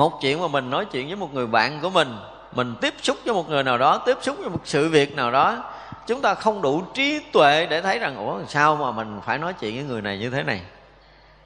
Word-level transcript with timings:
một 0.00 0.20
chuyện 0.20 0.40
mà 0.40 0.48
mình 0.48 0.70
nói 0.70 0.84
chuyện 0.84 1.06
với 1.06 1.16
một 1.16 1.34
người 1.34 1.46
bạn 1.46 1.78
của 1.82 1.90
mình 1.90 2.16
mình 2.52 2.74
tiếp 2.80 2.94
xúc 3.02 3.16
với 3.24 3.34
một 3.34 3.48
người 3.48 3.62
nào 3.62 3.78
đó, 3.78 3.98
tiếp 4.06 4.16
xúc 4.20 4.36
với 4.38 4.48
một 4.48 4.60
sự 4.64 4.88
việc 4.88 5.16
nào 5.16 5.30
đó, 5.30 5.64
chúng 6.06 6.20
ta 6.20 6.34
không 6.34 6.62
đủ 6.62 6.82
trí 6.94 7.20
tuệ 7.32 7.66
để 7.66 7.82
thấy 7.82 7.98
rằng, 7.98 8.16
ủa, 8.16 8.40
sao 8.48 8.76
mà 8.76 8.90
mình 8.90 9.20
phải 9.24 9.38
nói 9.38 9.52
chuyện 9.52 9.74
với 9.74 9.84
người 9.84 10.02
này 10.02 10.18
như 10.18 10.30
thế 10.30 10.42
này? 10.42 10.60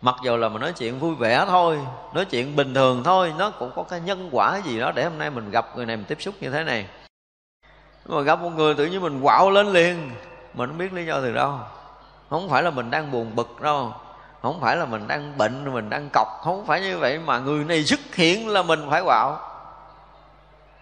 Mặc 0.01 0.15
dù 0.25 0.37
là 0.37 0.49
mình 0.49 0.61
nói 0.61 0.73
chuyện 0.73 0.99
vui 0.99 1.15
vẻ 1.15 1.45
thôi, 1.49 1.79
nói 2.15 2.25
chuyện 2.25 2.57
bình 2.57 2.75
thường 2.75 3.03
thôi, 3.05 3.33
nó 3.39 3.51
cũng 3.51 3.71
có 3.77 3.83
cái 3.83 4.01
nhân 4.01 4.29
quả 4.33 4.61
gì 4.65 4.81
đó 4.81 4.93
để 4.95 5.05
hôm 5.05 5.19
nay 5.19 5.31
mình 5.31 5.51
gặp 5.51 5.77
người 5.77 5.87
này, 5.87 5.97
mình 5.97 6.07
tiếp 6.09 6.19
xúc 6.21 6.35
như 6.41 6.51
thế 6.51 6.65
này. 6.65 6.87
Mà 8.07 8.21
gặp 8.21 8.41
một 8.43 8.51
người 8.57 8.75
tự 8.75 8.87
nhiên 8.87 9.03
mình 9.03 9.21
quạo 9.23 9.51
lên 9.51 9.73
liền, 9.73 10.11
mình 10.55 10.69
không 10.71 10.79
biết 10.79 10.93
lý 10.93 11.07
do 11.07 11.21
từ 11.21 11.35
đâu. 11.35 11.59
Không 12.31 12.49
phải 12.49 12.63
là 12.63 12.71
mình 12.71 12.91
đang 12.91 13.11
buồn 13.11 13.37
bực 13.37 13.61
đâu 13.61 13.93
không 14.45 14.61
phải 14.61 14.77
là 14.77 14.85
mình 14.85 15.09
đang 15.09 15.39
bệnh, 15.39 15.75
mình 15.75 15.91
đang 15.91 16.09
cọc. 16.13 16.29
Không 16.43 16.67
phải 16.67 16.81
như 16.81 16.99
vậy 16.99 17.19
mà 17.19 17.39
người 17.39 17.65
này 17.65 17.85
xuất 17.85 18.01
hiện 18.15 18.49
là 18.49 18.63
mình 18.63 18.87
phải 18.91 19.03
quạo. 19.03 19.39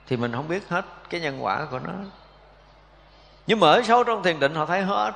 Thì 0.08 0.16
mình 0.16 0.32
không 0.32 0.48
biết 0.48 0.68
hết 0.68 0.84
cái 1.10 1.20
nhân 1.20 1.44
quả 1.44 1.66
của 1.70 1.78
nó. 1.78 1.92
Nhưng 3.46 3.60
mà 3.60 3.70
ở 3.70 3.82
sâu 3.82 4.04
trong 4.04 4.22
thiền 4.22 4.40
định 4.40 4.54
họ 4.54 4.66
thấy 4.66 4.82
hết. 4.82 5.12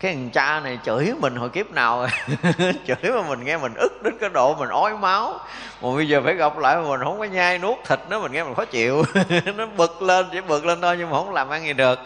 Cái 0.00 0.14
thằng 0.14 0.30
cha 0.30 0.60
này 0.60 0.78
chửi 0.84 1.12
mình 1.20 1.36
hồi 1.36 1.48
kiếp 1.48 1.70
nào 1.70 2.06
chửi 2.86 3.12
mà 3.14 3.22
mình 3.28 3.44
nghe 3.44 3.56
mình 3.56 3.74
ức 3.74 4.02
đến 4.02 4.14
cái 4.20 4.30
độ 4.30 4.54
mình 4.54 4.68
ói 4.68 4.96
máu. 4.96 5.40
Mà 5.82 5.88
bây 5.94 6.08
giờ 6.08 6.20
phải 6.24 6.34
gặp 6.34 6.58
lại 6.58 6.76
mà 6.76 6.88
mình 6.88 7.00
không 7.04 7.18
có 7.18 7.24
nhai 7.24 7.58
nuốt 7.58 7.76
thịt 7.86 7.98
nó, 8.08 8.20
mình 8.20 8.32
nghe 8.32 8.44
mình 8.44 8.54
khó 8.54 8.64
chịu. 8.64 9.04
Nó 9.56 9.66
bực 9.66 10.02
lên, 10.02 10.26
chỉ 10.32 10.40
bực 10.40 10.64
lên 10.64 10.80
thôi 10.80 10.96
nhưng 10.98 11.10
mà 11.10 11.16
không 11.16 11.34
làm 11.34 11.48
ăn 11.48 11.64
gì 11.64 11.72
được 11.72 11.98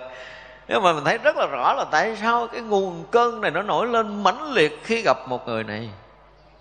nhưng 0.69 0.83
mà 0.83 0.93
mình 0.93 1.05
thấy 1.05 1.19
rất 1.19 1.37
là 1.37 1.47
rõ 1.47 1.75
là 1.75 1.85
tại 1.85 2.17
sao 2.17 2.47
cái 2.47 2.61
nguồn 2.61 3.05
cơn 3.11 3.41
này 3.41 3.51
nó 3.51 3.63
nổi 3.63 3.87
lên 3.87 4.23
mãnh 4.23 4.53
liệt 4.53 4.81
khi 4.85 5.03
gặp 5.03 5.17
một 5.27 5.49
người 5.49 5.65
này, 5.65 5.91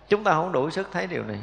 chúng 0.09 0.23
ta 0.23 0.31
không 0.31 0.51
đủ 0.51 0.69
sức 0.69 0.87
thấy 0.91 1.07
điều 1.07 1.23
này. 1.23 1.37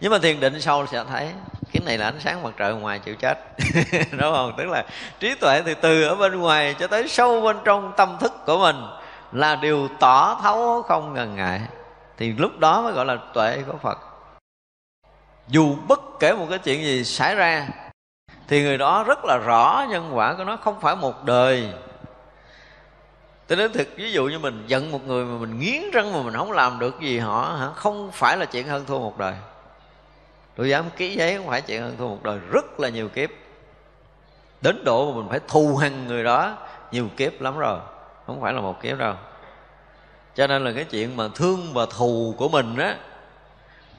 Nhưng 0.00 0.12
mà 0.12 0.18
thiền 0.18 0.40
định 0.40 0.60
sâu 0.60 0.86
sẽ 0.86 1.04
thấy, 1.04 1.30
cái 1.72 1.82
này 1.86 1.98
là 1.98 2.06
ánh 2.06 2.20
sáng 2.20 2.42
mặt 2.42 2.50
trời 2.56 2.74
ngoài 2.74 2.98
chịu 2.98 3.14
chết, 3.14 3.38
đúng 3.92 4.20
không? 4.20 4.54
Tức 4.56 4.64
là 4.64 4.84
trí 5.20 5.34
tuệ 5.34 5.62
thì 5.62 5.74
từ 5.80 6.02
ở 6.02 6.14
bên 6.14 6.40
ngoài 6.40 6.74
cho 6.78 6.86
tới 6.86 7.08
sâu 7.08 7.40
bên 7.40 7.56
trong 7.64 7.92
tâm 7.96 8.16
thức 8.20 8.32
của 8.46 8.58
mình 8.58 8.76
là 9.32 9.56
điều 9.56 9.88
tỏ 10.00 10.40
thấu 10.42 10.82
không 10.82 11.14
ngần 11.14 11.36
ngại. 11.36 11.60
Thì 12.16 12.32
lúc 12.32 12.58
đó 12.58 12.82
mới 12.82 12.92
gọi 12.92 13.04
là 13.04 13.18
tuệ 13.34 13.62
của 13.66 13.76
phật. 13.82 13.98
Dù 15.48 15.76
bất 15.88 16.00
kể 16.20 16.32
một 16.32 16.46
cái 16.50 16.58
chuyện 16.58 16.84
gì 16.84 17.04
xảy 17.04 17.34
ra 17.34 17.66
thì 18.48 18.62
người 18.62 18.78
đó 18.78 19.04
rất 19.04 19.24
là 19.24 19.36
rõ 19.36 19.86
nhân 19.90 20.10
quả 20.12 20.34
của 20.34 20.44
nó, 20.44 20.56
không 20.56 20.80
phải 20.80 20.96
một 20.96 21.24
đời. 21.24 21.72
Tôi 23.46 23.58
nói 23.58 23.68
thực 23.68 23.88
ví 23.96 24.12
dụ 24.12 24.24
như 24.24 24.38
mình 24.38 24.64
giận 24.66 24.90
một 24.90 25.06
người 25.06 25.24
mà 25.24 25.38
mình 25.38 25.58
nghiến 25.58 25.82
răng 25.92 26.12
mà 26.12 26.22
mình 26.22 26.34
không 26.34 26.52
làm 26.52 26.78
được 26.78 27.00
gì 27.00 27.18
họ, 27.18 27.56
hả? 27.60 27.68
Không 27.74 28.10
phải 28.12 28.36
là 28.36 28.44
chuyện 28.44 28.66
hơn 28.66 28.84
thua 28.86 28.98
một 28.98 29.18
đời. 29.18 29.34
Tôi 30.56 30.68
dám 30.68 30.84
ký 30.96 31.14
giấy 31.14 31.36
không 31.36 31.46
phải 31.46 31.60
chuyện 31.60 31.82
hơn 31.82 31.96
thua 31.98 32.08
một 32.08 32.22
đời. 32.22 32.38
Rất 32.50 32.80
là 32.80 32.88
nhiều 32.88 33.08
kiếp. 33.08 33.30
Đến 34.60 34.84
độ 34.84 35.10
mà 35.10 35.16
mình 35.16 35.30
phải 35.30 35.40
thù 35.48 35.76
hằn 35.76 36.06
người 36.06 36.24
đó, 36.24 36.56
nhiều 36.90 37.08
kiếp 37.16 37.40
lắm 37.40 37.58
rồi. 37.58 37.78
Không 38.26 38.40
phải 38.40 38.52
là 38.52 38.60
một 38.60 38.82
kiếp 38.82 38.98
đâu. 38.98 39.14
Cho 40.34 40.46
nên 40.46 40.64
là 40.64 40.72
cái 40.72 40.84
chuyện 40.84 41.16
mà 41.16 41.28
thương 41.34 41.72
và 41.74 41.86
thù 41.96 42.34
của 42.38 42.48
mình 42.48 42.76
á, 42.76 42.96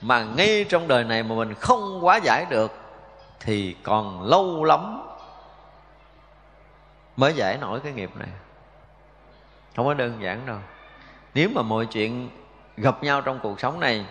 mà 0.02 0.24
ngay 0.24 0.66
trong 0.70 0.88
đời 0.88 1.04
này 1.04 1.24
mà 1.24 1.36
mình 1.36 1.54
không 1.54 2.06
quá 2.06 2.20
giải 2.24 2.46
được 2.50 2.72
thì 3.46 3.76
còn 3.84 4.24
lâu 4.24 4.64
lắm 4.64 5.02
mới 7.18 7.34
giải 7.34 7.58
nổi 7.58 7.80
cái 7.80 7.94
nghiệp 7.94 8.10
này. 8.16 8.30
Không 9.76 9.86
có 9.86 9.94
đơn 9.94 10.22
giản 10.22 10.46
đâu. 10.46 10.58
Nếu 11.34 11.50
mà 11.56 11.62
mọi 11.62 11.86
chuyện 11.86 12.30
gặp 12.78 13.04
nhau 13.04 13.22
trong 13.22 13.40
cuộc 13.44 13.60
sống 13.60 13.80
này, 13.80 14.06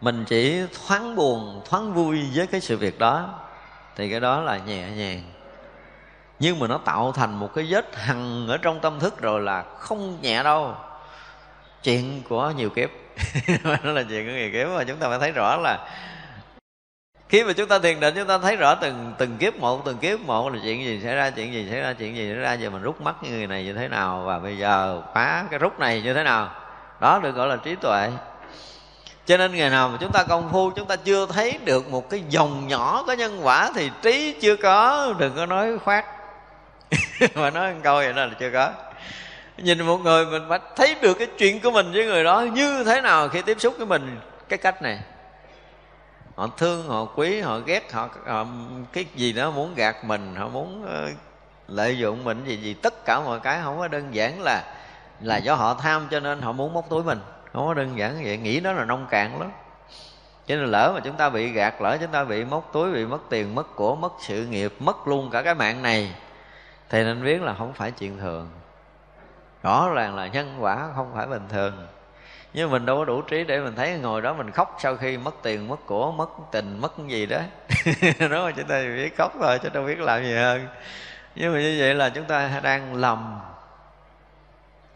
mình 0.00 0.24
chỉ 0.24 0.62
thoáng 0.86 1.16
buồn, 1.16 1.62
thoáng 1.64 1.94
vui 1.94 2.30
với 2.34 2.46
cái 2.46 2.60
sự 2.60 2.76
việc 2.76 2.98
đó, 2.98 3.40
thì 3.96 4.10
cái 4.10 4.20
đó 4.20 4.40
là 4.40 4.58
nhẹ 4.58 4.90
nhàng. 4.90 5.22
Nhưng 6.38 6.58
mà 6.58 6.66
nó 6.66 6.78
tạo 6.78 7.12
thành 7.12 7.34
một 7.34 7.54
cái 7.54 7.66
vết 7.70 7.96
hằn 7.96 8.46
ở 8.48 8.56
trong 8.56 8.80
tâm 8.80 9.00
thức 9.00 9.20
rồi 9.20 9.40
là 9.40 9.64
không 9.78 10.18
nhẹ 10.22 10.42
đâu. 10.42 10.74
Chuyện 11.82 12.22
của 12.28 12.52
nhiều 12.56 12.70
kiếp. 12.70 12.90
Nó 13.82 13.92
là 13.92 14.02
chuyện 14.02 14.26
của 14.26 14.32
nhiều 14.32 14.50
kiếp 14.52 14.68
mà 14.76 14.84
chúng 14.84 14.96
ta 14.96 15.08
phải 15.08 15.18
thấy 15.18 15.32
rõ 15.32 15.56
là 15.56 15.88
khi 17.28 17.44
mà 17.44 17.52
chúng 17.52 17.68
ta 17.68 17.78
thiền 17.78 18.00
định, 18.00 18.14
chúng 18.16 18.26
ta 18.26 18.38
thấy 18.38 18.56
rõ 18.56 18.74
từng 18.74 19.12
từng 19.18 19.36
kiếp 19.36 19.56
một, 19.56 19.84
từng 19.84 19.98
kiếp 19.98 20.20
một 20.20 20.52
là 20.52 20.58
chuyện 20.64 20.84
gì 20.84 21.00
xảy 21.04 21.14
ra, 21.14 21.30
chuyện 21.30 21.52
gì 21.52 21.66
xảy 21.70 21.80
ra, 21.80 21.92
chuyện 21.92 22.16
gì 22.16 22.28
xảy 22.28 22.38
ra, 22.38 22.52
giờ 22.52 22.70
mình 22.70 22.82
rút 22.82 23.00
mắt 23.00 23.14
cái 23.22 23.30
người 23.30 23.46
này 23.46 23.64
như 23.64 23.72
thế 23.72 23.88
nào, 23.88 24.22
và 24.26 24.38
bây 24.38 24.58
giờ 24.58 25.02
phá 25.14 25.44
cái 25.50 25.58
rút 25.58 25.78
này 25.78 26.02
như 26.02 26.14
thế 26.14 26.22
nào. 26.22 26.50
Đó 27.00 27.20
được 27.22 27.34
gọi 27.34 27.48
là 27.48 27.56
trí 27.56 27.74
tuệ. 27.74 28.10
Cho 29.26 29.36
nên 29.36 29.54
ngày 29.54 29.70
nào 29.70 29.88
mà 29.88 29.96
chúng 30.00 30.12
ta 30.12 30.24
công 30.24 30.48
phu, 30.52 30.70
chúng 30.70 30.86
ta 30.86 30.96
chưa 30.96 31.26
thấy 31.26 31.58
được 31.64 31.90
một 31.90 32.10
cái 32.10 32.22
dòng 32.28 32.68
nhỏ 32.68 33.04
có 33.06 33.12
nhân 33.12 33.40
quả 33.42 33.70
thì 33.74 33.90
trí 34.02 34.34
chưa 34.40 34.56
có, 34.56 35.14
đừng 35.18 35.32
có 35.36 35.46
nói 35.46 35.78
khoát 35.78 36.04
mà 37.34 37.50
nói 37.50 37.72
một 37.72 37.80
câu 37.82 37.96
vậy 37.96 38.12
đó 38.12 38.24
là 38.24 38.32
chưa 38.40 38.50
có. 38.52 38.70
Nhìn 39.56 39.86
một 39.86 39.96
người 39.96 40.26
mình 40.26 40.42
phải 40.48 40.58
thấy 40.76 40.96
được 41.00 41.14
cái 41.18 41.26
chuyện 41.38 41.60
của 41.60 41.70
mình 41.70 41.92
với 41.92 42.06
người 42.06 42.24
đó 42.24 42.40
như 42.40 42.84
thế 42.84 43.00
nào 43.00 43.28
khi 43.28 43.42
tiếp 43.42 43.60
xúc 43.60 43.74
với 43.78 43.86
mình. 43.86 44.20
Cái 44.48 44.58
cách 44.58 44.82
này 44.82 44.98
họ 46.38 46.48
thương 46.56 46.88
họ 46.88 47.04
quý 47.04 47.40
họ 47.40 47.58
ghét 47.58 47.92
họ, 47.92 48.08
họ 48.26 48.46
cái 48.92 49.06
gì 49.14 49.32
đó 49.32 49.50
muốn 49.50 49.74
gạt 49.74 50.04
mình 50.04 50.34
họ 50.36 50.48
muốn 50.48 50.84
uh, 50.84 51.16
lợi 51.68 51.98
dụng 51.98 52.24
mình 52.24 52.44
gì 52.44 52.56
gì. 52.56 52.74
Tất 52.74 53.04
cả 53.04 53.20
mọi 53.20 53.40
cái 53.40 53.60
không 53.62 53.78
có 53.78 53.88
đơn 53.88 54.14
giản 54.14 54.42
là 54.42 54.64
là 55.20 55.36
do 55.36 55.54
họ 55.54 55.74
tham 55.74 56.06
cho 56.10 56.20
nên 56.20 56.40
họ 56.40 56.52
muốn 56.52 56.74
móc 56.74 56.88
túi 56.90 57.02
mình. 57.02 57.20
Không 57.52 57.66
có 57.66 57.74
đơn 57.74 57.98
giản 57.98 58.20
vậy 58.24 58.36
nghĩ 58.36 58.60
đó 58.60 58.72
là 58.72 58.84
nông 58.84 59.06
cạn 59.10 59.40
lắm. 59.40 59.50
Cho 60.46 60.56
nên 60.56 60.64
lỡ 60.64 60.92
mà 60.94 61.00
chúng 61.00 61.16
ta 61.16 61.30
bị 61.30 61.48
gạt 61.48 61.82
lỡ 61.82 61.96
chúng 62.00 62.10
ta 62.10 62.24
bị 62.24 62.44
móc 62.44 62.70
túi 62.72 62.92
bị 62.92 63.06
mất 63.06 63.20
tiền 63.28 63.54
mất 63.54 63.76
của 63.76 63.96
mất 63.96 64.12
sự 64.20 64.46
nghiệp 64.46 64.74
mất 64.78 65.08
luôn 65.08 65.30
cả 65.30 65.42
cái 65.42 65.54
mạng 65.54 65.82
này 65.82 66.14
thì 66.88 67.04
nên 67.04 67.24
biết 67.24 67.42
là 67.42 67.54
không 67.54 67.72
phải 67.72 67.90
chuyện 67.90 68.18
thường. 68.18 68.50
Rõ 69.62 69.90
ràng 69.94 70.14
là 70.16 70.26
nhân 70.26 70.56
quả 70.60 70.88
không 70.96 71.10
phải 71.14 71.26
bình 71.26 71.44
thường 71.48 71.86
nhưng 72.58 72.70
mình 72.70 72.86
đâu 72.86 72.96
có 72.96 73.04
đủ 73.04 73.22
trí 73.22 73.44
để 73.44 73.60
mình 73.60 73.74
thấy 73.76 73.98
ngồi 73.98 74.22
đó 74.22 74.34
mình 74.34 74.50
khóc 74.50 74.76
sau 74.82 74.96
khi 74.96 75.16
mất 75.16 75.34
tiền, 75.42 75.68
mất 75.68 75.86
của, 75.86 76.12
mất 76.12 76.28
tình, 76.52 76.80
mất 76.80 76.92
gì 77.08 77.26
đó. 77.26 77.40
Đó 78.30 78.44
mà 78.44 78.50
chúng 78.56 78.64
ta 78.68 78.82
biết 78.96 79.16
khóc 79.16 79.32
thôi, 79.40 79.58
chứ 79.62 79.68
đâu 79.72 79.84
biết 79.84 79.98
làm 79.98 80.22
gì 80.22 80.34
hơn. 80.34 80.66
Nhưng 81.34 81.52
mà 81.52 81.60
như 81.60 81.76
vậy 81.78 81.94
là 81.94 82.08
chúng 82.08 82.24
ta 82.24 82.60
đang 82.62 82.94
lầm. 82.94 83.38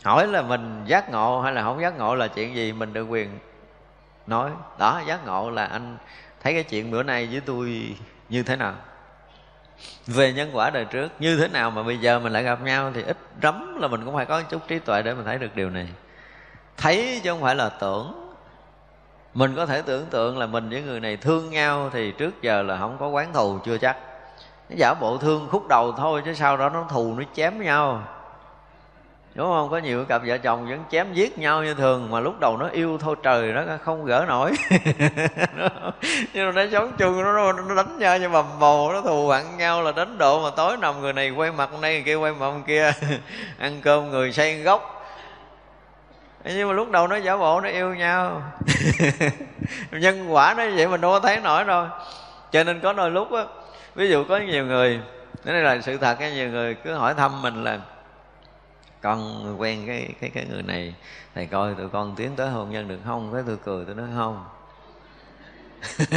Hỏi 0.04 0.26
là 0.26 0.42
mình 0.42 0.84
giác 0.86 1.10
ngộ 1.10 1.40
hay 1.40 1.52
là 1.52 1.62
không 1.62 1.80
giác 1.80 1.98
ngộ 1.98 2.14
là 2.14 2.28
chuyện 2.28 2.54
gì, 2.54 2.72
mình 2.72 2.92
được 2.92 3.04
quyền 3.04 3.38
nói. 4.26 4.50
Đó, 4.78 5.02
giác 5.06 5.26
ngộ 5.26 5.50
là 5.50 5.64
anh 5.64 5.96
thấy 6.42 6.54
cái 6.54 6.62
chuyện 6.62 6.90
bữa 6.90 7.02
nay 7.02 7.28
với 7.30 7.40
tôi 7.40 7.96
như 8.28 8.42
thế 8.42 8.56
nào. 8.56 8.74
Về 10.06 10.32
nhân 10.32 10.50
quả 10.52 10.70
đời 10.70 10.84
trước 10.84 11.08
như 11.18 11.36
thế 11.36 11.48
nào 11.48 11.70
mà 11.70 11.82
bây 11.82 11.98
giờ 11.98 12.18
mình 12.18 12.32
lại 12.32 12.42
gặp 12.42 12.62
nhau 12.62 12.92
thì 12.94 13.02
ít 13.02 13.16
rắm 13.42 13.80
là 13.80 13.88
mình 13.88 14.04
cũng 14.04 14.14
phải 14.14 14.26
có 14.26 14.42
chút 14.42 14.68
trí 14.68 14.78
tuệ 14.78 15.02
để 15.02 15.14
mình 15.14 15.24
thấy 15.24 15.38
được 15.38 15.56
điều 15.56 15.70
này 15.70 15.88
thấy 16.76 17.20
chứ 17.24 17.30
không 17.30 17.40
phải 17.40 17.54
là 17.54 17.68
tưởng. 17.68 18.22
Mình 19.34 19.54
có 19.56 19.66
thể 19.66 19.82
tưởng 19.82 20.06
tượng 20.06 20.38
là 20.38 20.46
mình 20.46 20.70
với 20.70 20.82
người 20.82 21.00
này 21.00 21.16
thương 21.16 21.50
nhau 21.50 21.90
thì 21.92 22.12
trước 22.12 22.42
giờ 22.42 22.62
là 22.62 22.76
không 22.76 22.96
có 23.00 23.08
quán 23.08 23.32
thù 23.32 23.58
chưa 23.64 23.78
chắc. 23.78 23.96
Giả 24.68 24.94
bộ 25.00 25.18
thương 25.18 25.48
khúc 25.50 25.68
đầu 25.68 25.92
thôi 25.92 26.22
chứ 26.24 26.34
sau 26.34 26.56
đó 26.56 26.68
nó 26.68 26.86
thù 26.90 27.14
nó 27.18 27.24
chém 27.34 27.62
nhau. 27.62 28.02
Đúng 29.34 29.48
không? 29.48 29.70
Có 29.70 29.78
nhiều 29.78 30.04
cặp 30.04 30.22
vợ 30.26 30.38
chồng 30.38 30.68
vẫn 30.68 30.84
chém 30.90 31.12
giết 31.12 31.38
nhau 31.38 31.64
như 31.64 31.74
thường 31.74 32.10
mà 32.10 32.20
lúc 32.20 32.40
đầu 32.40 32.56
nó 32.56 32.68
yêu 32.68 32.98
thôi 32.98 33.16
trời 33.22 33.52
nó 33.52 33.62
không 33.84 34.04
gỡ 34.04 34.24
nổi. 34.28 34.52
Nhưng 36.32 36.46
mà 36.46 36.52
nó 36.52 36.62
sống 36.72 36.92
chung 36.98 37.22
nó, 37.22 37.52
nó 37.52 37.74
đánh 37.74 37.98
nhau 37.98 38.18
như 38.18 38.28
bầm 38.28 38.44
bồ 38.60 38.92
nó 38.92 39.00
thù 39.00 39.28
hận 39.28 39.44
nhau 39.58 39.82
là 39.82 39.92
đến 39.92 40.18
độ 40.18 40.42
mà 40.42 40.50
tối 40.56 40.76
nằm 40.76 41.00
người 41.00 41.12
này 41.12 41.30
quay 41.30 41.52
mặt 41.52 41.70
này 41.80 41.92
người 41.92 42.02
kia 42.02 42.14
quay 42.14 42.32
mặt 42.32 42.52
kia. 42.66 42.92
Ăn 43.58 43.80
cơm 43.82 44.10
người 44.10 44.32
say 44.32 44.58
gốc 44.58 45.01
nhưng 46.44 46.68
mà 46.68 46.74
lúc 46.74 46.90
đầu 46.90 47.08
nó 47.08 47.16
giả 47.16 47.36
bộ 47.36 47.60
nó 47.60 47.68
yêu 47.68 47.94
nhau. 47.94 48.42
Nhân 49.90 50.32
quả 50.32 50.54
nó 50.56 50.64
vậy 50.76 50.88
mình 50.88 51.00
đâu 51.00 51.10
có 51.10 51.20
thấy 51.20 51.40
nổi 51.40 51.64
đâu. 51.64 51.86
Cho 52.52 52.64
nên 52.64 52.80
có 52.80 52.92
đôi 52.92 53.10
lúc 53.10 53.32
á 53.32 53.44
ví 53.94 54.10
dụ 54.10 54.24
có 54.24 54.36
nhiều 54.38 54.66
người 54.66 55.00
cái 55.44 55.54
này 55.54 55.62
là 55.62 55.80
sự 55.80 55.96
thật 55.96 56.16
cái 56.20 56.32
nhiều 56.32 56.50
người 56.50 56.74
cứ 56.74 56.94
hỏi 56.94 57.14
thăm 57.14 57.42
mình 57.42 57.64
là 57.64 57.78
con 59.00 59.46
quen 59.60 59.84
cái 59.86 60.08
cái 60.20 60.30
cái 60.34 60.46
người 60.50 60.62
này 60.62 60.94
thầy 61.34 61.46
coi 61.46 61.74
tụi 61.74 61.88
con 61.88 62.14
tiến 62.16 62.36
tới 62.36 62.48
hôn 62.48 62.70
nhân 62.70 62.88
được 62.88 62.98
không? 63.04 63.30
Cái 63.34 63.42
tôi 63.46 63.56
cười 63.64 63.84
tôi 63.84 63.94
nói 63.94 64.06
không. 64.16 64.44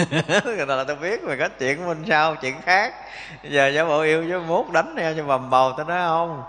Người 0.46 0.66
ta 0.68 0.76
là 0.76 0.84
tôi 0.84 0.96
biết 0.96 1.24
mà 1.24 1.36
có 1.40 1.50
chuyện 1.60 1.78
của 1.78 1.88
mình 1.88 2.04
sao 2.08 2.36
chuyện 2.36 2.62
khác. 2.62 2.94
Giờ 3.44 3.68
giả 3.68 3.86
bộ 3.86 4.02
yêu 4.02 4.26
chứ 4.28 4.40
mốt 4.40 4.66
đánh 4.74 4.96
nhau 4.96 5.14
cho 5.18 5.24
bầm 5.24 5.50
bầu 5.50 5.74
tôi 5.78 5.86
nói 5.86 6.08
không 6.08 6.44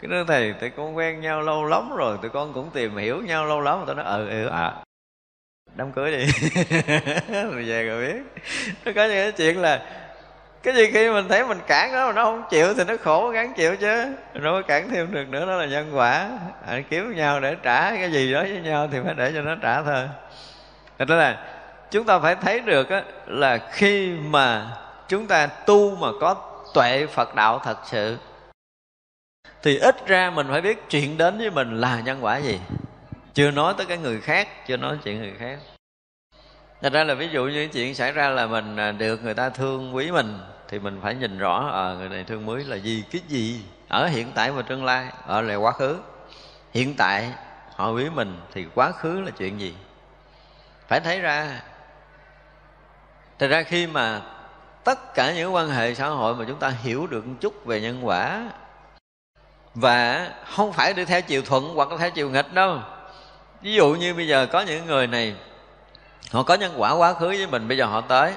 cái 0.00 0.08
nói 0.08 0.24
thầy 0.28 0.52
tụi 0.52 0.70
con 0.70 0.96
quen 0.96 1.20
nhau 1.20 1.42
lâu 1.42 1.64
lắm 1.64 1.96
rồi 1.96 2.18
tụi 2.22 2.30
con 2.30 2.52
cũng 2.52 2.70
tìm 2.70 2.96
hiểu 2.96 3.22
nhau 3.22 3.46
lâu 3.46 3.60
lắm 3.60 3.82
tôi 3.86 3.94
nói 3.94 4.04
ừ 4.04 4.28
ừ 4.28 4.46
à 4.46 4.72
đám 5.76 5.92
cưới 5.92 6.10
đi. 6.10 6.26
Mình 7.28 7.64
về 7.66 7.84
rồi 7.84 8.06
biết. 8.06 8.42
Nó 8.84 8.92
có 8.94 9.04
những 9.04 9.16
cái 9.16 9.32
chuyện 9.32 9.60
là 9.60 9.82
cái 10.62 10.74
gì 10.74 10.90
khi 10.92 11.10
mình 11.10 11.28
thấy 11.28 11.44
mình 11.44 11.58
cản 11.66 11.92
nó 11.92 12.06
mà 12.06 12.12
nó 12.12 12.24
không 12.24 12.42
chịu 12.50 12.74
thì 12.74 12.84
nó 12.84 12.94
khổ 13.02 13.30
gắng 13.30 13.52
chịu 13.56 13.76
chứ. 13.76 14.14
Nó 14.34 14.52
mới 14.52 14.62
cản 14.62 14.90
thêm 14.90 15.12
được 15.12 15.28
nữa 15.28 15.46
đó 15.46 15.56
là 15.56 15.66
nhân 15.66 15.90
quả. 15.94 16.28
À, 16.66 16.80
kiếm 16.90 17.16
nhau 17.16 17.40
để 17.40 17.56
trả 17.62 17.90
cái 17.90 18.12
gì 18.12 18.32
đó 18.32 18.40
với 18.42 18.60
nhau 18.60 18.88
thì 18.92 18.98
phải 19.04 19.14
để 19.14 19.32
cho 19.34 19.42
nó 19.42 19.54
trả 19.62 19.82
thôi. 19.82 20.08
Đó 20.98 21.14
là 21.16 21.44
chúng 21.90 22.04
ta 22.06 22.18
phải 22.18 22.34
thấy 22.34 22.60
được 22.60 22.90
á, 22.90 23.02
là 23.26 23.58
khi 23.72 24.12
mà 24.12 24.66
chúng 25.08 25.26
ta 25.26 25.46
tu 25.46 25.96
mà 25.96 26.08
có 26.20 26.34
tuệ 26.74 27.06
phật 27.06 27.34
đạo 27.34 27.60
thật 27.64 27.76
sự 27.84 28.16
thì 29.62 29.78
ít 29.78 30.06
ra 30.06 30.30
mình 30.30 30.46
phải 30.50 30.60
biết 30.60 30.90
chuyện 30.90 31.18
đến 31.18 31.38
với 31.38 31.50
mình 31.50 31.80
là 31.80 32.00
nhân 32.00 32.18
quả 32.24 32.36
gì. 32.36 32.60
Chưa 33.34 33.50
nói 33.50 33.74
tới 33.76 33.86
cái 33.86 33.98
người 33.98 34.20
khác 34.20 34.48
chưa 34.66 34.76
nói 34.76 34.98
chuyện 35.04 35.18
người 35.18 35.34
khác. 35.38 35.58
Thật 36.82 36.92
ra 36.92 37.04
là 37.04 37.14
ví 37.14 37.28
dụ 37.28 37.44
như 37.44 37.68
chuyện 37.72 37.94
xảy 37.94 38.12
ra 38.12 38.28
là 38.28 38.46
mình 38.46 38.76
à, 38.76 38.92
được 38.92 39.24
người 39.24 39.34
ta 39.34 39.50
thương 39.50 39.96
quý 39.96 40.10
mình 40.10 40.38
Thì 40.68 40.78
mình 40.78 41.00
phải 41.02 41.14
nhìn 41.14 41.38
rõ 41.38 41.70
à, 41.72 41.94
người 41.94 42.08
này 42.08 42.24
thương 42.24 42.48
quý 42.48 42.64
là 42.64 42.76
gì, 42.76 43.04
cái 43.12 43.20
gì? 43.28 43.64
Ở 43.88 44.06
hiện 44.06 44.32
tại 44.34 44.50
và 44.50 44.62
tương 44.62 44.84
lai, 44.84 45.06
ở 45.26 45.40
là 45.40 45.54
quá 45.54 45.72
khứ. 45.72 45.98
Hiện 46.74 46.94
tại 46.96 47.32
họ 47.74 47.90
quý 47.90 48.10
mình 48.10 48.40
thì 48.52 48.66
quá 48.74 48.92
khứ 48.92 49.20
là 49.20 49.30
chuyện 49.30 49.60
gì? 49.60 49.74
Phải 50.88 51.00
thấy 51.00 51.20
ra. 51.20 51.62
Thật 53.38 53.46
ra 53.46 53.62
khi 53.62 53.86
mà 53.86 54.20
tất 54.84 55.14
cả 55.14 55.32
những 55.32 55.54
quan 55.54 55.68
hệ 55.68 55.94
xã 55.94 56.08
hội 56.08 56.34
mà 56.34 56.44
chúng 56.48 56.58
ta 56.58 56.68
hiểu 56.68 57.06
được 57.06 57.26
một 57.26 57.34
chút 57.40 57.66
về 57.66 57.80
nhân 57.80 58.06
quả 58.06 58.50
và 59.76 60.30
không 60.44 60.72
phải 60.72 60.94
đi 60.94 61.04
theo 61.04 61.22
chiều 61.22 61.42
thuận 61.42 61.74
hoặc 61.74 61.88
theo 61.98 62.10
chiều 62.10 62.30
nghịch 62.30 62.52
đâu. 62.52 62.78
Ví 63.60 63.74
dụ 63.74 63.94
như 63.94 64.14
bây 64.14 64.28
giờ 64.28 64.46
có 64.52 64.60
những 64.60 64.86
người 64.86 65.06
này, 65.06 65.36
họ 66.32 66.42
có 66.42 66.54
nhân 66.54 66.74
quả 66.76 66.92
quá 66.92 67.14
khứ 67.14 67.28
với 67.28 67.46
mình, 67.46 67.68
bây 67.68 67.76
giờ 67.76 67.86
họ 67.86 68.00
tới, 68.00 68.34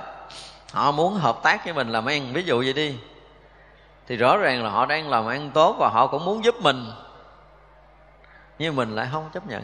họ 0.74 0.92
muốn 0.92 1.14
hợp 1.14 1.40
tác 1.44 1.66
với 1.66 1.74
mình 1.74 1.90
làm 1.90 2.06
ăn. 2.06 2.34
Ví 2.34 2.44
dụ 2.44 2.58
vậy 2.58 2.74
đi, 2.74 3.00
thì 4.08 4.18
rõ 4.18 4.38
ràng 4.38 4.64
là 4.64 4.70
họ 4.70 4.86
đang 4.86 5.10
làm 5.10 5.28
ăn 5.28 5.52
tốt 5.54 5.76
và 5.80 5.90
họ 5.90 6.08
cũng 6.08 6.26
muốn 6.26 6.44
giúp 6.44 6.56
mình, 6.62 6.92
nhưng 8.60 8.76
mình 8.76 8.96
lại 8.96 9.08
không 9.12 9.30
chấp 9.34 9.48
nhận. 9.48 9.64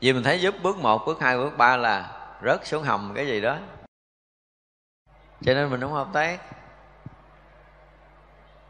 Vì 0.00 0.12
mình 0.12 0.22
thấy 0.22 0.40
giúp 0.40 0.54
bước 0.62 0.78
một, 0.78 1.06
bước 1.06 1.20
hai, 1.20 1.36
bước 1.36 1.56
ba 1.56 1.76
là 1.76 2.10
rớt 2.44 2.66
xuống 2.66 2.82
hầm 2.82 3.12
cái 3.14 3.26
gì 3.26 3.40
đó. 3.40 3.56
Cho 5.44 5.54
nên 5.54 5.70
mình 5.70 5.80
không 5.80 5.92
hợp 5.92 6.08
tác. 6.12 6.40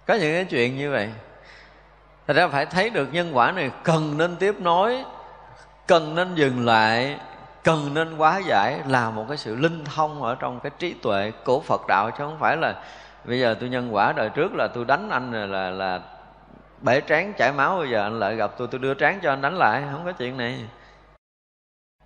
Có 0.06 0.14
những 0.14 0.34
cái 0.34 0.44
chuyện 0.44 0.76
như 0.76 0.90
vậy. 0.90 1.10
Thật 2.28 2.34
ra 2.34 2.48
phải 2.48 2.66
thấy 2.66 2.90
được 2.90 3.12
nhân 3.12 3.36
quả 3.36 3.52
này 3.52 3.70
cần 3.82 4.18
nên 4.18 4.36
tiếp 4.36 4.60
nối 4.60 5.04
Cần 5.86 6.14
nên 6.14 6.34
dừng 6.34 6.66
lại 6.66 7.18
cần 7.64 7.94
nên 7.94 8.16
quá 8.16 8.38
giải 8.38 8.80
là 8.88 9.10
một 9.10 9.24
cái 9.28 9.36
sự 9.36 9.56
linh 9.56 9.84
thông 9.84 10.22
ở 10.22 10.34
trong 10.34 10.60
cái 10.60 10.72
trí 10.78 10.92
tuệ 10.92 11.32
của 11.44 11.60
Phật 11.60 11.80
đạo 11.88 12.10
chứ 12.10 12.16
không 12.18 12.36
phải 12.40 12.56
là 12.56 12.82
bây 13.24 13.40
giờ 13.40 13.56
tôi 13.60 13.68
nhân 13.68 13.94
quả 13.94 14.12
đời 14.12 14.28
trước 14.28 14.54
là 14.54 14.68
tôi 14.74 14.84
đánh 14.84 15.10
anh 15.10 15.32
là 15.32 15.46
là, 15.46 15.70
là 15.70 16.00
bể 16.80 17.00
trán 17.00 17.32
chảy 17.38 17.52
máu 17.52 17.76
bây 17.76 17.90
giờ 17.90 18.02
anh 18.02 18.20
lại 18.20 18.36
gặp 18.36 18.50
tôi 18.58 18.68
tôi 18.70 18.78
đưa 18.78 18.94
trán 18.94 19.18
cho 19.22 19.32
anh 19.32 19.42
đánh 19.42 19.56
lại 19.56 19.82
không 19.92 20.04
có 20.04 20.12
chuyện 20.12 20.36
này. 20.36 20.64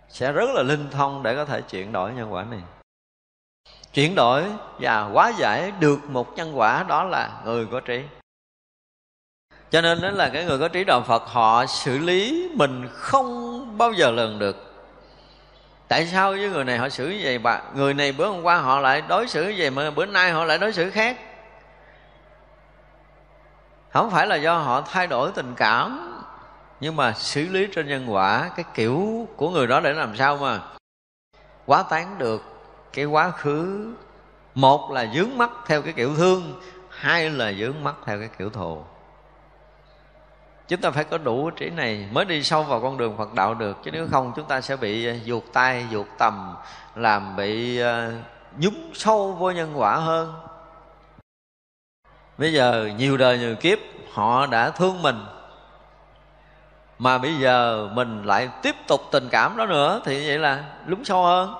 Sẽ 0.08 0.32
rất 0.32 0.50
là 0.54 0.62
linh 0.62 0.90
thông 0.90 1.22
để 1.22 1.34
có 1.34 1.44
thể 1.44 1.60
chuyển 1.60 1.92
đổi 1.92 2.12
nhân 2.12 2.32
quả 2.32 2.44
này. 2.50 2.60
Chuyển 3.94 4.14
đổi 4.14 4.44
và 4.80 5.00
hóa 5.00 5.32
giải 5.38 5.72
được 5.80 5.98
một 6.08 6.36
nhân 6.36 6.58
quả 6.58 6.84
đó 6.88 7.04
là 7.04 7.30
người 7.44 7.66
có 7.66 7.80
trí 7.80 8.02
cho 9.72 9.80
nên 9.80 10.00
đó 10.00 10.10
là 10.10 10.28
cái 10.28 10.44
người 10.44 10.58
có 10.58 10.68
trí 10.68 10.84
đạo 10.84 11.02
Phật, 11.02 11.22
họ 11.26 11.66
xử 11.66 11.98
lý 11.98 12.50
mình 12.54 12.88
không 12.92 13.78
bao 13.78 13.92
giờ 13.92 14.10
lường 14.10 14.38
được. 14.38 14.56
Tại 15.88 16.06
sao 16.06 16.30
với 16.30 16.50
người 16.50 16.64
này 16.64 16.78
họ 16.78 16.88
xử 16.88 17.08
như 17.08 17.20
vậy? 17.24 17.38
Bà, 17.38 17.60
người 17.74 17.94
này 17.94 18.12
bữa 18.12 18.26
hôm 18.26 18.42
qua 18.42 18.56
họ 18.56 18.80
lại 18.80 19.02
đối 19.08 19.28
xử 19.28 19.42
như 19.42 19.54
vậy 19.58 19.70
mà 19.70 19.90
bữa 19.90 20.06
nay 20.06 20.30
họ 20.30 20.44
lại 20.44 20.58
đối 20.58 20.72
xử 20.72 20.90
khác. 20.90 21.16
Không 23.90 24.10
phải 24.10 24.26
là 24.26 24.36
do 24.36 24.58
họ 24.58 24.80
thay 24.80 25.06
đổi 25.06 25.30
tình 25.34 25.54
cảm, 25.56 26.18
nhưng 26.80 26.96
mà 26.96 27.12
xử 27.12 27.48
lý 27.48 27.66
trên 27.74 27.88
nhân 27.88 28.12
quả, 28.12 28.50
cái 28.56 28.64
kiểu 28.74 29.28
của 29.36 29.50
người 29.50 29.66
đó 29.66 29.80
để 29.80 29.92
làm 29.92 30.16
sao 30.16 30.36
mà 30.36 30.60
quá 31.66 31.82
tán 31.82 32.18
được 32.18 32.42
cái 32.92 33.04
quá 33.04 33.30
khứ. 33.30 33.92
Một 34.54 34.90
là 34.90 35.06
dướng 35.14 35.38
mắt 35.38 35.50
theo 35.66 35.82
cái 35.82 35.92
kiểu 35.92 36.16
thương, 36.16 36.60
hai 36.90 37.30
là 37.30 37.52
dướng 37.52 37.84
mắt 37.84 37.94
theo 38.06 38.18
cái 38.18 38.28
kiểu 38.38 38.50
thù 38.50 38.84
chúng 40.68 40.80
ta 40.80 40.90
phải 40.90 41.04
có 41.04 41.18
đủ 41.18 41.50
trí 41.50 41.70
này 41.70 42.08
mới 42.12 42.24
đi 42.24 42.42
sâu 42.42 42.62
vào 42.62 42.80
con 42.80 42.98
đường 42.98 43.16
Phật 43.18 43.34
đạo 43.34 43.54
được. 43.54 43.76
Chứ 43.84 43.90
nếu 43.90 44.08
không, 44.10 44.32
chúng 44.36 44.48
ta 44.48 44.60
sẽ 44.60 44.76
bị 44.76 45.06
ờ, 45.06 45.14
ruột 45.26 45.42
tay 45.52 45.86
ruột 45.92 46.06
tầm, 46.18 46.54
làm 46.94 47.36
bị 47.36 47.78
ờ, 47.78 48.12
nhúng 48.58 48.90
sâu 48.94 49.32
vô 49.32 49.50
nhân 49.50 49.72
quả 49.74 49.96
hơn. 49.96 50.34
Bây 52.38 52.52
giờ 52.52 52.90
nhiều 52.96 53.16
đời 53.16 53.38
nhiều 53.38 53.56
kiếp, 53.56 53.78
họ 54.12 54.46
đã 54.46 54.70
thương 54.70 55.02
mình. 55.02 55.24
Mà 56.98 57.18
bây 57.18 57.34
giờ 57.34 57.88
mình 57.92 58.24
lại 58.24 58.48
tiếp 58.62 58.76
tục 58.86 59.00
tình 59.10 59.28
cảm 59.30 59.56
đó 59.56 59.66
nữa, 59.66 60.00
thì 60.04 60.28
vậy 60.28 60.38
là 60.38 60.64
lúng 60.86 61.04
sâu 61.04 61.24
hơn. 61.24 61.54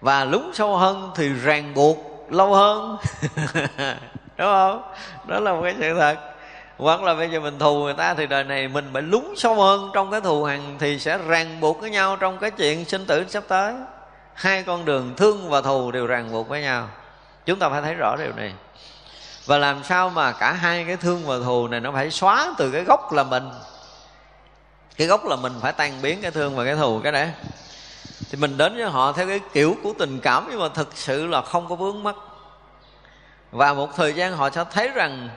Và 0.00 0.24
lúng 0.24 0.50
sâu 0.54 0.76
hơn 0.76 1.10
thì 1.14 1.28
ràng 1.28 1.74
buộc 1.74 1.98
lâu 2.30 2.54
hơn. 2.54 2.96
Đúng 4.36 4.48
không? 4.48 4.82
Đó 5.26 5.40
là 5.40 5.52
một 5.52 5.60
cái 5.64 5.74
sự 5.78 5.94
thật 5.94 6.29
hoặc 6.80 7.02
là 7.02 7.14
bây 7.14 7.30
giờ 7.30 7.40
mình 7.40 7.58
thù 7.58 7.84
người 7.84 7.94
ta 7.94 8.14
thì 8.14 8.26
đời 8.26 8.44
này 8.44 8.68
mình 8.68 8.90
phải 8.92 9.02
lún 9.02 9.24
sâu 9.36 9.54
hơn 9.54 9.90
trong 9.94 10.10
cái 10.10 10.20
thù 10.20 10.44
hằn 10.44 10.60
thì 10.78 10.98
sẽ 10.98 11.18
ràng 11.18 11.60
buộc 11.60 11.80
với 11.80 11.90
nhau 11.90 12.16
trong 12.16 12.38
cái 12.38 12.50
chuyện 12.50 12.84
sinh 12.84 13.06
tử 13.06 13.24
sắp 13.28 13.44
tới. 13.48 13.74
Hai 14.34 14.62
con 14.62 14.84
đường 14.84 15.14
thương 15.16 15.50
và 15.50 15.60
thù 15.60 15.90
đều 15.90 16.06
ràng 16.06 16.32
buộc 16.32 16.48
với 16.48 16.62
nhau. 16.62 16.88
Chúng 17.46 17.58
ta 17.58 17.68
phải 17.68 17.82
thấy 17.82 17.94
rõ 17.94 18.16
điều 18.18 18.32
này. 18.32 18.52
Và 19.46 19.58
làm 19.58 19.84
sao 19.84 20.10
mà 20.10 20.32
cả 20.32 20.52
hai 20.52 20.84
cái 20.84 20.96
thương 20.96 21.26
và 21.26 21.38
thù 21.44 21.68
này 21.68 21.80
nó 21.80 21.92
phải 21.92 22.10
xóa 22.10 22.54
từ 22.58 22.70
cái 22.70 22.84
gốc 22.84 23.12
là 23.12 23.22
mình? 23.22 23.50
Cái 24.96 25.06
gốc 25.06 25.26
là 25.26 25.36
mình 25.36 25.52
phải 25.60 25.72
tan 25.72 26.02
biến 26.02 26.22
cái 26.22 26.30
thương 26.30 26.56
và 26.56 26.64
cái 26.64 26.76
thù 26.76 27.00
cái 27.02 27.12
đấy 27.12 27.30
thì 28.30 28.38
mình 28.38 28.56
đến 28.56 28.76
với 28.76 28.84
họ 28.84 29.12
theo 29.12 29.28
cái 29.28 29.40
kiểu 29.52 29.76
của 29.82 29.92
tình 29.98 30.20
cảm 30.20 30.46
nhưng 30.50 30.60
mà 30.60 30.68
thực 30.68 30.88
sự 30.94 31.26
là 31.26 31.42
không 31.42 31.68
có 31.68 31.74
vướng 31.74 32.02
mắc. 32.02 32.16
Và 33.50 33.74
một 33.74 33.96
thời 33.96 34.12
gian 34.12 34.36
họ 34.36 34.50
sẽ 34.50 34.64
thấy 34.72 34.88
rằng 34.88 35.28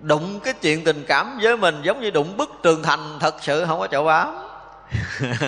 đụng 0.00 0.40
cái 0.40 0.54
chuyện 0.54 0.84
tình 0.84 1.04
cảm 1.08 1.38
với 1.42 1.56
mình 1.56 1.82
giống 1.82 2.00
như 2.00 2.10
đụng 2.10 2.36
bức 2.36 2.50
tường 2.62 2.82
thành 2.82 3.18
thật 3.20 3.34
sự 3.40 3.64
không 3.66 3.78
có 3.78 3.86
chỗ 3.86 4.04
bám. 4.04 4.36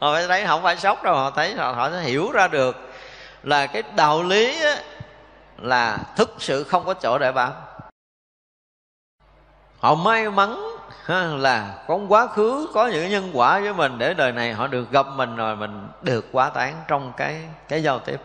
Họ 0.00 0.12
phải 0.12 0.28
thấy 0.28 0.46
không 0.46 0.62
phải 0.62 0.76
sốc 0.76 1.02
đâu 1.02 1.14
họ 1.14 1.30
thấy 1.30 1.54
họ, 1.54 1.72
họ 1.72 1.88
hiểu 1.88 2.30
ra 2.32 2.48
được 2.48 2.76
là 3.42 3.66
cái 3.66 3.82
đạo 3.96 4.22
lý 4.22 4.62
á, 4.62 4.76
là 5.58 5.98
thực 6.16 6.34
sự 6.38 6.64
không 6.64 6.84
có 6.84 6.94
chỗ 6.94 7.18
để 7.18 7.32
bám. 7.32 7.52
Họ 9.78 9.94
may 9.94 10.30
mắn 10.30 10.62
ha, 11.04 11.24
là 11.24 11.84
có 11.88 11.98
quá 12.08 12.26
khứ 12.26 12.68
có 12.74 12.86
những 12.86 13.10
nhân 13.10 13.30
quả 13.32 13.60
với 13.60 13.74
mình 13.74 13.98
để 13.98 14.14
đời 14.14 14.32
này 14.32 14.52
họ 14.52 14.66
được 14.66 14.90
gặp 14.90 15.06
mình 15.16 15.36
rồi 15.36 15.56
mình 15.56 15.88
được 16.02 16.26
quá 16.32 16.50
tán 16.50 16.74
trong 16.88 17.12
cái 17.16 17.40
cái 17.68 17.82
giao 17.82 17.98
tiếp. 17.98 18.20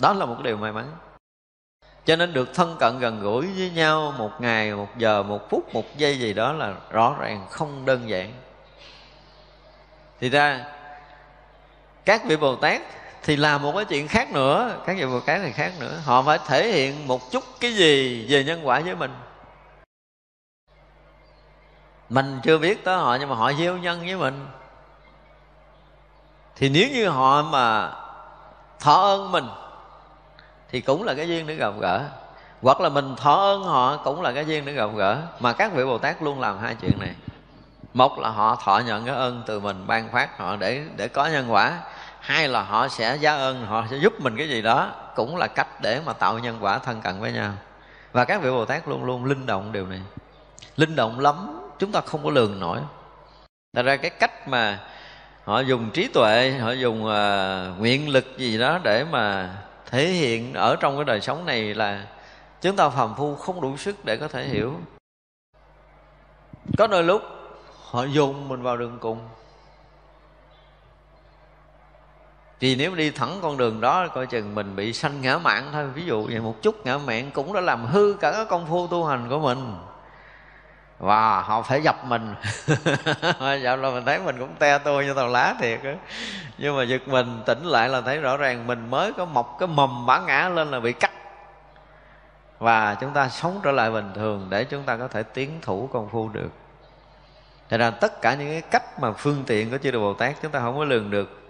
Đó 0.00 0.12
là 0.12 0.24
một 0.24 0.36
điều 0.42 0.56
may 0.56 0.72
mắn 0.72 0.86
cho 2.04 2.16
nên 2.16 2.32
được 2.32 2.54
thân 2.54 2.76
cận 2.80 2.98
gần 2.98 3.20
gũi 3.20 3.46
với 3.46 3.70
nhau 3.70 4.14
một 4.18 4.30
ngày, 4.40 4.74
một 4.74 4.98
giờ, 4.98 5.22
một 5.22 5.50
phút, 5.50 5.74
một 5.74 5.96
giây 5.96 6.18
gì 6.18 6.34
đó 6.34 6.52
là 6.52 6.74
rõ 6.90 7.16
ràng, 7.20 7.46
không 7.50 7.84
đơn 7.84 8.08
giản. 8.08 8.32
Thì 10.20 10.28
ra, 10.28 10.64
các 12.04 12.24
vị 12.24 12.36
bồ 12.36 12.56
tát 12.56 12.82
thì 13.22 13.36
làm 13.36 13.62
một 13.62 13.72
cái 13.76 13.84
chuyện 13.84 14.08
khác 14.08 14.32
nữa. 14.32 14.82
Các 14.86 14.96
vị 14.96 15.06
bồ 15.06 15.20
tát 15.20 15.40
thì 15.44 15.52
khác 15.52 15.72
nữa. 15.80 16.00
Họ 16.04 16.22
phải 16.22 16.38
thể 16.46 16.68
hiện 16.68 17.08
một 17.08 17.30
chút 17.30 17.44
cái 17.60 17.74
gì 17.74 18.26
về 18.28 18.44
nhân 18.44 18.66
quả 18.66 18.80
với 18.80 18.94
mình. 18.94 19.14
Mình 22.08 22.40
chưa 22.42 22.58
biết 22.58 22.84
tới 22.84 22.96
họ 22.96 23.16
nhưng 23.20 23.28
mà 23.28 23.36
họ 23.36 23.52
gieo 23.52 23.78
nhân 23.78 24.00
với 24.00 24.16
mình. 24.16 24.46
Thì 26.56 26.68
nếu 26.68 26.88
như 26.88 27.08
họ 27.08 27.42
mà 27.42 27.92
thọ 28.80 28.94
ơn 28.94 29.32
mình 29.32 29.46
thì 30.72 30.80
cũng 30.80 31.02
là 31.02 31.14
cái 31.14 31.28
duyên 31.28 31.46
để 31.46 31.54
gặp 31.54 31.72
gỡ. 31.80 32.02
Hoặc 32.62 32.80
là 32.80 32.88
mình 32.88 33.16
thọ 33.16 33.34
ơn 33.34 33.62
họ 33.62 33.96
cũng 33.96 34.22
là 34.22 34.32
cái 34.32 34.44
duyên 34.46 34.64
để 34.64 34.72
gặp 34.72 34.90
gỡ. 34.96 35.18
Mà 35.40 35.52
các 35.52 35.72
vị 35.72 35.84
bồ 35.84 35.98
tát 35.98 36.22
luôn 36.22 36.40
làm 36.40 36.58
hai 36.58 36.74
chuyện 36.80 37.00
này. 37.00 37.14
Một 37.94 38.18
là 38.18 38.28
họ 38.28 38.56
thọ 38.64 38.78
nhận 38.78 39.04
cái 39.04 39.14
ơn 39.14 39.42
từ 39.46 39.60
mình 39.60 39.84
ban 39.86 40.12
phát 40.12 40.38
họ 40.38 40.56
để 40.56 40.82
để 40.96 41.08
có 41.08 41.26
nhân 41.26 41.52
quả. 41.52 41.78
Hai 42.20 42.48
là 42.48 42.62
họ 42.62 42.88
sẽ 42.88 43.16
giá 43.16 43.32
ơn 43.34 43.66
họ 43.66 43.84
sẽ 43.90 43.96
giúp 43.96 44.20
mình 44.20 44.36
cái 44.36 44.48
gì 44.48 44.62
đó. 44.62 44.90
Cũng 45.14 45.36
là 45.36 45.46
cách 45.46 45.80
để 45.80 46.00
mà 46.06 46.12
tạo 46.12 46.38
nhân 46.38 46.58
quả 46.60 46.78
thân 46.78 47.00
cận 47.00 47.20
với 47.20 47.32
nhau. 47.32 47.52
Và 48.12 48.24
các 48.24 48.42
vị 48.42 48.50
bồ 48.50 48.64
tát 48.64 48.88
luôn 48.88 49.04
luôn 49.04 49.24
linh 49.24 49.46
động 49.46 49.72
điều 49.72 49.86
này. 49.86 50.00
Linh 50.76 50.96
động 50.96 51.20
lắm 51.20 51.60
chúng 51.78 51.92
ta 51.92 52.00
không 52.00 52.24
có 52.24 52.30
lường 52.30 52.60
nổi. 52.60 52.78
Thật 53.76 53.82
ra 53.82 53.96
cái 53.96 54.10
cách 54.10 54.48
mà 54.48 54.78
họ 55.44 55.60
dùng 55.60 55.90
trí 55.90 56.08
tuệ 56.08 56.50
họ 56.60 56.70
dùng 56.72 57.04
uh, 57.04 57.78
nguyện 57.78 58.08
lực 58.08 58.38
gì 58.38 58.58
đó 58.58 58.78
để 58.82 59.04
mà 59.10 59.50
thể 59.92 60.08
hiện 60.08 60.54
ở 60.54 60.76
trong 60.76 60.96
cái 60.96 61.04
đời 61.04 61.20
sống 61.20 61.46
này 61.46 61.74
là 61.74 62.06
chúng 62.60 62.76
ta 62.76 62.88
phàm 62.88 63.14
phu 63.14 63.36
không 63.36 63.60
đủ 63.60 63.76
sức 63.76 64.04
để 64.04 64.16
có 64.16 64.28
thể 64.28 64.48
hiểu. 64.48 64.74
Có 66.78 66.86
đôi 66.86 67.02
lúc 67.02 67.22
họ 67.90 68.04
dùng 68.04 68.48
mình 68.48 68.62
vào 68.62 68.76
đường 68.76 68.98
cùng. 69.00 69.18
Thì 72.60 72.76
nếu 72.76 72.94
đi 72.94 73.10
thẳng 73.10 73.38
con 73.42 73.56
đường 73.56 73.80
đó 73.80 74.08
coi 74.08 74.26
chừng 74.26 74.54
mình 74.54 74.76
bị 74.76 74.92
sanh 74.92 75.20
ngã 75.20 75.38
mạng 75.38 75.68
thôi. 75.72 75.86
Ví 75.86 76.04
dụ 76.04 76.26
vậy 76.26 76.40
một 76.40 76.62
chút 76.62 76.86
ngã 76.86 76.98
mạng 76.98 77.30
cũng 77.34 77.52
đã 77.52 77.60
làm 77.60 77.86
hư 77.86 78.14
cả 78.20 78.32
cái 78.32 78.44
công 78.44 78.66
phu 78.66 78.86
tu 78.86 79.04
hành 79.04 79.28
của 79.28 79.38
mình 79.38 79.74
và 81.02 81.40
họ 81.40 81.62
phải 81.62 81.82
dập 81.82 82.04
mình. 82.04 82.34
Dạo 83.62 83.76
là 83.76 83.90
mình 83.90 84.04
thấy 84.04 84.18
mình 84.18 84.38
cũng 84.38 84.54
te 84.58 84.78
tôi 84.78 85.04
như 85.04 85.14
tàu 85.14 85.28
lá 85.28 85.54
thiệt 85.60 85.80
á. 85.84 85.94
Nhưng 86.58 86.76
mà 86.76 86.82
giật 86.82 87.08
mình, 87.08 87.42
tỉnh 87.46 87.64
lại 87.64 87.88
là 87.88 88.00
thấy 88.00 88.18
rõ 88.18 88.36
ràng 88.36 88.66
mình 88.66 88.90
mới 88.90 89.12
có 89.12 89.24
mọc 89.24 89.56
cái 89.58 89.68
mầm 89.68 90.06
bả 90.06 90.20
ngã 90.20 90.48
lên 90.48 90.70
là 90.70 90.80
bị 90.80 90.92
cắt. 90.92 91.10
Và 92.58 92.94
chúng 92.94 93.12
ta 93.12 93.28
sống 93.28 93.60
trở 93.62 93.72
lại 93.72 93.90
bình 93.90 94.10
thường 94.14 94.46
để 94.50 94.64
chúng 94.64 94.82
ta 94.82 94.96
có 94.96 95.08
thể 95.08 95.22
tiến 95.22 95.58
thủ 95.62 95.88
công 95.92 96.08
phu 96.08 96.28
được. 96.28 96.50
Thật 97.68 97.76
ra 97.76 97.90
tất 97.90 98.22
cả 98.22 98.34
những 98.34 98.48
cái 98.48 98.62
cách 98.70 99.00
mà 99.00 99.12
phương 99.12 99.44
tiện 99.46 99.70
của 99.70 99.78
chư 99.78 99.90
Đồ 99.90 100.00
Bồ 100.00 100.14
Tát 100.14 100.34
chúng 100.42 100.52
ta 100.52 100.60
không 100.60 100.76
có 100.76 100.84
lường 100.84 101.10
được. 101.10 101.40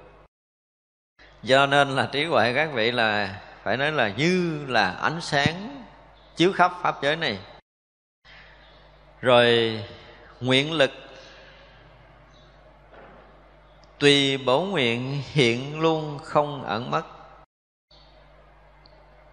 Do 1.43 1.67
nên 1.67 1.89
là 1.89 2.09
trí 2.13 2.25
huệ 2.25 2.53
các 2.55 2.73
vị 2.73 2.93
là 2.93 3.41
phải 3.63 3.77
nói 3.77 3.93
là 3.93 4.09
như 4.09 4.65
là 4.69 4.91
ánh 4.91 5.21
sáng 5.21 5.85
chiếu 6.37 6.53
khắp 6.53 6.73
pháp 6.83 7.03
giới 7.03 7.17
này 7.17 7.39
rồi 9.23 9.81
nguyện 10.41 10.73
lực 10.73 10.91
tùy 13.99 14.39
bổ 14.39 14.61
nguyện 14.61 15.23
hiện 15.33 15.81
luôn 15.81 16.19
không 16.19 16.65
ẩn 16.65 16.91
mất. 16.91 17.03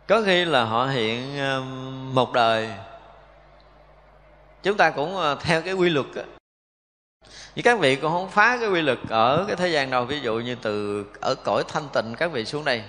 Có 0.07 0.21
khi 0.25 0.45
là 0.45 0.63
họ 0.63 0.85
hiện 0.85 1.39
ờ, 1.39 1.61
một 2.13 2.33
đời. 2.33 2.69
Chúng 4.63 4.77
ta 4.77 4.89
cũng 4.89 5.17
ờ, 5.17 5.37
theo 5.41 5.61
cái 5.61 5.73
quy 5.73 5.89
luật 5.89 6.05
á. 6.15 6.23
Nhưng 7.55 7.63
các 7.63 7.79
vị 7.79 7.95
cũng 7.95 8.11
không 8.11 8.29
phá 8.29 8.57
cái 8.59 8.69
quy 8.69 8.81
luật 8.81 8.99
ở 9.09 9.45
cái 9.47 9.55
thế 9.55 9.67
gian 9.67 9.89
đâu, 9.89 10.05
ví 10.05 10.19
dụ 10.19 10.39
như 10.39 10.55
từ 10.55 11.05
ở 11.21 11.35
cõi 11.35 11.63
thanh 11.67 11.87
tịnh 11.93 12.15
các 12.17 12.31
vị 12.31 12.45
xuống 12.45 12.65
đây, 12.65 12.83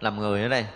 làm 0.00 0.18
người 0.18 0.42
ở 0.42 0.48
đây. 0.48 0.66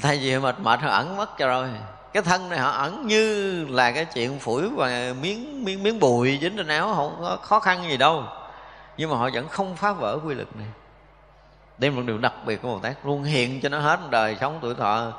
Thay 0.00 0.18
vì 0.18 0.38
mệt 0.38 0.60
mệt 0.60 0.80
họ 0.80 0.88
ẩn 0.88 1.16
mất 1.16 1.38
cho 1.38 1.48
rồi 1.48 1.68
cái 2.14 2.22
thân 2.22 2.48
này 2.48 2.58
họ 2.58 2.70
ẩn 2.70 3.06
như 3.06 3.66
là 3.70 3.92
cái 3.92 4.04
chuyện 4.04 4.38
phủi 4.38 4.68
và 4.68 5.14
miếng 5.20 5.64
miếng 5.64 5.82
miếng 5.82 6.00
bụi 6.00 6.38
dính 6.40 6.56
trên 6.56 6.68
áo 6.68 6.94
không 6.94 7.16
có 7.20 7.38
khó 7.42 7.60
khăn 7.60 7.84
gì 7.88 7.96
đâu. 7.96 8.24
Nhưng 8.96 9.10
mà 9.10 9.16
họ 9.16 9.30
vẫn 9.32 9.48
không 9.48 9.76
phá 9.76 9.92
vỡ 9.92 10.18
quy 10.24 10.34
luật 10.34 10.56
này. 10.56 10.66
Đây 11.78 11.90
là 11.90 11.96
một 11.96 12.02
điều 12.06 12.18
đặc 12.18 12.32
biệt 12.46 12.62
của 12.62 12.68
bồ 12.68 12.78
tát 12.78 13.06
luôn 13.06 13.24
hiện 13.24 13.60
cho 13.60 13.68
nó 13.68 13.78
hết 13.78 14.00
đời 14.10 14.36
sống 14.40 14.58
tuổi 14.62 14.74
thọ. 14.74 15.12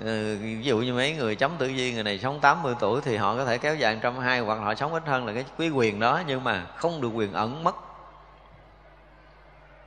Ừ, 0.00 0.38
ví 0.40 0.62
dụ 0.62 0.78
như 0.78 0.94
mấy 0.94 1.12
người 1.12 1.36
chấm 1.36 1.56
tử 1.58 1.72
vi 1.76 1.92
người 1.92 2.02
này 2.02 2.18
sống 2.18 2.40
80 2.40 2.74
tuổi 2.80 3.00
thì 3.04 3.16
họ 3.16 3.36
có 3.36 3.44
thể 3.44 3.58
kéo 3.58 3.74
dài 3.74 3.98
trăm 4.02 4.18
hai 4.18 4.40
hoặc 4.40 4.54
họ 4.54 4.74
sống 4.74 4.92
ít 4.92 5.02
hơn 5.06 5.26
là 5.26 5.32
cái 5.32 5.44
quý 5.58 5.70
quyền 5.70 6.00
đó 6.00 6.22
nhưng 6.26 6.44
mà 6.44 6.66
không 6.76 7.00
được 7.00 7.10
quyền 7.14 7.32
ẩn 7.32 7.64
mất. 7.64 7.76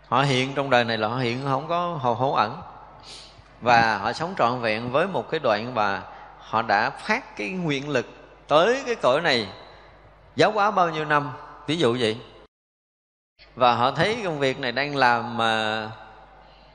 Họ 0.07 0.21
hiện 0.21 0.55
trong 0.55 0.69
đời 0.69 0.83
này 0.83 0.97
là 0.97 1.07
họ 1.07 1.17
hiện 1.17 1.39
không 1.43 1.67
có 1.67 1.87
hồ 2.01 2.13
hố 2.13 2.33
ẩn. 2.33 2.61
Và 3.61 3.97
họ 3.97 4.13
sống 4.13 4.33
trọn 4.37 4.61
vẹn 4.61 4.91
với 4.91 5.07
một 5.07 5.29
cái 5.29 5.39
đoạn 5.39 5.73
và 5.73 6.03
họ 6.49 6.61
đã 6.61 6.89
phát 6.89 7.35
cái 7.37 7.49
nguyện 7.49 7.89
lực 7.89 8.05
tới 8.47 8.83
cái 8.85 8.95
cõi 8.95 9.21
này 9.21 9.47
giáo 10.35 10.51
hóa 10.51 10.71
bao 10.71 10.89
nhiêu 10.89 11.05
năm, 11.05 11.31
ví 11.67 11.77
dụ 11.77 11.97
vậy. 11.99 12.17
Và 13.55 13.75
họ 13.75 13.91
thấy 13.91 14.21
công 14.23 14.39
việc 14.39 14.59
này 14.59 14.71
đang 14.71 14.95
làm 14.95 15.37
mà 15.37 15.91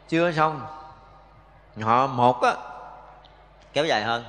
chưa 0.08 0.32
xong. 0.32 0.60
Họ 1.82 2.06
một 2.06 2.42
á, 2.42 2.54
kéo 3.72 3.84
dài 3.84 4.02
hơn. 4.02 4.24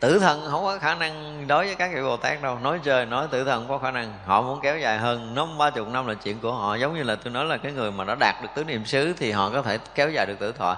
Tử 0.00 0.18
thần 0.18 0.48
không 0.50 0.64
có 0.64 0.78
khả 0.78 0.94
năng 0.94 1.46
đối 1.46 1.66
với 1.66 1.74
các 1.74 1.90
vị 1.94 2.02
bồ 2.02 2.16
tát 2.16 2.42
đâu. 2.42 2.58
Nói 2.58 2.80
chơi 2.84 3.06
nói 3.06 3.28
tử 3.30 3.44
thần 3.44 3.60
không 3.60 3.68
có 3.68 3.84
khả 3.84 3.90
năng. 3.90 4.18
Họ 4.26 4.42
muốn 4.42 4.60
kéo 4.62 4.78
dài 4.78 4.98
hơn. 4.98 5.34
Nó 5.34 5.48
ba 5.58 5.70
chục 5.70 5.88
năm 5.88 6.06
là 6.06 6.14
chuyện 6.14 6.38
của 6.40 6.52
họ. 6.52 6.74
Giống 6.74 6.94
như 6.94 7.02
là 7.02 7.16
tôi 7.16 7.32
nói 7.32 7.44
là 7.44 7.56
cái 7.56 7.72
người 7.72 7.92
mà 7.92 8.04
đã 8.04 8.14
đạt 8.20 8.34
được 8.42 8.48
tứ 8.54 8.64
niệm 8.64 8.84
xứ 8.84 9.14
thì 9.18 9.32
họ 9.32 9.50
có 9.50 9.62
thể 9.62 9.78
kéo 9.94 10.10
dài 10.10 10.26
được 10.26 10.38
tử 10.38 10.52
thọ 10.52 10.76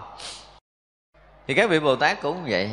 thì 1.50 1.54
các 1.54 1.70
vị 1.70 1.80
bồ 1.80 1.96
tát 1.96 2.22
cũng 2.22 2.44
vậy. 2.48 2.70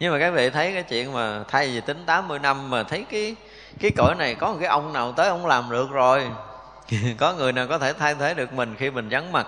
Nhưng 0.00 0.12
mà 0.12 0.18
các 0.18 0.30
vị 0.30 0.50
thấy 0.50 0.72
cái 0.72 0.82
chuyện 0.82 1.12
mà 1.12 1.44
thay 1.48 1.68
vì 1.68 1.80
tính 1.80 2.02
80 2.06 2.38
năm 2.38 2.70
mà 2.70 2.82
thấy 2.82 3.04
cái 3.10 3.36
cái 3.80 3.90
cõi 3.96 4.14
này 4.18 4.34
có 4.34 4.52
một 4.52 4.56
cái 4.60 4.68
ông 4.68 4.92
nào 4.92 5.12
tới 5.12 5.28
ông 5.28 5.46
làm 5.46 5.70
được 5.70 5.90
rồi. 5.90 6.30
Có 7.18 7.32
người 7.32 7.52
nào 7.52 7.66
có 7.66 7.78
thể 7.78 7.92
thay 7.92 8.14
thế 8.14 8.34
được 8.34 8.52
mình 8.52 8.74
khi 8.78 8.90
mình 8.90 9.08
vắng 9.10 9.32
mặt. 9.32 9.46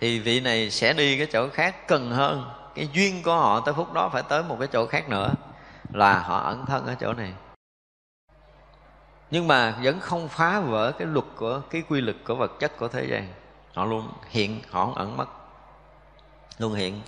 Thì 0.00 0.18
vị 0.18 0.40
này 0.40 0.70
sẽ 0.70 0.92
đi 0.92 1.18
cái 1.18 1.26
chỗ 1.32 1.48
khác 1.48 1.88
cần 1.88 2.10
hơn. 2.10 2.50
Cái 2.74 2.88
duyên 2.92 3.22
của 3.22 3.34
họ 3.34 3.60
tới 3.60 3.74
phút 3.74 3.92
đó 3.92 4.10
phải 4.12 4.22
tới 4.22 4.42
một 4.42 4.56
cái 4.58 4.68
chỗ 4.72 4.86
khác 4.86 5.08
nữa. 5.08 5.30
Là 5.92 6.18
họ 6.18 6.38
ẩn 6.38 6.66
thân 6.66 6.86
ở 6.86 6.94
chỗ 7.00 7.12
này. 7.12 7.32
Nhưng 9.30 9.48
mà 9.48 9.74
vẫn 9.82 10.00
không 10.00 10.28
phá 10.28 10.60
vỡ 10.60 10.92
cái 10.98 11.08
luật 11.10 11.26
của, 11.36 11.60
cái 11.70 11.82
quy 11.88 12.00
luật 12.00 12.16
của 12.24 12.34
vật 12.34 12.52
chất 12.60 12.78
của 12.78 12.88
thế 12.88 13.06
gian. 13.10 13.28
Họ 13.74 13.84
luôn 13.84 14.08
hiện, 14.30 14.60
họ 14.70 14.86
không 14.86 14.94
ẩn 14.94 15.16
mất. 15.16 15.26
Luôn 16.58 16.74
hiện 16.74 17.00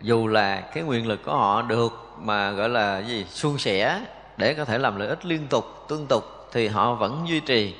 dù 0.00 0.28
là 0.28 0.60
cái 0.60 0.82
nguyện 0.82 1.06
lực 1.06 1.20
của 1.24 1.36
họ 1.36 1.62
được 1.62 1.92
mà, 2.18 2.50
gọi 2.50 2.68
là 2.68 2.98
gì, 2.98 3.26
suôn 3.30 3.58
sẻ 3.58 4.00
để 4.36 4.54
có 4.54 4.64
thể 4.64 4.78
làm 4.78 4.96
lợi 4.96 5.08
ích 5.08 5.26
liên 5.26 5.46
tục, 5.48 5.64
tương 5.88 6.06
tục 6.06 6.24
thì 6.52 6.68
họ 6.68 6.94
vẫn 6.94 7.24
duy 7.28 7.40
trì. 7.40 7.74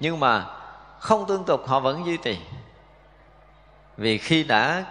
Nhưng 0.00 0.20
mà 0.20 0.46
không 0.98 1.26
tương 1.26 1.44
tục, 1.44 1.66
họ 1.66 1.80
vẫn 1.80 2.06
duy 2.06 2.16
trì. 2.16 2.38
Vì 3.96 4.18
khi 4.18 4.44
đã 4.44 4.84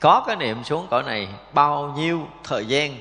có 0.00 0.24
cái 0.26 0.36
niệm 0.36 0.64
xuống 0.64 0.86
cõi 0.90 1.02
này 1.02 1.28
bao 1.52 1.94
nhiêu 1.96 2.26
thời 2.44 2.66
gian 2.66 2.96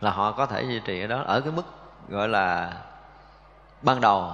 là 0.00 0.10
họ 0.10 0.32
có 0.32 0.46
thể 0.46 0.62
duy 0.62 0.80
trì 0.84 1.00
ở 1.00 1.06
đó, 1.06 1.22
ở 1.26 1.40
cái 1.40 1.52
mức, 1.52 1.66
gọi 2.08 2.28
là, 2.28 2.72
ban 3.82 4.00
đầu. 4.00 4.32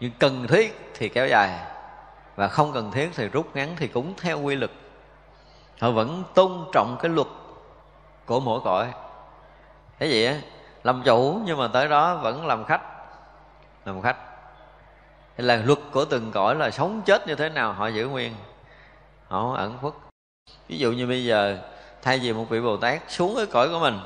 Nhưng 0.00 0.12
cần 0.18 0.46
thiết 0.46 0.92
thì 0.94 1.08
kéo 1.08 1.28
dài 1.28 1.60
và 2.36 2.48
không 2.48 2.72
cần 2.72 2.90
thiết 2.90 3.10
thì 3.14 3.28
rút 3.28 3.56
ngắn 3.56 3.74
thì 3.78 3.88
cũng 3.88 4.14
theo 4.16 4.40
quy 4.40 4.54
luật 4.54 4.70
họ 5.80 5.90
vẫn 5.90 6.24
tôn 6.34 6.64
trọng 6.72 6.96
cái 7.02 7.10
luật 7.10 7.26
của 8.26 8.40
mỗi 8.40 8.60
cõi. 8.64 8.92
Thế 9.98 10.08
vậy 10.08 10.26
á, 10.26 10.40
làm 10.84 11.02
chủ 11.04 11.40
nhưng 11.44 11.58
mà 11.58 11.68
tới 11.68 11.88
đó 11.88 12.16
vẫn 12.16 12.46
làm 12.46 12.64
khách 12.64 12.82
làm 13.86 14.02
khách. 14.02 14.16
Hay 15.36 15.46
là 15.46 15.56
luật 15.56 15.78
của 15.92 16.04
từng 16.04 16.32
cõi 16.32 16.54
là 16.54 16.70
sống 16.70 17.02
chết 17.06 17.26
như 17.28 17.34
thế 17.34 17.48
nào, 17.48 17.72
họ 17.72 17.86
giữ 17.86 18.06
nguyên, 18.06 18.34
họ 19.28 19.54
ẩn 19.56 19.78
khuất. 19.80 19.92
Ví 20.68 20.78
dụ 20.78 20.92
như 20.92 21.06
bây 21.06 21.24
giờ, 21.24 21.58
thay 22.02 22.18
vì 22.18 22.32
một 22.32 22.44
vị 22.48 22.60
bồ 22.60 22.76
tát 22.76 23.02
xuống 23.08 23.34
cái 23.36 23.46
cõi 23.46 23.68
của 23.68 23.78
mình, 23.78 24.00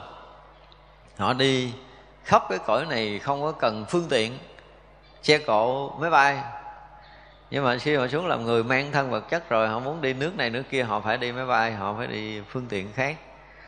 họ 1.18 1.32
đi 1.32 1.72
khắp 2.24 2.42
cái 2.48 2.58
cõi 2.58 2.86
này 2.86 3.18
không 3.18 3.42
có 3.42 3.52
cần 3.52 3.84
phương 3.88 4.06
tiện 4.08 4.38
xe 5.22 5.38
cộ 5.38 5.88
máy 5.88 6.10
bay 6.10 6.38
nhưng 7.50 7.64
mà 7.64 7.78
khi 7.78 7.96
họ 7.96 8.08
xuống 8.08 8.26
làm 8.26 8.44
người 8.44 8.64
mang 8.64 8.92
thân 8.92 9.10
vật 9.10 9.20
chất 9.20 9.48
rồi, 9.48 9.68
họ 9.68 9.78
muốn 9.78 10.00
đi 10.00 10.12
nước 10.12 10.36
này, 10.36 10.50
nước 10.50 10.62
kia, 10.70 10.82
họ 10.82 11.00
phải 11.00 11.18
đi 11.18 11.32
máy 11.32 11.46
bay, 11.46 11.72
họ 11.72 11.94
phải 11.96 12.06
đi 12.06 12.40
phương 12.40 12.66
tiện 12.68 12.92
khác. 12.92 13.16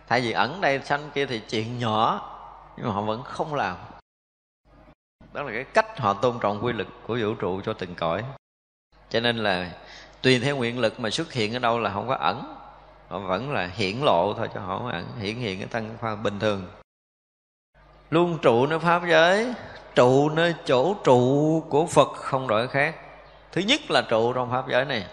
Thay 0.08 0.20
vì 0.20 0.32
ẩn 0.32 0.60
đây 0.60 0.80
sanh 0.84 1.10
kia 1.14 1.26
thì 1.26 1.40
chuyện 1.50 1.78
nhỏ, 1.78 2.28
nhưng 2.76 2.86
mà 2.86 2.92
họ 2.92 3.02
vẫn 3.02 3.22
không 3.22 3.54
làm. 3.54 3.76
Đó 5.32 5.42
là 5.42 5.52
cái 5.52 5.64
cách 5.64 5.98
họ 5.98 6.14
tôn 6.14 6.38
trọng 6.40 6.64
quy 6.64 6.72
luật 6.72 6.88
của 7.06 7.18
vũ 7.22 7.34
trụ 7.34 7.60
cho 7.60 7.72
từng 7.72 7.94
cõi. 7.94 8.24
Cho 9.10 9.20
nên 9.20 9.36
là 9.36 9.70
tùy 10.22 10.38
theo 10.38 10.56
nguyện 10.56 10.78
lực 10.78 11.00
mà 11.00 11.10
xuất 11.10 11.32
hiện 11.32 11.52
ở 11.52 11.58
đâu 11.58 11.78
là 11.78 11.90
không 11.90 12.08
có 12.08 12.14
ẩn. 12.14 12.56
Họ 13.08 13.18
vẫn 13.18 13.52
là 13.52 13.66
hiển 13.66 13.96
lộ 13.96 14.34
thôi 14.34 14.48
cho 14.54 14.60
họ 14.60 14.78
không 14.78 14.88
ẩn, 14.88 15.06
hiển 15.20 15.36
hiện 15.36 15.58
cái 15.58 15.68
thân 15.70 15.96
khoa 16.00 16.14
bình 16.14 16.38
thường. 16.38 16.66
Luôn 18.10 18.38
trụ 18.42 18.66
nơi 18.66 18.78
pháp 18.78 19.02
giới, 19.08 19.54
trụ 19.94 20.28
nơi 20.28 20.54
chỗ 20.64 20.94
trụ 21.04 21.60
của 21.68 21.86
phật 21.86 22.08
không 22.08 22.46
đổi 22.46 22.68
khác 22.68 22.94
thứ 23.52 23.60
nhất 23.60 23.90
là 23.90 24.02
trụ 24.02 24.32
trong 24.32 24.50
pháp 24.50 24.68
giới 24.68 24.84
này. 24.84 25.06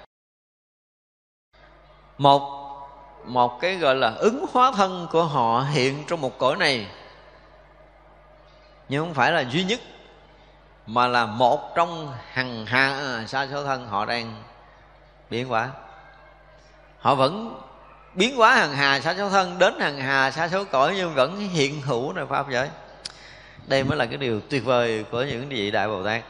Một 2.17 2.59
một 3.25 3.59
cái 3.61 3.75
gọi 3.75 3.95
là 3.95 4.11
ứng 4.17 4.45
hóa 4.53 4.71
thân 4.71 5.07
của 5.11 5.23
họ 5.23 5.61
hiện 5.61 6.03
trong 6.07 6.21
một 6.21 6.37
cõi 6.37 6.55
này. 6.55 6.87
Nhưng 8.89 9.05
không 9.05 9.13
phải 9.13 9.31
là 9.31 9.41
duy 9.41 9.63
nhất, 9.63 9.79
mà 10.85 11.07
là 11.07 11.25
một 11.25 11.75
trong 11.75 12.13
hằng 12.31 12.65
hà 12.65 12.89
à, 12.89 13.23
sa 13.27 13.47
số 13.51 13.63
thân 13.63 13.87
họ 13.87 14.05
đang 14.05 14.43
biến 15.29 15.47
hóa. 15.47 15.69
Họ 16.99 17.15
vẫn 17.15 17.61
biến 18.13 18.35
hóa 18.35 18.55
hàng 18.55 18.73
hà 18.73 18.99
sa 18.99 19.15
số 19.17 19.29
thân 19.29 19.59
đến 19.59 19.79
hàng 19.79 19.97
hà 19.97 20.31
sa 20.31 20.49
số 20.49 20.63
cõi 20.63 20.93
nhưng 20.97 21.13
vẫn 21.13 21.39
hiện 21.39 21.81
hữu 21.81 22.13
nơi 22.13 22.25
pháp 22.25 22.49
giới. 22.51 22.69
Đây 23.67 23.83
mới 23.83 23.97
là 23.97 24.05
cái 24.05 24.17
điều 24.17 24.41
tuyệt 24.49 24.65
vời 24.65 25.05
của 25.11 25.23
những 25.23 25.49
vị 25.49 25.71
đại 25.71 25.87
bồ 25.87 26.03
tát 26.03 26.23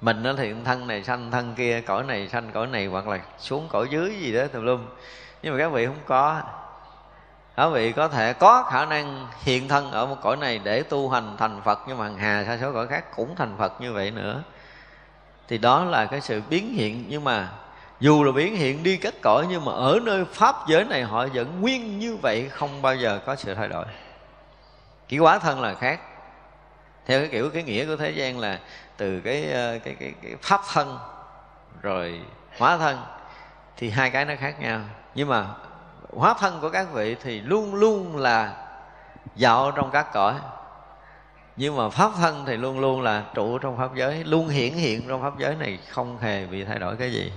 mình 0.00 0.22
nó 0.22 0.32
thì 0.36 0.54
thân 0.64 0.86
này 0.86 1.04
sanh, 1.04 1.30
thân 1.30 1.54
kia 1.54 1.80
cõi 1.80 2.04
này 2.04 2.28
sanh, 2.28 2.50
cõi 2.52 2.66
này 2.66 2.86
hoặc 2.86 3.08
là 3.08 3.18
xuống 3.38 3.68
cõi 3.68 3.86
dưới 3.90 4.16
gì 4.20 4.32
đó, 4.32 4.42
tùm 4.52 4.64
lum. 4.64 4.86
Nhưng 5.42 5.52
mà 5.52 5.58
các 5.58 5.72
vị 5.72 5.86
không 5.86 6.00
có. 6.06 6.42
Các 7.56 7.68
vị 7.68 7.92
có 7.92 8.08
thể 8.08 8.32
có 8.32 8.62
khả 8.62 8.84
năng 8.84 9.26
hiện 9.42 9.68
thân 9.68 9.90
ở 9.90 10.06
một 10.06 10.16
cõi 10.22 10.36
này 10.36 10.60
để 10.64 10.82
tu 10.82 11.08
hành 11.08 11.36
thành 11.38 11.60
phật, 11.64 11.78
nhưng 11.86 11.98
mà 11.98 12.04
hàng 12.04 12.18
hà 12.18 12.44
sa 12.44 12.58
số 12.60 12.72
cõi 12.72 12.86
khác 12.86 13.16
cũng 13.16 13.36
thành 13.36 13.56
phật 13.58 13.80
như 13.80 13.92
vậy 13.92 14.10
nữa. 14.10 14.42
Thì 15.48 15.58
đó 15.58 15.84
là 15.84 16.06
cái 16.06 16.20
sự 16.20 16.42
biến 16.50 16.74
hiện, 16.74 17.04
nhưng 17.08 17.24
mà 17.24 17.48
dù 18.00 18.24
là 18.24 18.32
biến 18.32 18.56
hiện 18.56 18.82
đi 18.82 18.96
các 18.96 19.14
cõi, 19.22 19.46
nhưng 19.48 19.64
mà 19.64 19.72
ở 19.72 19.98
nơi 20.02 20.24
pháp 20.24 20.56
giới 20.68 20.84
này 20.84 21.02
họ 21.02 21.26
vẫn 21.26 21.60
nguyên 21.60 21.98
như 21.98 22.16
vậy, 22.16 22.48
không 22.48 22.82
bao 22.82 22.96
giờ 22.96 23.20
có 23.26 23.36
sự 23.36 23.54
thay 23.54 23.68
đổi. 23.68 23.84
Chỉ 25.08 25.18
quá 25.18 25.38
thân 25.38 25.60
là 25.60 25.74
khác 25.74 26.00
theo 27.06 27.20
cái 27.20 27.28
kiểu 27.28 27.50
cái 27.50 27.62
nghĩa 27.62 27.86
của 27.86 27.96
thế 27.96 28.10
gian 28.10 28.38
là 28.38 28.58
từ 28.96 29.20
cái 29.20 29.52
ờ, 29.52 29.78
cái 29.84 29.94
cái, 30.00 30.14
cái 30.22 30.36
pháp 30.42 30.60
thân 30.72 30.98
rồi 31.82 32.20
hóa 32.58 32.76
thân 32.76 32.98
thì 33.76 33.90
hai 33.90 34.10
cái 34.10 34.24
nó 34.24 34.34
khác 34.38 34.60
nhau. 34.60 34.80
Nhưng 35.14 35.28
mà 35.28 35.46
hóa 36.12 36.34
thân 36.40 36.58
của 36.60 36.70
các 36.70 36.92
vị 36.92 37.16
thì 37.22 37.40
luôn 37.40 37.74
luôn 37.74 38.16
là 38.16 38.66
dạo 39.36 39.70
trong 39.70 39.90
các 39.90 40.12
cõi. 40.12 40.34
Nhưng 41.56 41.76
mà 41.76 41.88
pháp 41.88 42.10
thân 42.16 42.44
thì 42.46 42.56
luôn 42.56 42.80
luôn 42.80 43.02
là 43.02 43.24
trụ 43.34 43.58
trong 43.58 43.76
pháp 43.76 43.94
giới. 43.94 44.24
Luôn 44.24 44.48
hiển 44.48 44.72
hiện 44.72 45.08
trong 45.08 45.22
pháp 45.22 45.38
giới 45.38 45.54
này 45.54 45.78
không 45.88 46.18
hề 46.18 46.46
bị 46.46 46.64
thay 46.64 46.78
đổi 46.78 46.96
cái 46.96 47.12
gì. 47.12 47.32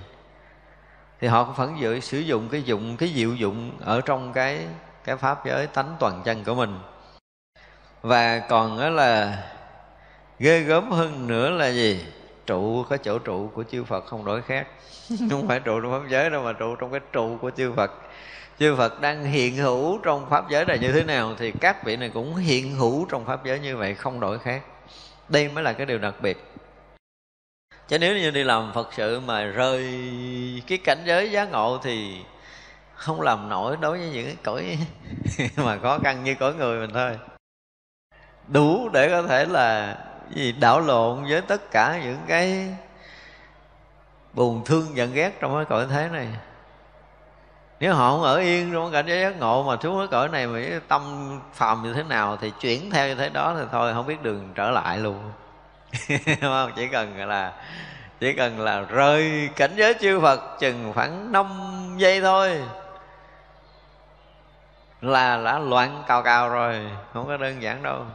Thì 1.21 1.27
họ 1.27 1.43
cũng 1.43 1.55
vẫn 1.55 1.79
giữ 1.79 1.99
sử 1.99 2.19
dụng 2.19 2.49
cái 2.49 2.63
dụng 2.63 2.97
cái 2.97 3.09
diệu 3.15 3.35
dụng 3.35 3.71
ở 3.79 4.01
trong 4.01 4.33
cái 4.33 4.67
cái 5.03 5.17
pháp 5.17 5.45
giới 5.45 5.67
tánh 5.67 5.95
toàn 5.99 6.21
chân 6.25 6.43
của 6.43 6.55
mình 6.55 6.79
và 8.03 8.39
còn 8.39 8.79
đó 8.79 8.89
là 8.89 9.43
ghê 10.39 10.59
gớm 10.59 10.91
hơn 10.91 11.27
nữa 11.27 11.49
là 11.49 11.67
gì? 11.67 12.05
Trụ 12.45 12.83
có 12.89 12.97
chỗ 12.97 13.19
trụ 13.19 13.49
của 13.53 13.63
chư 13.71 13.83
Phật 13.83 14.05
không 14.05 14.25
đổi 14.25 14.41
khác. 14.41 14.67
Không 15.29 15.47
phải 15.47 15.59
trụ 15.59 15.81
trong 15.81 15.91
pháp 15.91 16.09
giới 16.09 16.29
đâu 16.29 16.43
mà 16.43 16.53
trụ 16.53 16.75
trong 16.75 16.91
cái 16.91 16.99
trụ 17.11 17.37
của 17.41 17.51
chư 17.57 17.71
Phật. 17.75 17.91
Chư 18.59 18.75
Phật 18.75 19.01
đang 19.01 19.25
hiện 19.25 19.55
hữu 19.55 19.99
trong 20.03 20.29
pháp 20.29 20.49
giới 20.49 20.65
này 20.65 20.79
như 20.79 20.91
thế 20.91 21.03
nào 21.03 21.35
thì 21.37 21.51
các 21.51 21.85
vị 21.85 21.95
này 21.95 22.11
cũng 22.13 22.35
hiện 22.35 22.75
hữu 22.75 23.05
trong 23.09 23.25
pháp 23.25 23.45
giới 23.45 23.59
như 23.59 23.77
vậy 23.77 23.95
không 23.95 24.19
đổi 24.19 24.39
khác. 24.39 24.61
Đây 25.29 25.49
mới 25.49 25.63
là 25.63 25.73
cái 25.73 25.85
điều 25.85 25.97
đặc 25.97 26.15
biệt. 26.21 26.37
Chứ 27.87 27.99
nếu 27.99 28.17
như 28.17 28.31
đi 28.31 28.43
làm 28.43 28.71
phật 28.73 28.93
sự 28.93 29.19
mà 29.19 29.43
rơi 29.43 29.83
cái 30.67 30.77
cảnh 30.77 31.03
giới 31.05 31.31
giá 31.31 31.45
ngộ 31.45 31.79
thì 31.83 32.17
không 32.93 33.21
làm 33.21 33.49
nổi 33.49 33.77
đối 33.81 33.97
với 33.97 34.09
những 34.09 34.25
cái 34.25 34.35
cõi 34.43 34.77
mà 35.65 35.77
khó 35.77 35.99
khăn 35.99 36.23
như 36.23 36.35
cõi 36.35 36.53
người 36.53 36.79
mình 36.79 36.93
thôi 36.93 37.32
đủ 38.47 38.89
để 38.89 39.09
có 39.09 39.21
thể 39.21 39.45
là 39.45 39.97
gì, 40.29 40.51
đảo 40.51 40.79
lộn 40.79 41.23
với 41.29 41.41
tất 41.41 41.71
cả 41.71 41.99
những 42.03 42.17
cái 42.27 42.75
buồn 44.33 44.61
thương 44.65 44.95
giận 44.95 45.13
ghét 45.13 45.31
trong 45.39 45.55
cái 45.55 45.65
cõi 45.65 45.85
thế 45.89 46.09
này. 46.11 46.27
Nếu 47.79 47.93
họ 47.93 48.11
không 48.11 48.23
ở 48.23 48.37
yên 48.37 48.71
trong 48.73 48.91
cảnh 48.91 49.05
giới 49.07 49.21
giác 49.21 49.39
ngộ 49.39 49.63
mà 49.63 49.77
xuống 49.83 49.97
cái 49.97 50.07
cõi 50.07 50.29
này 50.29 50.47
mà 50.47 50.59
tâm 50.87 51.01
phàm 51.53 51.83
như 51.83 51.93
thế 51.93 52.03
nào 52.03 52.37
thì 52.41 52.51
chuyển 52.59 52.89
theo 52.89 53.07
như 53.07 53.15
thế 53.15 53.29
đó 53.29 53.55
thì 53.59 53.65
thôi, 53.71 53.93
không 53.93 54.07
biết 54.07 54.23
đường 54.23 54.51
trở 54.55 54.71
lại 54.71 54.97
luôn. 54.97 55.31
Không 56.41 56.71
chỉ 56.75 56.87
cần 56.87 57.27
là, 57.27 57.53
chỉ 58.19 58.33
cần 58.33 58.59
là 58.59 58.81
rơi 58.81 59.49
cảnh 59.55 59.71
giới 59.75 59.93
chư 60.01 60.19
Phật 60.19 60.59
chừng 60.59 60.93
khoảng 60.93 61.31
5 61.31 61.47
giây 61.97 62.21
thôi 62.21 62.61
là 65.01 65.41
đã 65.45 65.59
loạn 65.59 66.03
cào 66.07 66.23
cào 66.23 66.49
rồi, 66.49 66.89
không 67.13 67.27
có 67.27 67.37
đơn 67.37 67.61
giản 67.61 67.83
đâu 67.83 68.05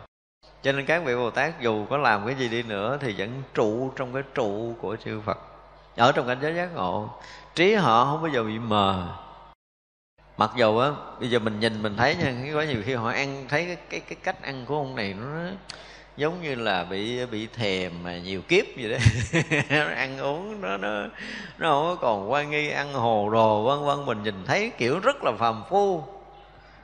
cho 0.63 0.73
nên 0.73 0.87
các 0.87 1.05
vị 1.05 1.15
bồ 1.15 1.31
tát 1.31 1.61
dù 1.61 1.87
có 1.91 1.97
làm 1.97 2.27
cái 2.27 2.35
gì 2.35 2.49
đi 2.49 2.63
nữa 2.63 2.99
thì 3.01 3.15
vẫn 3.19 3.43
trụ 3.55 3.93
trong 3.97 4.13
cái 4.13 4.23
trụ 4.35 4.75
của 4.81 4.97
chư 5.05 5.21
phật. 5.21 5.39
Ở 5.97 6.13
trong 6.13 6.27
cảnh 6.27 6.39
giới 6.43 6.55
giác 6.55 6.69
ngộ 6.75 7.11
trí 7.55 7.75
họ 7.75 8.05
không 8.05 8.23
bao 8.23 8.33
giờ 8.33 8.45
bị 8.45 8.59
mờ. 8.59 9.09
Mặc 10.37 10.51
dù 10.57 10.79
á 10.79 10.91
bây 11.21 11.31
giờ 11.31 11.39
mình 11.39 11.61
nhìn 11.61 11.83
mình 11.83 11.97
thấy 11.97 12.17
nha 12.17 12.35
có 12.55 12.63
nhiều 12.63 12.83
khi 12.87 12.95
họ 12.95 13.11
ăn 13.11 13.45
thấy 13.49 13.67
cái 13.67 13.77
cái, 13.91 14.01
cái 14.01 14.17
cách 14.23 14.43
ăn 14.43 14.65
của 14.67 14.77
ông 14.77 14.97
này 14.97 15.15
nó 15.21 15.51
giống 16.17 16.43
như 16.43 16.55
là 16.55 16.85
bị 16.85 17.27
bị 17.27 17.47
thèm 17.47 17.93
mà 18.03 18.19
nhiều 18.19 18.41
kiếp 18.49 18.65
gì 18.77 18.89
đấy 18.89 19.01
ăn 19.97 20.19
uống 20.19 20.61
nó 20.61 20.77
nó 20.77 21.05
nó 21.59 21.71
không 21.71 21.97
còn 22.01 22.31
quan 22.31 22.51
nghi 22.51 22.69
ăn 22.69 22.93
hồ 22.93 23.31
đồ 23.33 23.63
vân 23.63 23.85
vân. 23.85 24.07
Mình 24.07 24.23
nhìn 24.23 24.45
thấy 24.47 24.71
kiểu 24.79 25.01
rất 25.01 25.25
là 25.25 25.33
phàm 25.39 25.63
phu. 25.71 26.03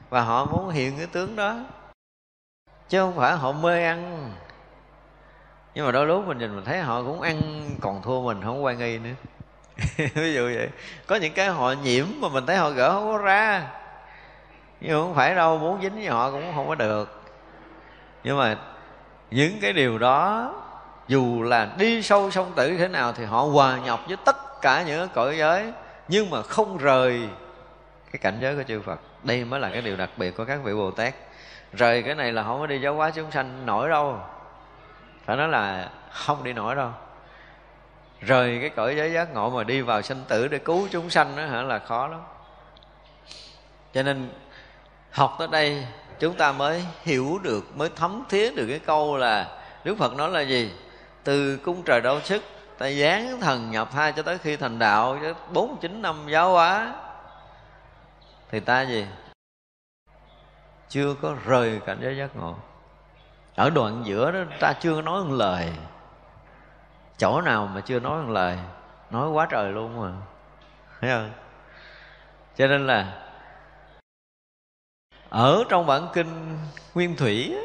Và 0.09 0.21
họ 0.21 0.45
muốn 0.45 0.69
hiện 0.69 0.97
cái 0.97 1.07
tướng 1.07 1.35
đó 1.35 1.59
chứ 2.89 2.99
không 2.99 3.15
phải 3.15 3.33
họ 3.33 3.51
mê 3.51 3.83
ăn. 3.83 4.31
Nhưng 5.75 5.85
mà 5.85 5.91
đôi 5.91 6.05
lúc 6.05 6.27
mình 6.27 6.37
nhìn 6.37 6.55
mình 6.55 6.65
thấy 6.65 6.79
họ 6.79 7.03
cũng 7.03 7.21
ăn, 7.21 7.69
còn 7.81 8.01
thua 8.01 8.21
mình 8.21 8.41
không 8.43 8.63
quan 8.63 8.77
nghi 8.77 8.97
nữa. 8.97 9.09
Ví 10.13 10.33
dụ 10.33 10.43
vậy. 10.43 10.69
Có 11.07 11.15
những 11.15 11.33
cái 11.33 11.47
họ 11.47 11.71
nhiễm 11.83 12.05
mà 12.19 12.29
mình 12.29 12.45
thấy 12.45 12.57
họ 12.57 12.69
gỡ 12.69 12.91
không 12.91 13.11
có 13.11 13.17
ra. 13.17 13.67
Nhưng 14.81 15.01
không 15.01 15.15
phải 15.15 15.35
đâu, 15.35 15.57
muốn 15.57 15.81
dính 15.81 15.95
với 15.95 16.07
họ 16.07 16.31
cũng 16.31 16.51
không 16.55 16.67
có 16.67 16.75
được. 16.75 17.21
Nhưng 18.23 18.37
mà 18.37 18.57
những 19.31 19.59
cái 19.61 19.73
điều 19.73 19.97
đó, 19.97 20.53
dù 21.07 21.43
là 21.43 21.69
đi 21.77 22.01
sâu 22.01 22.31
sông 22.31 22.51
tử 22.55 22.77
thế 22.77 22.87
nào 22.87 23.13
thì 23.13 23.25
họ 23.25 23.41
hòa 23.41 23.77
nhập 23.85 23.99
với 24.07 24.17
tất 24.25 24.61
cả 24.61 24.83
những 24.83 25.09
cõi 25.13 25.37
giới. 25.37 25.73
Nhưng 26.07 26.29
mà 26.29 26.41
không 26.41 26.77
rời 26.77 27.29
cái 28.11 28.19
cảnh 28.19 28.37
giới 28.41 28.55
của 28.55 28.63
chư 28.63 28.81
Phật. 28.81 28.99
Đây 29.23 29.45
mới 29.45 29.59
là 29.59 29.69
cái 29.69 29.81
điều 29.81 29.97
đặc 29.97 30.09
biệt 30.17 30.37
của 30.37 30.45
các 30.45 30.59
vị 30.63 30.73
Bồ 30.73 30.91
Tát 30.91 31.13
rời 31.77 32.03
cái 32.03 32.15
này 32.15 32.31
là 32.31 32.43
không 32.43 32.59
có 32.59 32.67
đi 32.67 32.81
giáo 32.81 32.95
hóa 32.95 33.11
chúng 33.11 33.31
sanh 33.31 33.65
nổi 33.65 33.89
đâu. 33.89 34.19
Phải 35.25 35.37
nói 35.37 35.47
là 35.47 35.89
không 36.11 36.43
đi 36.43 36.53
nổi 36.53 36.75
đâu. 36.75 36.89
Rời 38.21 38.57
cái 38.61 38.69
cõi 38.69 38.95
giới 38.97 39.13
giác 39.13 39.33
ngộ 39.33 39.49
mà 39.49 39.63
đi 39.63 39.81
vào 39.81 40.01
sanh 40.01 40.23
tử 40.27 40.47
để 40.47 40.57
cứu 40.57 40.87
chúng 40.91 41.09
sanh 41.09 41.35
đó 41.35 41.45
hả, 41.45 41.61
là 41.61 41.79
khó 41.79 42.07
lắm. 42.07 42.21
Cho 43.93 44.03
nên 44.03 44.29
học 45.11 45.35
tới 45.39 45.47
đây 45.51 45.87
chúng 46.19 46.33
ta 46.33 46.51
mới 46.51 46.85
hiểu 47.03 47.39
được, 47.43 47.77
mới 47.77 47.89
thấm 47.95 48.23
thía 48.29 48.51
được 48.51 48.65
cái 48.69 48.79
câu 48.79 49.17
là 49.17 49.47
đức 49.83 49.95
phật 49.97 50.13
nói 50.15 50.29
là 50.29 50.41
gì? 50.41 50.71
Từ 51.23 51.57
cung 51.57 51.83
trời 51.83 52.01
đau 52.01 52.21
sức, 52.21 52.43
ta 52.77 52.87
dán 52.87 53.41
thần 53.41 53.71
nhập 53.71 53.89
thai 53.91 54.11
cho 54.11 54.21
tới 54.21 54.37
khi 54.37 54.57
thành 54.57 54.79
đạo 54.79 55.19
bốn 55.53 55.77
chín 55.81 56.01
năm 56.01 56.15
giáo 56.27 56.51
hóa. 56.51 56.93
Thì 58.51 58.59
ta 58.59 58.81
gì? 58.81 59.05
Chưa 60.95 61.15
có 61.21 61.35
rời 61.45 61.81
cảnh 61.85 61.97
giới 62.01 62.17
giác 62.17 62.35
ngộ. 62.35 62.55
Ở 63.55 63.69
đoạn 63.69 64.01
giữa 64.05 64.31
đó 64.31 64.39
ta 64.59 64.73
chưa 64.73 65.01
nói 65.01 65.23
một 65.23 65.33
lời. 65.33 65.73
Chỗ 67.17 67.41
nào 67.41 67.67
mà 67.67 67.81
chưa 67.81 67.99
nói 67.99 68.23
một 68.23 68.31
lời 68.31 68.57
nói 69.11 69.29
quá 69.29 69.47
trời 69.49 69.71
luôn 69.71 70.01
mà. 70.01 70.11
Thấy 71.01 71.09
không? 71.09 71.31
Cho 72.55 72.67
nên 72.67 72.87
là 72.87 73.27
ở 75.29 75.63
trong 75.69 75.85
bản 75.85 76.07
kinh 76.13 76.57
nguyên 76.93 77.15
thủy 77.15 77.55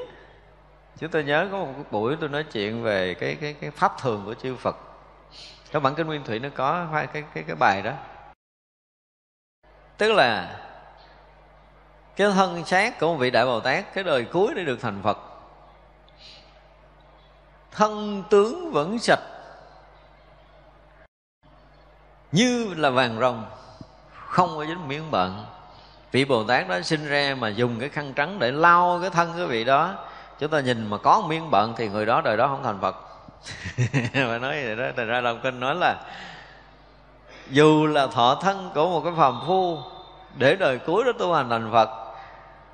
chúng 0.99 1.11
tôi 1.11 1.25
nhớ 1.25 1.49
có 1.53 1.59
một 1.59 1.75
buổi 1.90 2.16
tôi 2.21 2.29
nói 2.29 2.45
chuyện 2.53 2.83
về 2.83 3.14
cái 3.14 3.37
cái 3.40 3.55
cái 3.61 3.71
pháp 3.71 3.93
thường 4.01 4.23
của 4.25 4.35
chư 4.35 4.57
Phật. 4.57 4.77
Trong 5.71 5.83
bản 5.83 5.95
kinh 5.95 6.07
nguyên 6.07 6.25
thủy 6.25 6.38
nó 6.38 6.49
có 6.55 6.87
hai 6.93 7.07
cái 7.07 7.25
cái, 7.35 7.45
cái 7.47 7.57
bài 7.57 7.83
đó. 7.83 7.93
Tức 9.99 10.12
là 10.12 10.61
cái 12.20 12.30
thân 12.35 12.64
xác 12.64 13.00
của 13.00 13.06
một 13.06 13.16
vị 13.16 13.30
đại 13.30 13.46
bồ 13.46 13.61
tát, 13.61 13.94
cái 13.94 14.04
đời 14.04 14.24
cuối 14.24 14.52
để 14.56 14.64
được 14.64 14.80
thành 14.80 15.00
phật. 15.02 15.18
Thân 17.72 18.22
tướng 18.30 18.72
vẫn 18.72 18.98
sạch, 18.98 19.20
như 22.33 22.74
là 22.76 22.90
vàng 22.90 23.18
rồng, 23.20 23.44
không 24.26 24.56
có 24.56 24.64
dính 24.64 24.88
miếng 24.88 25.11
bận. 25.11 25.46
Vị 26.12 26.24
bồ 26.24 26.44
tát 26.44 26.68
đó 26.68 26.80
sinh 26.80 27.09
ra 27.09 27.37
mà 27.38 27.48
dùng 27.48 27.80
cái 27.80 27.88
khăn 27.88 28.12
trắng 28.14 28.38
để 28.38 28.52
lau 28.52 28.98
cái 29.00 29.11
thân 29.11 29.33
cái 29.37 29.46
vị 29.46 29.64
đó. 29.64 29.94
Chúng 30.38 30.50
ta 30.50 30.61
nhìn 30.61 30.90
mà 30.90 30.98
có 30.98 31.20
miếng 31.28 31.50
bận 31.50 31.74
thì 31.76 31.88
người 31.88 32.06
đó 32.06 32.20
đời 32.20 32.37
đó 32.37 32.46
không 32.46 32.62
thành 32.62 32.80
phật. 32.80 32.96
Mà 34.14 34.38
nói 34.38 34.64
vậy 34.64 34.76
đó, 34.76 34.85
thành 34.96 35.06
ra 35.06 35.20
lòng 35.20 35.40
kinh 35.42 35.61
nói 35.61 35.74
là 35.74 35.96
dù 37.50 37.87
là 37.87 38.06
thọ 38.06 38.35
thân 38.35 38.70
của 38.74 38.88
một 38.88 39.00
cái 39.04 39.12
phàm 39.16 39.40
phu, 39.46 39.78
để 40.38 40.56
đời 40.56 40.78
cuối 40.78 41.04
đó 41.04 41.12
tu 41.18 41.35
hành 41.35 41.50
thành 41.50 41.70
phật 41.72 42.10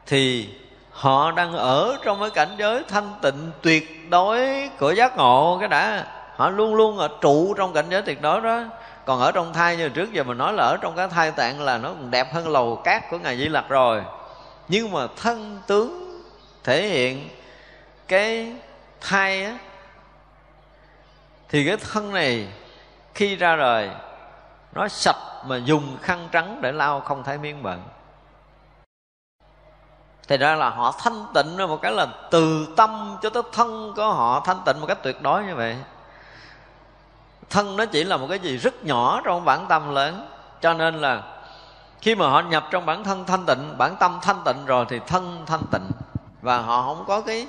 thì 0.07 0.49
họ 0.91 1.31
đang 1.31 1.53
ở 1.53 1.99
trong 2.05 2.21
cái 2.21 2.31
cảnh 2.31 2.55
giới 2.59 2.85
thanh 2.89 3.13
tịnh 3.23 3.51
tuyệt 3.63 4.11
đối 4.11 4.69
của 4.79 4.91
giác 4.91 5.17
ngộ 5.17 5.57
cái 5.61 5.69
đã. 5.69 6.07
Họ 6.37 6.51
luôn 6.51 6.75
luôn 6.75 6.99
ở 6.99 7.09
trụ 7.21 7.55
trong 7.55 7.73
cảnh 7.73 7.85
giới 7.89 8.03
tuyệt 8.03 8.23
đối 8.23 8.41
đó. 8.41 8.65
Còn 9.05 9.21
ở 9.21 9.33
trong 9.33 9.53
thai 9.53 9.77
như 9.77 9.89
trước 9.89 10.13
giờ 10.13 10.23
mình 10.23 10.39
nói 10.39 10.53
là 10.53 10.65
ở 10.65 10.77
trong 10.81 10.97
cái 10.97 11.09
thai 11.09 11.31
tạng 11.31 11.61
là 11.61 11.79
nó 11.79 11.89
còn 11.89 12.11
đẹp 12.11 12.35
hơn 12.35 12.49
lầu 12.49 12.77
cát 12.85 13.11
của 13.11 13.19
ngài 13.19 13.39
di 13.39 13.49
lặc 13.49 13.65
rồi. 13.69 14.03
Nhưng 14.69 14.93
mà 14.93 15.07
thân 15.17 15.61
tướng 15.67 16.21
thể 16.65 16.89
hiện 16.89 17.29
cái 18.09 18.53
thai 19.01 19.45
á, 19.45 19.59
thì 21.49 21.67
cái 21.67 21.77
thân 21.77 22.13
này 22.13 22.47
khi 23.15 23.37
ra 23.37 23.57
đời 23.57 23.91
nó 24.73 24.89
sạch 24.89 25.17
mà 25.47 25.57
dùng 25.57 25.97
khăn 26.03 26.29
trắng 26.33 26.59
để 26.61 26.73
lau 26.73 27.01
không 27.01 27.23
thấy 27.25 27.39
miếng 27.39 27.63
bẩn 27.63 27.83
thì 30.29 30.37
ra 30.37 30.55
là 30.55 30.71
họ 30.71 30.95
thanh 30.99 31.25
tịnh 31.35 31.57
một 31.69 31.83
cái 31.83 31.93
là 31.93 32.07
từ 32.31 32.67
tâm 32.77 33.17
cho 33.23 33.31
tới 33.31 33.43
thân 33.53 33.93
của 33.97 34.13
họ 34.13 34.43
thanh 34.45 34.59
tịnh 34.67 34.81
một 34.81 34.87
cách 34.87 35.03
tuyệt 35.03 35.23
đối 35.23 35.45
như 35.45 35.55
vậy. 35.55 35.77
Thân 37.51 37.77
nó 37.77 37.85
chỉ 37.87 38.05
là 38.05 38.17
một 38.17 38.27
cái 38.29 38.39
gì 38.39 38.57
rất 38.57 38.85
nhỏ 38.85 39.21
trong 39.25 39.45
bản 39.45 39.67
tâm 39.69 39.95
lớn. 39.95 40.29
Cho 40.61 40.75
nên 40.75 41.01
là 41.01 41.23
khi 42.01 42.15
mà 42.15 42.29
họ 42.29 42.41
nhập 42.41 42.65
trong 42.71 42.87
bản 42.87 43.05
thân 43.05 43.25
thanh 43.25 43.47
tịnh, 43.47 43.75
bản 43.79 43.97
tâm 44.01 44.19
thanh 44.23 44.43
tịnh 44.45 44.67
rồi 44.67 44.87
thì 44.89 45.01
thân 45.07 45.43
thanh 45.47 45.63
tịnh. 45.73 45.91
Và 46.43 46.59
họ 46.59 46.83
không 46.83 47.05
có 47.07 47.21
cái 47.21 47.47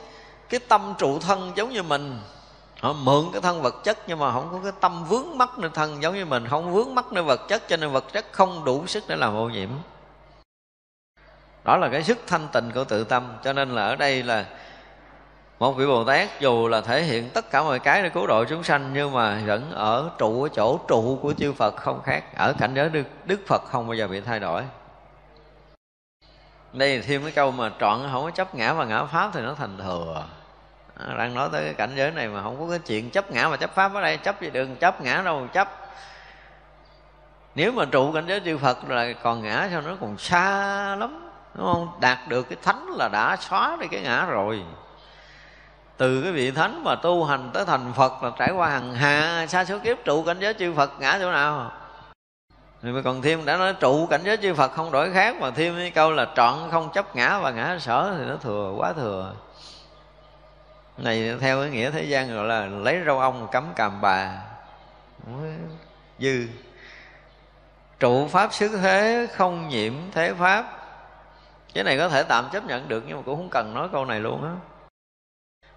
cái 0.49 0.59
tâm 0.59 0.93
trụ 0.97 1.19
thân 1.19 1.51
giống 1.55 1.69
như 1.69 1.83
mình. 1.83 2.19
Họ 2.81 2.93
mượn 2.93 3.25
cái 3.31 3.41
thân 3.41 3.61
vật 3.61 3.75
chất 3.83 3.97
nhưng 4.07 4.19
mà 4.19 4.31
không 4.31 4.49
có 4.51 4.59
cái 4.63 4.71
tâm 4.79 5.05
vướng 5.05 5.37
mắc 5.37 5.59
nơi 5.59 5.71
thân 5.73 6.03
giống 6.03 6.15
như 6.15 6.25
mình, 6.25 6.47
không 6.49 6.73
vướng 6.73 6.95
mắc 6.95 7.11
nơi 7.11 7.23
vật 7.23 7.47
chất, 7.47 7.67
cho 7.67 7.77
nên 7.77 7.91
vật 7.91 8.13
chất 8.13 8.25
không 8.31 8.63
đủ 8.65 8.87
sức 8.87 9.03
để 9.07 9.15
làm 9.15 9.35
ô 9.35 9.49
nhiễm 9.49 9.69
đó 11.67 11.77
là 11.77 11.89
cái 11.89 12.03
sức 12.03 12.17
thanh 12.27 12.47
tịnh 12.53 12.71
của 12.71 12.83
tự 12.83 13.03
tâm. 13.03 13.37
Cho 13.43 13.53
nên 13.53 13.69
là 13.69 13.85
ở 13.85 13.95
đây 13.95 14.23
là 14.23 14.45
một 15.59 15.71
vị 15.71 15.85
bồ 15.85 16.03
tát 16.03 16.39
dù 16.39 16.67
là 16.67 16.81
thể 16.81 17.03
hiện 17.03 17.29
tất 17.29 17.51
cả 17.51 17.63
mọi 17.63 17.79
cái 17.79 18.03
để 18.03 18.09
cứu 18.09 18.27
độ 18.27 18.45
chúng 18.45 18.63
sanh 18.63 18.89
nhưng 18.93 19.13
mà 19.13 19.41
vẫn 19.45 19.71
ở 19.71 20.09
trụ 20.17 20.43
ở 20.43 20.49
chỗ 20.49 20.79
trụ 20.87 21.19
của 21.21 21.33
chư 21.33 21.53
phật 21.53 21.75
không 21.75 22.01
khác. 22.03 22.23
Ở 22.35 22.53
cảnh 22.59 22.73
giới 22.75 22.89
đức, 22.89 23.03
đức 23.25 23.39
phật 23.47 23.61
không 23.65 23.87
bao 23.87 23.93
giờ 23.93 24.07
bị 24.07 24.21
thay 24.21 24.39
đổi. 24.39 24.63
Đây 26.73 27.01
thêm 27.01 27.23
cái 27.23 27.31
câu 27.31 27.51
mà 27.51 27.71
trọn 27.79 27.99
không 28.11 28.23
có 28.23 28.31
chấp 28.31 28.55
ngã 28.55 28.73
và 28.73 28.85
ngã 28.85 29.03
pháp 29.03 29.29
thì 29.33 29.41
nó 29.41 29.53
thành 29.53 29.77
thừa. 29.77 30.25
À, 31.07 31.15
đang 31.17 31.33
nói 31.33 31.49
tới 31.51 31.63
cái 31.63 31.73
cảnh 31.73 31.91
giới 31.95 32.11
này 32.11 32.27
mà 32.27 32.41
không 32.41 32.59
có 32.59 32.65
cái 32.69 32.79
chuyện 32.79 33.09
chấp 33.09 33.31
ngã 33.31 33.49
và 33.49 33.57
chấp 33.57 33.75
pháp 33.75 33.93
ở 33.93 34.01
đây. 34.01 34.17
Chấp 34.17 34.41
gì 34.41 34.49
đừng 34.49 34.75
chấp 34.75 35.01
ngã 35.01 35.21
đâu 35.25 35.47
chấp. 35.53 35.67
Nếu 37.55 37.71
mà 37.71 37.85
trụ 37.85 38.11
cảnh 38.11 38.25
giới 38.27 38.41
chư 38.45 38.57
phật 38.57 38.89
là 38.89 39.13
còn 39.23 39.41
ngã 39.41 39.67
sao 39.71 39.81
nó 39.81 39.97
còn 40.01 40.17
xa 40.17 40.95
lắm 40.95 41.26
đúng 41.57 41.73
không? 41.73 41.89
Đạt 41.99 42.27
được 42.27 42.49
cái 42.49 42.57
thánh 42.63 42.87
là 42.87 43.07
đã 43.07 43.37
xóa 43.39 43.77
đi 43.81 43.87
cái 43.87 44.01
ngã 44.01 44.25
rồi. 44.25 44.63
Từ 45.97 46.21
cái 46.21 46.31
vị 46.31 46.51
thánh 46.51 46.83
mà 46.83 46.95
tu 46.95 47.23
hành 47.23 47.49
tới 47.53 47.65
thành 47.65 47.93
phật 47.95 48.23
là 48.23 48.31
trải 48.37 48.51
qua 48.51 48.69
hàng 48.69 48.93
hà 48.93 49.47
xa 49.47 49.65
số 49.65 49.79
kiếp 49.79 49.97
trụ 50.05 50.23
cảnh 50.23 50.37
giới 50.39 50.53
chư 50.53 50.73
phật 50.73 50.91
ngã 50.99 51.17
chỗ 51.21 51.31
nào? 51.31 51.71
Rồi 52.81 52.93
mà 52.93 53.01
còn 53.01 53.21
thêm 53.21 53.45
đã 53.45 53.57
nói 53.57 53.73
trụ 53.73 54.05
cảnh 54.05 54.21
giới 54.23 54.37
chư 54.37 54.53
Phật 54.53 54.71
không 54.71 54.91
đổi 54.91 55.13
khác 55.13 55.35
Mà 55.39 55.51
thêm 55.51 55.75
cái 55.75 55.91
câu 55.91 56.11
là 56.11 56.27
trọn 56.35 56.57
không 56.71 56.89
chấp 56.93 57.15
ngã 57.15 57.39
và 57.39 57.51
ngã 57.51 57.77
sở 57.79 58.15
Thì 58.17 58.25
nó 58.25 58.35
thừa, 58.35 58.73
quá 58.77 58.93
thừa. 58.93 59.33
Này 60.97 61.35
theo 61.39 61.61
cái 61.61 61.69
nghĩa 61.69 61.91
thế 61.91 62.03
gian 62.03 62.35
gọi 62.35 62.45
là 62.45 62.65
Lấy 62.65 62.99
rau 63.05 63.19
ong 63.19 63.47
cắm 63.51 63.65
càm 63.75 64.01
bà. 64.01 64.31
Dư. 66.19 66.47
Trụ 67.99 68.27
pháp 68.27 68.53
xứ 68.53 68.67
thế 68.67 69.27
không 69.33 69.69
nhiễm 69.69 69.93
thế 70.11 70.33
pháp. 70.33 70.76
Cái 71.73 71.83
này 71.83 71.97
có 71.97 72.09
thể 72.09 72.23
tạm 72.23 72.49
chấp 72.53 72.65
nhận 72.65 72.87
được 72.87 73.03
Nhưng 73.07 73.17
mà 73.17 73.23
cũng 73.25 73.35
không 73.35 73.49
cần 73.49 73.73
nói 73.73 73.87
câu 73.91 74.05
này 74.05 74.19
luôn 74.19 74.43
á. 74.43 74.51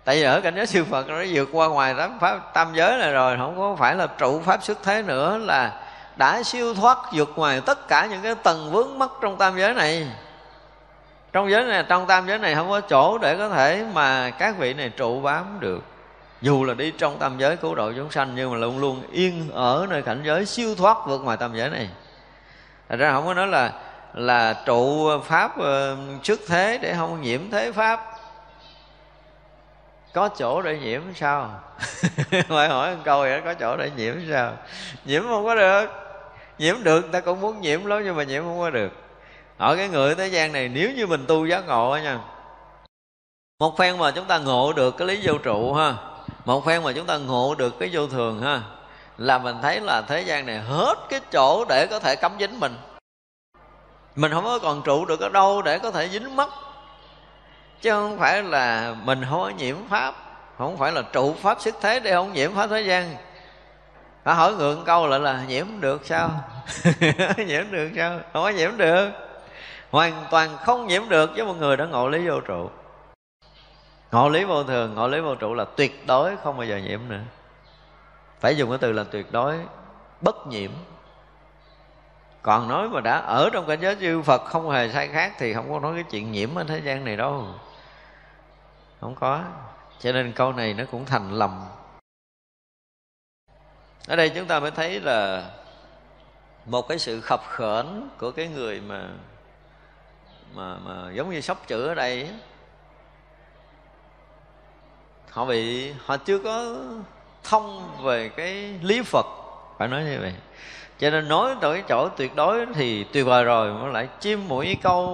Tại 0.05 0.17
vì 0.17 0.23
ở 0.23 0.41
cảnh 0.41 0.55
giới 0.57 0.67
siêu 0.67 0.85
Phật 0.91 1.09
nó 1.09 1.23
vượt 1.33 1.49
qua 1.53 1.69
ngoài 1.69 1.95
tám 1.95 2.19
pháp, 2.21 2.55
tam 2.55 2.75
giới 2.75 2.99
này 2.99 3.13
rồi, 3.13 3.37
Không 3.37 3.57
có 3.59 3.77
phải 3.77 3.95
là 3.95 4.07
trụ 4.07 4.41
pháp 4.41 4.63
xuất 4.63 4.79
thế 4.83 5.03
nữa, 5.03 5.39
là 5.39 5.81
đã 6.17 6.43
siêu 6.43 6.75
thoát, 6.75 6.99
vượt 7.13 7.31
ngoài 7.37 7.61
tất 7.67 7.89
cả 7.89 8.07
những 8.11 8.23
cái 8.23 8.35
tầng 8.35 8.71
vướng 8.73 8.99
mắc 8.99 9.11
trong 9.21 9.37
tam 9.37 9.59
giới 9.59 9.75
này. 9.75 10.07
Trong 11.33 11.51
giới 11.51 11.65
này, 11.65 11.85
trong 11.89 12.07
tam 12.07 12.27
giới 12.27 12.39
này 12.39 12.55
không 12.55 12.69
có 12.69 12.81
chỗ 12.81 13.19
để 13.19 13.37
có 13.37 13.49
thể 13.49 13.87
mà 13.95 14.31
các 14.31 14.59
vị 14.59 14.75
này 14.75 14.89
trụ 14.89 15.21
bám 15.21 15.61
được. 15.61 15.85
Dù 16.41 16.65
là 16.65 16.75
đi 16.75 16.91
trong 16.91 17.19
tam 17.19 17.39
giới 17.39 17.57
cứu 17.57 17.75
độ 17.75 17.93
chúng 17.97 18.11
sanh, 18.11 18.33
nhưng 18.35 18.51
mà 18.51 18.57
luôn 18.57 18.79
luôn 18.79 19.03
yên 19.13 19.51
ở 19.53 19.87
nơi 19.91 20.03
cảnh 20.03 20.21
giới 20.25 20.47
siêu 20.47 20.75
thoát 20.75 20.97
vượt 21.07 21.19
ngoài 21.19 21.37
tam 21.37 21.57
giới 21.57 21.71
này. 21.71 21.89
Thật 22.89 22.97
ra 22.97 23.13
không 23.13 23.27
có 23.27 23.35
nói 23.35 23.47
là 23.47 23.73
là 24.15 24.63
trụ 24.67 25.11
pháp 25.21 25.59
ờ, 25.59 25.93
uh, 25.93 26.27
xuất 26.27 26.41
thế 26.49 26.79
để 26.83 26.95
không 26.95 27.23
nhiễm 27.23 27.51
thế 27.51 27.73
pháp. 27.73 28.07
Có 30.13 30.29
chỗ 30.29 30.63
để 30.63 30.79
nhiễm 30.79 31.03
sao? 31.15 31.61
Phải 32.49 32.69
hỏi 32.69 32.97
một 32.97 33.03
câu 33.05 33.21
vậy 33.21 33.41
có 33.45 33.55
chỗ 33.55 33.77
để 33.77 33.91
nhiễm 33.97 34.15
sao? 34.31 34.53
Nhiễm 35.05 35.23
không 35.23 35.45
có 35.45 35.55
được. 35.55 35.87
Nhiễm 36.59 36.83
được 36.83 37.13
ta 37.13 37.21
cũng 37.21 37.41
muốn 37.41 37.61
nhiễm 37.61 37.85
lắm 37.85 38.03
nhưng 38.05 38.17
mà 38.17 38.23
nhiễm 38.23 38.43
không 38.43 38.61
có 38.61 38.71
được. 38.71 38.93
Ở 39.59 39.77
cái 39.77 39.89
người 39.89 40.15
thế 40.15 40.27
gian 40.27 40.53
này 40.53 40.69
nếu 40.69 40.91
như 40.91 41.07
mình 41.07 41.25
tu 41.27 41.47
giác 41.47 41.67
ngộ 41.67 41.99
nha. 42.03 42.19
Một 43.59 43.79
phen 43.79 43.99
mà 43.99 44.11
chúng 44.11 44.25
ta 44.25 44.39
ngộ 44.39 44.73
được 44.73 44.97
cái 44.97 45.09
lý 45.09 45.21
vô 45.23 45.39
trụ 45.39 45.75
ha. 45.75 45.95
Một 46.45 46.67
phen 46.67 46.83
mà 46.83 46.93
chúng 46.93 47.07
ta 47.07 47.17
ngộ 47.17 47.55
được 47.55 47.79
cái 47.79 47.89
vô 47.93 48.07
thường 48.07 48.43
ha. 48.43 48.63
Là 49.19 49.39
mình 49.39 49.57
thấy 49.63 49.81
là 49.81 50.03
thế 50.03 50.21
gian 50.21 50.47
này 50.47 50.59
hết 50.59 50.95
cái 51.11 51.21
chỗ 51.33 51.65
để 51.69 51.87
có 51.91 51.99
thể 51.99 52.17
cấm 52.17 52.33
dính 52.41 52.61
mình 52.61 52.77
mình 54.21 54.33
không 54.33 54.45
có 54.45 54.59
còn 54.59 54.83
trụ 54.83 55.05
được 55.05 55.21
ở 55.21 55.29
đâu 55.29 55.63
để 55.63 55.79
có 55.79 55.91
thể 55.91 56.09
dính 56.09 56.37
mất 56.37 56.51
chứ 57.81 57.91
không 57.91 58.19
phải 58.19 58.43
là 58.43 58.95
mình 59.05 59.25
không 59.31 59.41
có 59.41 59.49
nhiễm 59.49 59.77
pháp, 59.89 60.15
không 60.59 60.77
phải 60.77 60.93
là 60.93 61.03
trụ 61.03 61.35
pháp 61.35 61.61
sức 61.61 61.75
thế 61.81 62.01
để 62.01 62.15
không 62.15 62.33
nhiễm 62.33 62.55
pháp 62.55 62.67
thế 62.67 62.81
gian. 62.81 63.17
Phải 64.25 64.35
hỏi 64.35 64.55
ngược 64.55 64.77
câu 64.87 65.07
lại 65.07 65.21
là 65.21 65.45
nhiễm 65.49 65.67
được 65.81 66.07
sao? 66.07 66.31
Nhiễm 67.47 67.65
được 67.71 67.91
sao? 67.97 68.21
Không 68.33 68.43
có 68.43 68.49
nhiễm 68.49 68.77
được. 68.77 69.11
Hoàn 69.91 70.25
toàn 70.31 70.57
không 70.57 70.87
nhiễm 70.87 71.09
được 71.09 71.31
với 71.35 71.45
một 71.45 71.55
người 71.59 71.77
đã 71.77 71.87
ngộ 71.87 72.09
lý 72.09 72.29
vô 72.29 72.41
trụ. 72.41 72.71
Ngộ 74.13 74.29
lý 74.29 74.45
vô 74.45 74.65
thường, 74.65 74.95
ngộ 74.95 75.09
lý 75.09 75.21
vô 75.21 75.35
trụ 75.35 75.55
là 75.55 75.65
tuyệt 75.77 76.07
đối 76.07 76.37
không 76.37 76.57
bao 76.57 76.67
giờ 76.67 76.77
nhiễm 76.77 77.01
nữa. 77.09 77.21
Phải 78.41 78.57
dùng 78.57 78.69
cái 78.69 78.79
từ 78.79 78.93
là 78.93 79.05
tuyệt 79.05 79.33
đối, 79.33 79.59
bất 80.21 80.47
nhiễm 80.47 80.71
còn 82.43 82.69
nói 82.69 82.89
mà 82.89 83.01
đã 83.01 83.19
ở 83.19 83.51
trong 83.53 83.67
cảnh 83.67 83.81
giới 83.81 83.97
chư 83.97 84.23
Phật 84.23 84.45
không 84.45 84.71
hề 84.71 84.89
sai 84.93 85.09
khác 85.09 85.33
thì 85.39 85.55
không 85.55 85.73
có 85.73 85.81
nói 85.81 85.95
cái 85.95 86.05
chuyện 86.11 86.33
nhiễm 86.33 86.55
ở 86.55 86.65
thế 86.65 86.79
gian 86.79 87.05
này 87.05 87.17
đâu. 87.17 87.47
Không 89.01 89.15
có. 89.15 89.43
Cho 89.99 90.13
nên 90.13 90.33
câu 90.33 90.53
này 90.53 90.75
nó 90.75 90.85
cũng 90.91 91.05
thành 91.05 91.33
lầm. 91.33 91.65
Ở 94.07 94.17
đây 94.17 94.29
chúng 94.29 94.47
ta 94.47 94.61
mới 94.61 94.71
thấy 94.71 95.01
là 95.01 95.51
một 96.67 96.89
cái 96.89 96.99
sự 96.99 97.21
khập 97.21 97.43
khởn 97.49 98.09
của 98.19 98.31
cái 98.31 98.49
người 98.49 98.81
mà 98.81 99.09
mà 100.55 100.77
mà 100.85 101.11
giống 101.13 101.31
như 101.31 101.41
sóc 101.41 101.67
chữ 101.67 101.87
ở 101.87 101.95
đây 101.95 102.31
họ 105.31 105.45
bị, 105.45 105.93
họ 105.93 106.17
chưa 106.17 106.39
có 106.39 106.77
thông 107.45 107.97
về 108.03 108.29
cái 108.29 108.79
lý 108.83 109.03
Phật 109.03 109.27
phải 109.81 109.89
nói 109.89 110.05
như 110.05 110.19
vậy. 110.21 110.33
Cho 110.99 111.11
nên 111.11 111.29
nói 111.29 111.57
tới 111.61 111.83
chỗ 111.89 112.09
tuyệt 112.09 112.37
đối 112.37 112.67
thì 112.75 113.05
tuyệt 113.05 113.27
vời 113.27 113.45
rồi, 113.45 113.73
mà 113.73 113.89
lại 113.89 114.09
chim 114.21 114.49
mũi 114.49 114.77
câu 114.83 115.07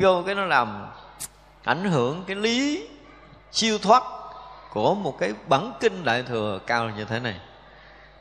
vô 0.00 0.22
cái 0.26 0.34
nó 0.34 0.44
làm 0.44 0.86
ảnh 1.64 1.84
hưởng 1.84 2.24
cái 2.26 2.36
lý 2.36 2.88
siêu 3.52 3.78
thoát 3.78 4.02
của 4.70 4.94
một 4.94 5.18
cái 5.18 5.32
bản 5.48 5.72
kinh 5.80 6.04
đại 6.04 6.22
thừa 6.22 6.58
cao 6.66 6.90
như 6.96 7.04
thế 7.04 7.18
này. 7.18 7.34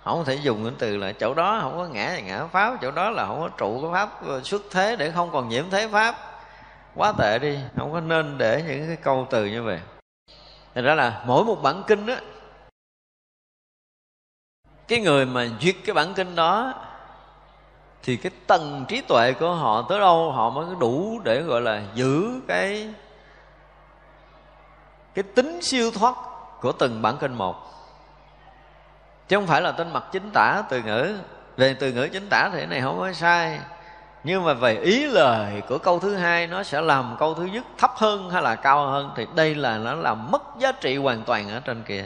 Không 0.03 0.25
thể 0.25 0.35
dùng 0.35 0.63
những 0.63 0.75
từ 0.79 0.97
là 0.97 1.11
chỗ 1.11 1.33
đó 1.33 1.59
không 1.61 1.77
có 1.77 1.85
ngã 1.85 2.19
ngã 2.19 2.45
pháp, 2.51 2.81
chỗ 2.81 2.91
đó 2.91 3.09
là 3.09 3.25
không 3.25 3.41
có 3.41 3.49
trụ 3.57 3.81
cái 3.81 3.91
pháp, 3.93 4.09
xuất 4.43 4.61
thế 4.71 4.95
để 4.95 5.11
không 5.11 5.29
còn 5.31 5.49
nhiễm 5.49 5.69
thế 5.69 5.87
pháp. 5.91 6.15
Quá 6.95 7.13
tệ 7.17 7.39
đi, 7.39 7.57
không 7.77 7.93
có 7.93 7.99
nên 8.01 8.37
để 8.37 8.63
những 8.67 8.87
cái 8.87 8.95
câu 8.95 9.27
từ 9.29 9.45
như 9.45 9.63
vậy. 9.63 9.79
Thành 10.75 10.83
ra 10.83 10.95
là 10.95 11.21
mỗi 11.25 11.43
một 11.43 11.61
bản 11.63 11.83
kinh 11.87 12.07
á 12.07 12.17
cái 14.91 14.99
người 14.99 15.25
mà 15.25 15.47
duyệt 15.61 15.75
cái 15.85 15.93
bản 15.93 16.13
kinh 16.13 16.35
đó, 16.35 16.73
Thì 18.03 18.17
cái 18.17 18.31
tầng 18.47 18.85
trí 18.87 19.01
tuệ 19.01 19.33
của 19.33 19.53
họ 19.53 19.85
tới 19.89 19.99
đâu, 19.99 20.31
Họ 20.31 20.49
mới 20.49 20.65
đủ 20.79 21.21
để 21.23 21.41
gọi 21.41 21.61
là 21.61 21.81
giữ 21.93 22.41
cái 22.47 22.89
Cái 25.13 25.23
tính 25.23 25.59
siêu 25.61 25.91
thoát 25.91 26.15
của 26.61 26.71
từng 26.71 27.01
bản 27.01 27.17
kinh 27.17 27.33
một. 27.33 27.55
Chứ 29.27 29.37
không 29.37 29.47
phải 29.47 29.61
là 29.61 29.71
tên 29.71 29.93
mặt 29.93 30.03
chính 30.11 30.31
tả 30.33 30.63
từ 30.69 30.81
ngữ. 30.81 31.15
Về 31.57 31.73
từ 31.73 31.91
ngữ 31.91 32.09
chính 32.13 32.27
tả 32.29 32.49
thì 32.53 32.57
cái 32.57 32.67
này 32.67 32.81
không 32.81 32.99
có 32.99 33.13
sai. 33.13 33.59
Nhưng 34.23 34.43
mà 34.43 34.53
về 34.53 34.75
ý 34.75 35.05
lời 35.05 35.61
của 35.69 35.77
câu 35.77 35.99
thứ 35.99 36.15
hai, 36.15 36.47
nó 36.47 36.63
sẽ 36.63 36.81
làm 36.81 37.15
câu 37.19 37.33
thứ 37.33 37.45
nhất 37.45 37.65
thấp 37.77 37.91
hơn 37.95 38.29
hay 38.29 38.41
là 38.41 38.55
cao 38.55 38.87
hơn, 38.87 39.11
thì 39.15 39.27
đây 39.35 39.55
là 39.55 39.77
nó 39.77 39.93
làm 39.93 40.31
mất 40.31 40.41
giá 40.59 40.71
trị 40.71 40.97
hoàn 40.97 41.23
toàn 41.23 41.49
ở 41.49 41.59
trên 41.59 41.83
kia 41.83 42.05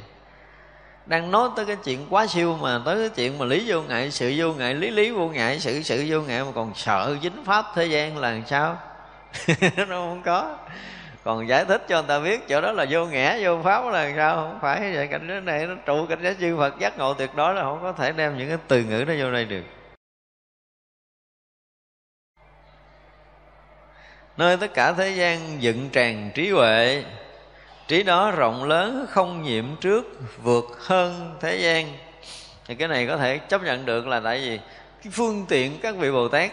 đang 1.06 1.32
nói 1.32 1.50
tới 1.56 1.66
cái 1.66 1.76
chuyện 1.84 2.06
quá 2.10 2.28
siêu 2.28 2.58
mà 2.62 2.82
tới 2.86 2.98
cái 2.98 3.10
chuyện 3.10 3.38
mà 3.38 3.46
lý 3.46 3.64
vô 3.68 3.82
ngại, 3.82 4.12
sự 4.12 4.34
vô 4.38 4.54
ngại, 4.54 4.74
lý 4.74 4.90
lý 4.90 5.12
vô 5.12 5.28
ngại, 5.28 5.60
sự 5.60 5.82
sự 5.82 6.06
vô 6.08 6.22
ngại 6.22 6.44
mà 6.44 6.52
còn 6.56 6.76
sợ 6.76 7.18
dính 7.22 7.46
pháp 7.46 7.66
thế 7.76 7.86
gian 7.86 8.18
là 8.18 8.32
làm 8.32 8.46
sao? 8.46 8.78
Nó 9.78 9.86
không 9.86 10.22
có. 10.26 10.58
Còn 11.24 11.48
giải 11.48 11.66
thích 11.66 11.86
cho 11.88 12.02
người 12.02 12.08
ta 12.08 12.20
biết 12.20 12.48
chỗ 12.48 12.62
đó 12.62 12.72
là 12.72 12.86
vô 12.90 13.06
ngã, 13.06 13.38
vô 13.42 13.62
pháp 13.64 13.86
là 13.92 14.14
sao? 14.16 14.36
Không 14.36 14.60
phải 14.62 14.94
vậy, 14.94 15.08
cảnh 15.08 15.26
giới 15.28 15.42
này 15.42 15.68
nó 15.68 15.76
trụ 15.86 16.06
cảnh 16.10 16.20
giới 16.22 16.36
chư 16.40 16.58
phật 16.58 16.80
giác 16.80 16.98
ngộ 16.98 17.14
tuyệt 17.14 17.36
đối 17.36 17.54
là 17.54 17.62
không 17.62 17.80
có 17.82 17.92
thể 17.92 18.12
đem 18.12 18.38
những 18.38 18.50
cái 18.50 18.58
từ 18.68 18.84
ngữ 18.84 19.04
đó 19.04 19.14
vô 19.20 19.32
đây 19.32 19.46
được. 19.46 19.64
Nơi 24.38 24.58
tất 24.58 24.74
cả 24.74 24.94
thế 24.94 25.10
gian 25.10 25.62
dựng 25.62 25.90
tràn 25.90 26.32
trí 26.34 26.50
huệ 26.50 27.04
trí 27.88 28.04
đó 28.04 28.32
rộng 28.32 28.64
lớn, 28.64 29.06
không 29.10 29.42
nhiễm 29.42 29.66
trước, 29.82 30.06
vượt 30.44 30.66
hơn 30.80 31.36
thế 31.42 31.56
gian. 31.56 31.98
Thì 32.66 32.76
cái 32.76 32.88
này 32.88 33.08
có 33.08 33.18
thể 33.18 33.38
chấp 33.38 33.64
nhận 33.64 33.86
được 33.86 34.08
là 34.08 34.20
tại 34.20 34.40
vì 34.40 34.60
cái 35.04 35.12
phương 35.14 35.46
tiện 35.50 35.80
các 35.82 35.96
vị 35.96 36.12
bồ 36.12 36.28
tát 36.28 36.52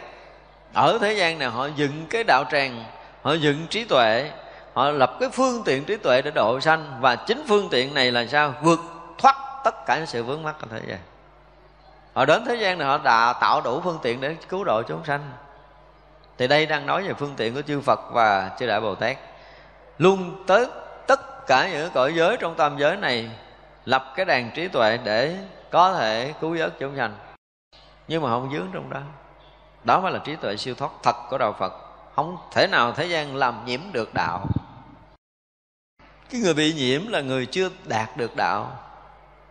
ở 0.74 0.98
thế 1.00 1.12
gian 1.12 1.38
này, 1.38 1.48
họ 1.48 1.68
dựng 1.76 2.06
cái 2.10 2.24
đạo 2.24 2.44
tràng, 2.50 2.84
họ 3.22 3.32
dựng 3.32 3.66
trí 3.70 3.84
tuệ, 3.84 4.30
họ 4.72 4.90
lập 4.90 5.16
cái 5.20 5.28
phương 5.32 5.62
tiện 5.64 5.84
trí 5.84 5.96
tuệ 5.96 6.22
để 6.22 6.30
độ 6.30 6.60
sanh. 6.60 6.98
Và 7.00 7.16
chính 7.16 7.44
phương 7.48 7.68
tiện 7.70 7.94
này 7.94 8.12
là 8.12 8.26
sao? 8.26 8.54
Vượt 8.62 8.80
thoát 9.18 9.36
tất 9.64 9.86
cả 9.86 9.96
những 9.96 10.06
sự 10.06 10.22
vướng 10.22 10.42
mắc 10.42 10.54
ở 10.60 10.66
thế 10.70 10.80
gian. 10.88 10.98
Họ 12.12 12.24
đến 12.24 12.44
thế 12.44 12.54
gian 12.54 12.78
này, 12.78 12.88
họ 12.88 12.98
đã 12.98 13.32
tạo 13.32 13.60
đủ 13.60 13.80
phương 13.84 13.98
tiện 14.02 14.20
để 14.20 14.36
cứu 14.48 14.64
độ 14.64 14.82
chúng 14.82 15.04
sanh. 15.04 15.30
Thì 16.38 16.46
đây 16.46 16.66
đang 16.66 16.86
nói 16.86 17.02
về 17.02 17.14
phương 17.14 17.34
tiện 17.36 17.54
của 17.54 17.62
chư 17.62 17.80
Phật 17.80 18.00
và 18.12 18.50
chư 18.58 18.66
Đại 18.66 18.80
Bồ 18.80 18.94
Tát. 18.94 19.16
Luôn 19.98 20.44
tới 20.46 20.66
cả 21.52 21.68
những 21.68 21.90
cõi 21.94 22.14
giới 22.14 22.36
trong 22.40 22.54
tam 22.54 22.78
giới 22.78 22.96
này, 22.96 23.30
lập 23.84 24.12
cái 24.16 24.24
đàn 24.24 24.50
trí 24.54 24.68
tuệ 24.68 24.98
để 25.04 25.36
có 25.70 25.94
thể 25.94 26.34
cứu 26.40 26.56
vớt 26.58 26.72
chúng 26.78 26.96
sanh. 26.96 27.14
Nhưng 28.08 28.22
mà 28.22 28.28
không 28.28 28.52
dướng 28.52 28.68
trong 28.72 28.90
đó. 28.90 29.00
Đó 29.84 30.00
mới 30.00 30.12
là 30.12 30.18
trí 30.18 30.36
tuệ 30.36 30.56
siêu 30.56 30.74
thoát 30.74 30.90
thật 31.02 31.16
của 31.30 31.38
đạo 31.38 31.56
Phật. 31.58 31.72
Không 32.14 32.36
thể 32.52 32.66
nào 32.66 32.92
thế 32.92 33.06
gian 33.06 33.36
làm 33.36 33.64
nhiễm 33.66 33.80
được 33.92 34.14
đạo. 34.14 34.46
Cái 36.30 36.40
người 36.40 36.54
bị 36.54 36.74
nhiễm 36.74 37.08
là 37.08 37.20
người 37.20 37.46
chưa 37.46 37.68
đạt 37.84 38.16
được 38.16 38.36
đạo. 38.36 38.78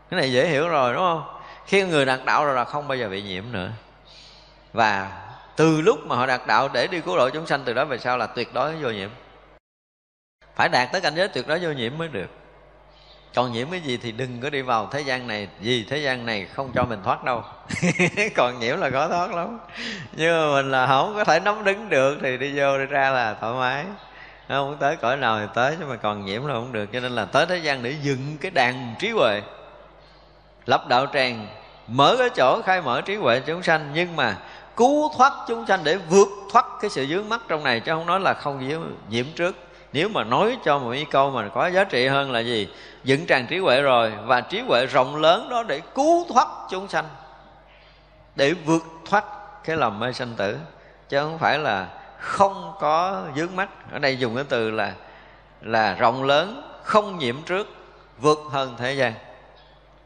Cái 0.10 0.20
này 0.20 0.32
dễ 0.32 0.48
hiểu 0.48 0.70
rồi, 0.70 0.94
đúng 0.94 1.04
không? 1.04 1.40
Khi 1.66 1.84
người 1.84 2.06
đạt 2.06 2.20
đạo 2.26 2.46
rồi 2.46 2.56
là 2.56 2.64
không 2.64 2.88
bao 2.88 2.98
giờ 2.98 3.10
bị 3.10 3.22
nhiễm 3.22 3.44
nữa. 3.52 3.70
Và 4.74 5.22
từ 5.56 5.82
lúc 5.82 6.00
mà 6.06 6.16
họ 6.16 6.26
đạt 6.26 6.42
đạo 6.48 6.70
để 6.74 6.88
đi 6.88 7.02
cứu 7.02 7.18
độ 7.18 7.30
chúng 7.30 7.48
sanh, 7.48 7.62
từ 7.66 7.74
đó 7.74 7.86
về 7.86 7.98
sau 7.98 8.18
là 8.18 8.28
tuyệt 8.28 8.54
đối 8.54 8.76
vô 8.76 8.90
nhiễm 8.90 9.10
phải 10.56 10.70
đạt 10.70 10.92
tới 10.92 11.02
cảnh 11.02 11.16
giới 11.16 11.28
tuyệt 11.28 11.48
đối 11.48 11.60
vô 11.60 11.72
nhiễm 11.72 11.98
mới 11.98 12.08
được. 12.08 12.30
Còn 13.36 13.52
nhiễm 13.52 13.72
cái 13.72 13.80
gì 13.80 13.98
thì 13.98 14.12
đừng 14.12 14.42
có 14.42 14.50
đi 14.50 14.62
vào 14.62 14.90
thế 14.92 15.02
gian 15.02 15.28
này 15.28 15.48
vì 15.60 15.84
thế 15.84 15.98
gian 15.98 16.26
này 16.26 16.46
không 16.54 16.72
cho 16.76 16.84
mình 16.84 17.00
thoát 17.04 17.24
đâu. 17.24 17.44
Còn 18.36 18.60
nhiễm 18.60 18.78
là 18.78 18.90
khó 18.90 19.08
thoát 19.08 19.34
lắm. 19.34 19.60
Nhưng 20.14 20.32
mà 20.32 20.56
mình 20.56 20.72
là 20.72 20.88
không 20.88 21.16
có 21.16 21.24
thể 21.24 21.40
nắm 21.40 21.64
đứng 21.64 21.90
được 21.90 22.18
thì 22.22 22.38
đi 22.38 22.60
vô 22.60 22.78
đi 22.78 22.86
ra 22.86 23.10
là 23.10 23.34
thoải 23.34 23.54
mái. 23.54 23.86
Không 24.48 24.70
muốn 24.70 24.78
tới 24.78 24.96
cõi 24.96 25.18
nào 25.18 25.40
thì 25.40 25.46
tới 25.54 25.76
nhưng 25.80 25.90
mà 25.90 25.96
còn 25.96 26.26
nhiễm 26.26 26.46
là 26.46 26.54
không 26.54 26.72
được. 26.72 26.90
Cho 26.94 27.00
nên 27.00 27.12
là 27.12 27.26
tới 27.26 27.46
thế 27.46 27.58
gian 27.58 27.84
để 27.84 27.96
dựng 28.02 28.38
cái 28.42 28.52
đàn 28.52 28.96
trí 29.00 29.10
huệ. 29.10 29.42
Lập 30.66 30.88
đạo 30.88 31.06
tràng 31.14 31.48
mở 31.88 32.16
cái 32.20 32.30
chỗ 32.30 32.62
khai 32.66 32.82
mở 32.82 33.02
trí 33.02 33.16
huệ 33.16 33.40
chúng 33.40 33.64
sanh. 33.64 33.92
Nhưng 33.94 34.16
mà 34.16 34.38
cứu 34.76 35.12
thoát 35.18 35.34
chúng 35.48 35.68
sanh 35.68 35.80
để 35.84 35.98
vượt 35.98 36.28
thoát 36.52 36.66
cái 36.82 36.90
sự 36.90 37.06
dướng 37.06 37.30
mắt 37.30 37.42
trong 37.48 37.64
này 37.64 37.80
chứ 37.80 37.92
không 37.92 38.06
nói 38.06 38.20
là 38.20 38.34
không 38.34 38.68
nhiễm, 38.68 38.82
nhiễm 39.10 39.26
trước 39.36 39.56
nếu 39.94 40.10
mà 40.10 40.24
nói 40.24 40.58
cho 40.64 40.80
một 40.80 40.92
cái 40.92 41.06
câu 41.12 41.32
mà 41.32 41.48
có 41.48 41.68
giá 41.68 41.84
trị 41.84 42.08
hơn 42.08 42.32
là 42.32 42.40
gì? 42.40 42.70
Dựng 43.04 43.28
tràng 43.28 43.48
trí 43.48 43.58
huệ 43.58 43.82
rồi, 43.82 44.14
và 44.26 44.42
trí 44.42 44.62
huệ 44.62 44.86
rộng 44.86 45.16
lớn 45.16 45.50
đó 45.50 45.64
để 45.64 45.82
cứu 45.96 46.26
thoát 46.34 46.48
chúng 46.70 46.88
sanh, 46.88 47.06
để 48.36 48.54
vượt 48.54 48.84
thoát 49.10 49.26
cái 49.64 49.78
lòng 49.78 50.00
mê 50.00 50.14
sanh 50.14 50.34
tử. 50.38 50.58
Chứ 51.10 51.20
không 51.20 51.38
phải 51.38 51.60
là 51.60 51.88
không 52.20 52.74
có 52.80 53.22
dướng 53.36 53.56
mắt. 53.56 53.70
Ở 53.92 54.00
đây 54.00 54.18
dùng 54.18 54.36
cái 54.36 54.44
từ 54.50 54.72
là 54.72 54.94
là 55.62 55.94
rộng 55.94 56.24
lớn, 56.24 56.72
không 56.84 57.18
nhiễm 57.18 57.42
trước, 57.42 57.68
vượt 58.18 58.40
hơn 58.52 58.76
thế 58.78 58.94
gian. 58.94 59.14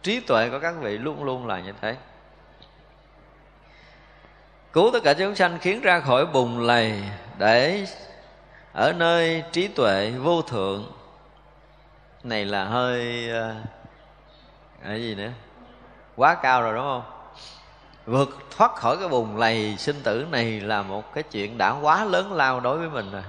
Trí 0.04 0.20
tuệ 0.20 0.50
của 0.50 0.60
các 0.60 0.74
vị 0.82 0.98
luôn 0.98 1.24
luôn 1.24 1.48
là 1.48 1.60
như 1.60 1.74
thế. 1.82 1.96
Cứu 4.74 4.90
tất 4.94 5.00
cả 5.04 5.14
chúng 5.14 5.36
sanh 5.36 5.58
khiến 5.62 5.82
ra 5.82 6.00
khỏi 6.00 6.26
bùn 6.26 6.60
lầy 6.60 7.04
để 7.38 7.86
ở 8.76 8.94
nơi 8.94 9.44
trí 9.52 9.68
tuệ 9.68 10.12
vô 10.12 10.42
thượng. 10.42 10.92
Này 12.24 12.46
là 12.46 12.66
hơi 12.66 13.30
ờ, 13.30 13.56
cái 14.84 15.02
gì 15.02 15.16
nữa? 15.16 15.30
Quá 16.16 16.36
cao 16.36 16.62
rồi 16.62 16.74
đúng 16.74 16.84
không? 16.84 17.04
Vượt 18.06 18.38
thoát 18.58 18.76
khỏi 18.76 18.98
cái 18.98 19.08
bùn 19.08 19.38
lầy 19.38 19.76
sinh 19.78 20.04
tử 20.04 20.26
này 20.32 20.60
là 20.60 20.82
một 20.82 21.14
cái 21.14 21.24
chuyện 21.24 21.58
đã 21.58 21.76
quá 21.82 22.04
lớn 22.04 22.34
lao 22.34 22.60
đối 22.60 22.78
với 22.78 22.90
mình 22.90 23.12
rồi. 23.12 23.24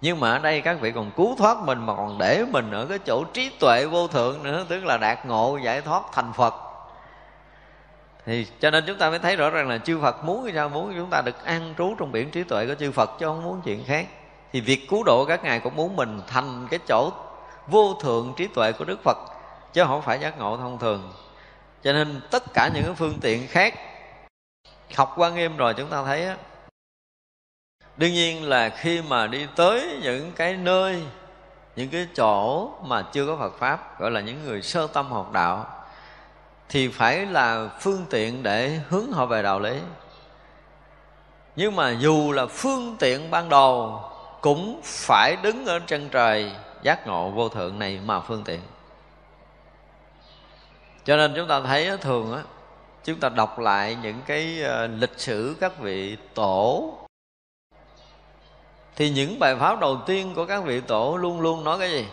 Nhưng 0.00 0.20
mà 0.20 0.32
ở 0.32 0.38
đây 0.38 0.60
các 0.60 0.80
vị 0.80 0.92
còn 0.92 1.10
cứu 1.16 1.36
thoát 1.38 1.58
mình 1.58 1.86
mà 1.86 1.94
còn 1.96 2.18
để 2.18 2.44
mình 2.50 2.70
ở 2.70 2.86
cái 2.86 2.98
chỗ 2.98 3.24
trí 3.24 3.50
tuệ 3.60 3.86
vô 3.86 4.08
thượng 4.08 4.42
nữa, 4.42 4.64
tức 4.68 4.84
là 4.84 4.98
đạt 4.98 5.26
ngộ 5.26 5.58
giải 5.62 5.80
thoát 5.80 6.02
thành 6.12 6.32
phật 6.32 6.54
thì 8.26 8.46
cho 8.60 8.70
nên 8.70 8.84
chúng 8.86 8.98
ta 8.98 9.10
mới 9.10 9.18
thấy 9.18 9.36
rõ 9.36 9.50
ràng 9.50 9.68
là 9.68 9.78
chư 9.78 10.00
Phật 10.00 10.24
muốn 10.24 10.50
sao? 10.54 10.68
Muốn 10.68 10.94
chúng 10.96 11.10
ta 11.10 11.22
được 11.24 11.44
an 11.44 11.74
trú 11.78 11.94
trong 11.98 12.12
biển 12.12 12.30
trí 12.30 12.42
tuệ 12.42 12.66
của 12.66 12.74
chư 12.74 12.92
Phật 12.92 13.10
chứ 13.18 13.26
không 13.26 13.42
muốn 13.42 13.60
chuyện 13.64 13.84
khác. 13.84 14.06
Thì 14.52 14.60
việc 14.60 14.88
cứu 14.88 15.02
độ 15.04 15.24
các 15.24 15.44
ngài 15.44 15.60
cũng 15.60 15.76
muốn 15.76 15.96
mình 15.96 16.20
thành 16.26 16.66
cái 16.70 16.80
chỗ 16.88 17.10
vô 17.66 17.94
thượng 18.02 18.34
trí 18.36 18.46
tuệ 18.46 18.72
của 18.72 18.84
Đức 18.84 19.02
Phật, 19.04 19.18
chứ 19.72 19.84
không 19.84 20.02
phải 20.02 20.18
giác 20.18 20.38
ngộ 20.38 20.56
thông 20.56 20.78
thường. 20.78 21.12
Cho 21.82 21.92
nên 21.92 22.20
tất 22.30 22.42
cả 22.54 22.70
những 22.74 22.84
cái 22.84 22.94
phương 22.94 23.18
tiện 23.20 23.46
khác, 23.48 23.74
học 24.96 25.14
quan 25.16 25.34
nghiêm 25.34 25.56
rồi 25.56 25.74
chúng 25.74 25.88
ta 25.88 26.04
thấy 26.04 26.26
á, 26.26 26.36
đương 27.96 28.12
nhiên 28.12 28.48
là 28.48 28.68
khi 28.68 29.02
mà 29.02 29.26
đi 29.26 29.46
tới 29.56 30.00
những 30.02 30.32
cái 30.32 30.56
nơi, 30.56 31.02
những 31.76 31.88
cái 31.88 32.08
chỗ 32.16 32.70
mà 32.82 33.02
chưa 33.12 33.26
có 33.26 33.36
Phật 33.36 33.58
pháp, 33.58 34.00
gọi 34.00 34.10
là 34.10 34.20
những 34.20 34.44
người 34.44 34.62
sơ 34.62 34.86
tâm 34.86 35.12
học 35.12 35.32
đạo 35.32 35.81
thì 36.68 36.88
phải 36.88 37.26
là 37.26 37.68
phương 37.80 38.04
tiện 38.10 38.42
để 38.42 38.80
hướng 38.88 39.12
họ 39.12 39.26
về 39.26 39.42
đạo 39.42 39.60
lý. 39.60 39.78
Nhưng 41.56 41.76
mà 41.76 41.90
dù 41.90 42.32
là 42.32 42.46
phương 42.46 42.96
tiện 42.98 43.30
ban 43.30 43.48
đầu, 43.48 44.00
cũng 44.40 44.80
phải 44.84 45.36
đứng 45.42 45.66
ở 45.66 45.80
chân 45.86 46.08
trời 46.08 46.52
giác 46.82 47.06
ngộ 47.06 47.30
vô 47.30 47.48
thượng 47.48 47.78
này 47.78 48.00
mà 48.04 48.20
phương 48.20 48.44
tiện. 48.44 48.60
Cho 51.04 51.16
nên 51.16 51.32
chúng 51.36 51.48
ta 51.48 51.60
thấy 51.60 51.98
thường 52.00 52.32
á, 52.32 52.42
chúng 53.04 53.20
ta 53.20 53.28
đọc 53.28 53.58
lại 53.58 53.96
những 54.02 54.20
cái 54.26 54.62
ờ, 54.62 54.86
lịch 54.86 55.18
sử 55.18 55.56
các 55.60 55.78
vị 55.78 56.16
tổ. 56.34 56.92
Thì 58.96 59.10
những 59.10 59.38
bài 59.38 59.56
pháp 59.56 59.80
đầu 59.80 60.00
tiên 60.06 60.32
của 60.34 60.46
các 60.46 60.64
vị 60.64 60.80
tổ 60.80 61.16
luôn 61.16 61.40
luôn 61.40 61.64
nói 61.64 61.78
cái 61.78 61.90
gì? 61.90 62.06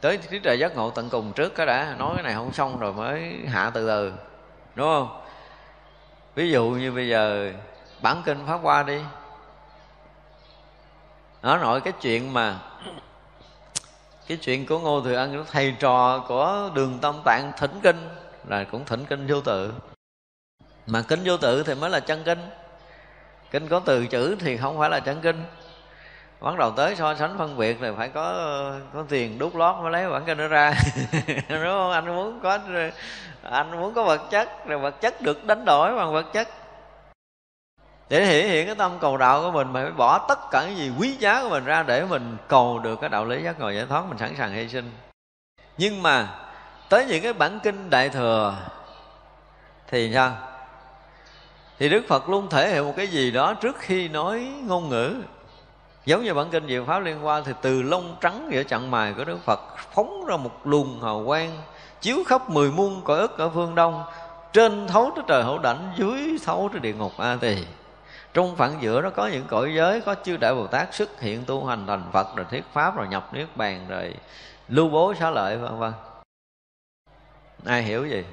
Tới 0.00 0.16
trí 0.16 0.38
tuệ 0.38 0.54
giác 0.54 0.76
ngộ 0.76 0.90
tận 0.90 1.08
cùng 1.10 1.32
trước 1.32 1.54
cái 1.54 1.66
đã. 1.66 1.94
Nói 1.98 2.12
cái 2.14 2.22
này 2.22 2.34
không 2.34 2.52
xong 2.52 2.78
rồi 2.78 2.92
mới 2.92 3.34
hạ 3.48 3.70
từ 3.74 3.86
từ. 3.86 4.12
Đúng 4.74 4.86
không? 4.86 5.22
Ví 6.34 6.50
dụ 6.50 6.64
như 6.68 6.92
bây 6.92 7.08
giờ, 7.08 7.52
bản 8.02 8.22
kinh 8.24 8.46
pháp 8.46 8.58
qua 8.62 8.82
đi. 8.82 9.00
Nó 11.42 11.58
nội 11.58 11.80
cái 11.80 11.92
chuyện 12.00 12.32
mà, 12.32 12.58
cái 14.28 14.36
chuyện 14.36 14.66
của 14.66 14.78
ngô 14.78 15.00
thừa 15.00 15.14
ân, 15.14 15.44
thầy 15.50 15.74
trò 15.78 16.24
của 16.28 16.70
đường 16.74 16.98
tâm 17.02 17.20
tạng 17.24 17.52
thỉnh 17.58 17.80
kinh, 17.82 18.08
là 18.48 18.64
cũng 18.64 18.84
thỉnh 18.84 19.04
kinh 19.04 19.26
vô 19.26 19.40
tự. 19.40 19.72
Mà 20.86 21.02
kinh 21.08 21.20
vô 21.24 21.36
tự 21.36 21.62
thì 21.62 21.74
mới 21.74 21.90
là 21.90 22.00
chân 22.00 22.22
kinh. 22.24 22.50
Kinh 23.50 23.68
có 23.68 23.80
từ 23.80 24.06
chữ 24.06 24.36
thì 24.40 24.56
không 24.56 24.78
phải 24.78 24.90
là 24.90 25.00
chân 25.00 25.20
kinh 25.20 25.44
bắt 26.40 26.58
đầu 26.58 26.70
tới 26.70 26.96
so 26.96 27.14
sánh 27.14 27.38
phân 27.38 27.56
biệt 27.56 27.76
thì 27.80 27.88
phải 27.96 28.08
có 28.08 28.32
có 28.94 29.04
tiền 29.08 29.38
đút 29.38 29.54
lót 29.54 29.76
mới 29.82 29.90
lấy 29.90 30.10
bản 30.10 30.24
kinh 30.26 30.38
nó 30.38 30.48
ra 30.48 30.74
đúng 31.48 31.62
không? 31.64 31.90
Anh 31.90 32.06
muốn 32.06 32.40
có, 32.42 32.58
anh 33.42 33.80
muốn 33.80 33.94
có 33.94 34.02
vật 34.02 34.20
chất, 34.30 34.66
rồi 34.66 34.78
vật 34.78 35.00
chất 35.00 35.20
được 35.20 35.44
đánh 35.44 35.64
đổi 35.64 35.94
bằng 35.94 36.12
vật 36.12 36.26
chất. 36.32 36.48
Để 38.08 38.24
thể 38.24 38.48
hiện 38.48 38.66
cái 38.66 38.74
tâm 38.74 38.98
cầu 39.00 39.16
đạo 39.16 39.42
của 39.42 39.50
mình 39.50 39.72
mà 39.72 39.82
phải 39.82 39.92
bỏ 39.92 40.26
tất 40.28 40.38
cả 40.50 40.60
cái 40.60 40.74
gì 40.74 40.92
quý 40.98 41.16
giá 41.18 41.42
của 41.42 41.48
mình 41.48 41.64
ra 41.64 41.82
để 41.82 42.04
mình 42.04 42.36
cầu 42.48 42.78
được 42.78 43.00
cái 43.00 43.10
đạo 43.10 43.24
lý 43.24 43.42
giác 43.42 43.60
ngộ 43.60 43.70
giải 43.70 43.86
thoát 43.88 44.04
mình 44.08 44.18
sẵn 44.18 44.34
sàng 44.38 44.52
hy 44.52 44.68
sinh. 44.68 44.90
Nhưng 45.78 46.02
mà, 46.02 46.28
tới 46.88 47.06
những 47.06 47.22
cái 47.22 47.32
bản 47.32 47.60
kinh 47.62 47.90
đại 47.90 48.08
thừa, 48.08 48.54
thì 49.88 50.14
sao? 50.14 50.36
Thì 51.78 51.88
đức 51.88 52.02
phật 52.08 52.28
luôn 52.28 52.48
thể 52.50 52.68
hiện 52.68 52.84
một 52.84 52.94
cái 52.96 53.06
gì 53.06 53.30
đó 53.30 53.54
trước 53.54 53.76
khi 53.78 54.08
nói 54.08 54.48
ngôn 54.62 54.88
ngữ 54.88 55.16
giống 56.10 56.24
như 56.24 56.34
bản 56.34 56.50
kinh 56.50 56.68
diệu 56.68 56.84
pháp 56.84 56.98
liên 56.98 57.20
hoa 57.20 57.42
thì 57.44 57.52
từ 57.62 57.82
lông 57.82 58.16
trắng 58.20 58.48
giữa 58.52 58.62
chặng 58.62 58.90
mài 58.90 59.12
của 59.12 59.24
đức 59.24 59.38
phật 59.44 59.60
phóng 59.94 60.24
ra 60.26 60.36
một 60.36 60.66
luồng 60.66 61.02
hào 61.02 61.22
quang, 61.26 61.62
chiếu 62.00 62.16
khắp 62.26 62.50
mười 62.50 62.72
muôn 62.72 63.02
cõi 63.04 63.18
ức 63.18 63.38
ở 63.38 63.48
phương 63.48 63.74
đông. 63.74 64.04
Trên 64.52 64.86
thấu 64.86 65.10
tới 65.16 65.24
trời 65.28 65.42
hậu 65.42 65.58
đảnh, 65.58 65.92
dưới 65.96 66.38
thấu 66.44 66.68
tới 66.72 66.80
địa 66.80 66.92
ngục 66.92 67.12
a 67.18 67.36
tỳ. 67.40 67.64
Trong 68.34 68.56
phẳng 68.56 68.76
giữa 68.80 69.02
nó 69.02 69.10
có 69.10 69.26
những 69.26 69.44
cõi 69.48 69.74
giới, 69.74 70.00
có 70.00 70.14
chư 70.24 70.36
đại 70.36 70.54
bồ 70.54 70.66
tát 70.66 70.94
xuất 70.94 71.20
hiện 71.20 71.44
tu 71.46 71.66
hành 71.66 71.86
thành 71.86 72.02
phật, 72.12 72.36
rồi 72.36 72.46
thuyết 72.50 72.64
pháp, 72.72 72.96
rồi 72.96 73.08
nhập 73.08 73.34
niết 73.34 73.56
bàn, 73.56 73.86
rồi 73.88 74.14
lưu 74.68 74.88
bố 74.88 75.14
xá 75.14 75.30
lợi, 75.30 75.56
vân 75.56 75.78
vân. 75.78 75.92
Ai 77.64 77.82
hiểu 77.82 78.06
gì? 78.06 78.24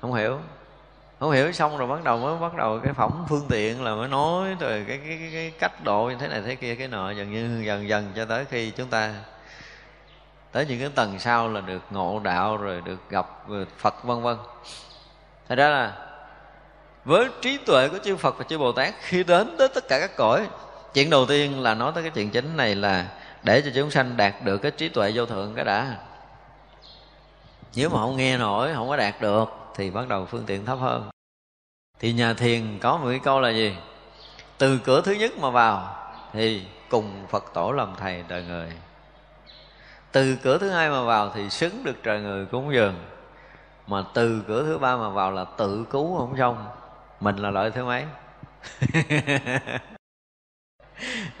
Không 0.00 0.14
hiểu 0.14 0.38
không 1.20 1.30
hiểu 1.30 1.52
xong 1.52 1.78
rồi 1.78 1.88
bắt 1.88 2.04
đầu 2.04 2.18
mới 2.18 2.38
bắt 2.38 2.54
đầu 2.54 2.80
cái 2.84 2.92
phẩm 2.92 3.24
phương 3.28 3.46
tiện 3.48 3.84
là 3.84 3.94
mới 3.94 4.08
nói 4.08 4.56
rồi 4.60 4.84
cái 4.88 5.00
cái, 5.06 5.18
cái, 5.20 5.30
cái 5.32 5.52
cách 5.58 5.84
độ 5.84 6.04
như 6.04 6.16
thế 6.20 6.28
này 6.28 6.42
thế 6.46 6.54
kia 6.54 6.74
cái 6.74 6.88
nọ 6.88 7.10
dần 7.10 7.32
như 7.32 7.62
dần 7.66 7.88
dần 7.88 8.12
cho 8.16 8.24
tới 8.24 8.44
khi 8.44 8.70
chúng 8.70 8.88
ta 8.88 9.14
tới 10.52 10.66
những 10.66 10.80
cái 10.80 10.88
tầng 10.94 11.18
sau 11.18 11.48
là 11.48 11.60
được 11.60 11.82
ngộ 11.90 12.20
đạo 12.22 12.56
rồi 12.56 12.80
được 12.80 13.10
gặp 13.10 13.26
Phật 13.78 14.04
vân 14.04 14.22
vân. 14.22 14.36
Thật 15.48 15.54
ra 15.54 15.68
là 15.68 15.92
với 17.04 17.28
trí 17.42 17.58
tuệ 17.58 17.88
của 17.88 17.98
chư 18.04 18.16
Phật 18.16 18.38
và 18.38 18.44
chư 18.48 18.58
Bồ 18.58 18.72
Tát 18.72 18.94
khi 19.00 19.24
đến 19.24 19.56
tới 19.58 19.68
tất 19.68 19.88
cả 19.88 19.98
các 20.00 20.16
cõi 20.16 20.46
chuyện 20.94 21.10
đầu 21.10 21.26
tiên 21.26 21.60
là 21.60 21.74
nói 21.74 21.92
tới 21.94 22.02
cái 22.02 22.12
chuyện 22.14 22.30
chính 22.30 22.56
này 22.56 22.74
là 22.74 23.06
để 23.42 23.62
cho 23.64 23.70
chúng 23.74 23.90
sanh 23.90 24.16
đạt 24.16 24.34
được 24.44 24.58
cái 24.58 24.70
trí 24.70 24.88
tuệ 24.88 25.12
vô 25.14 25.26
thượng 25.26 25.54
cái 25.54 25.64
đã. 25.64 25.96
Nếu 27.74 27.88
mà 27.88 28.00
không 28.00 28.16
nghe 28.16 28.38
nổi 28.38 28.74
không 28.74 28.88
có 28.88 28.96
đạt 28.96 29.20
được 29.20 29.48
thì 29.74 29.90
bắt 29.90 30.08
đầu 30.08 30.26
phương 30.26 30.44
tiện 30.46 30.66
thấp 30.66 30.78
hơn 30.78 31.09
thì 32.00 32.12
nhà 32.12 32.34
thiền 32.34 32.78
có 32.78 32.96
một 32.96 33.06
cái 33.10 33.20
câu 33.24 33.40
là 33.40 33.50
gì? 33.50 33.76
Từ 34.58 34.78
cửa 34.84 35.02
thứ 35.04 35.12
nhất 35.12 35.32
mà 35.38 35.50
vào, 35.50 35.96
thì 36.32 36.66
cùng 36.90 37.26
phật 37.28 37.44
tổ 37.54 37.72
làm 37.72 37.94
thầy 37.98 38.24
đời 38.28 38.44
người. 38.44 38.72
Từ 40.12 40.36
cửa 40.42 40.58
thứ 40.58 40.70
hai 40.70 40.90
mà 40.90 41.02
vào 41.02 41.30
thì 41.34 41.50
xứng 41.50 41.84
được 41.84 41.96
trời 42.02 42.20
người 42.20 42.46
cúng 42.46 42.74
dường. 42.74 42.94
Mà 43.86 44.04
từ 44.14 44.42
cửa 44.48 44.62
thứ 44.62 44.78
ba 44.78 44.96
mà 44.96 45.08
vào 45.08 45.32
là 45.32 45.44
tự 45.44 45.84
cứu 45.90 46.18
không 46.18 46.34
xong. 46.38 46.66
Mình 47.20 47.36
là 47.36 47.50
loại 47.50 47.70
thứ 47.70 47.84
mấy? 47.84 48.04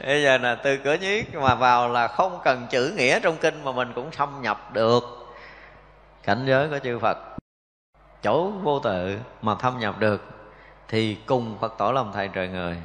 Bây 0.06 0.22
giờ 0.22 0.38
là 0.38 0.54
từ 0.54 0.76
cửa 0.76 0.94
nhất 0.94 1.26
mà 1.34 1.54
vào 1.54 1.88
là 1.88 2.08
không 2.08 2.40
cần 2.44 2.66
chữ 2.70 2.94
nghĩa 2.96 3.20
trong 3.20 3.36
kinh 3.36 3.64
mà 3.64 3.72
mình 3.72 3.92
cũng 3.94 4.12
xâm 4.12 4.42
nhập 4.42 4.72
được. 4.72 5.02
Cảnh 6.22 6.44
giới 6.46 6.68
của 6.68 6.78
chư 6.78 6.98
phật. 6.98 7.18
Chỗ 8.22 8.50
vô 8.50 8.80
tự 8.80 9.18
mà 9.42 9.54
thâm 9.54 9.78
nhập 9.78 9.98
được 9.98 10.39
thì 10.90 11.16
cùng 11.26 11.58
phật 11.60 11.74
tổ 11.78 11.92
làm 11.92 12.12
thầy 12.12 12.28
trời 12.28 12.48
người. 12.48 12.76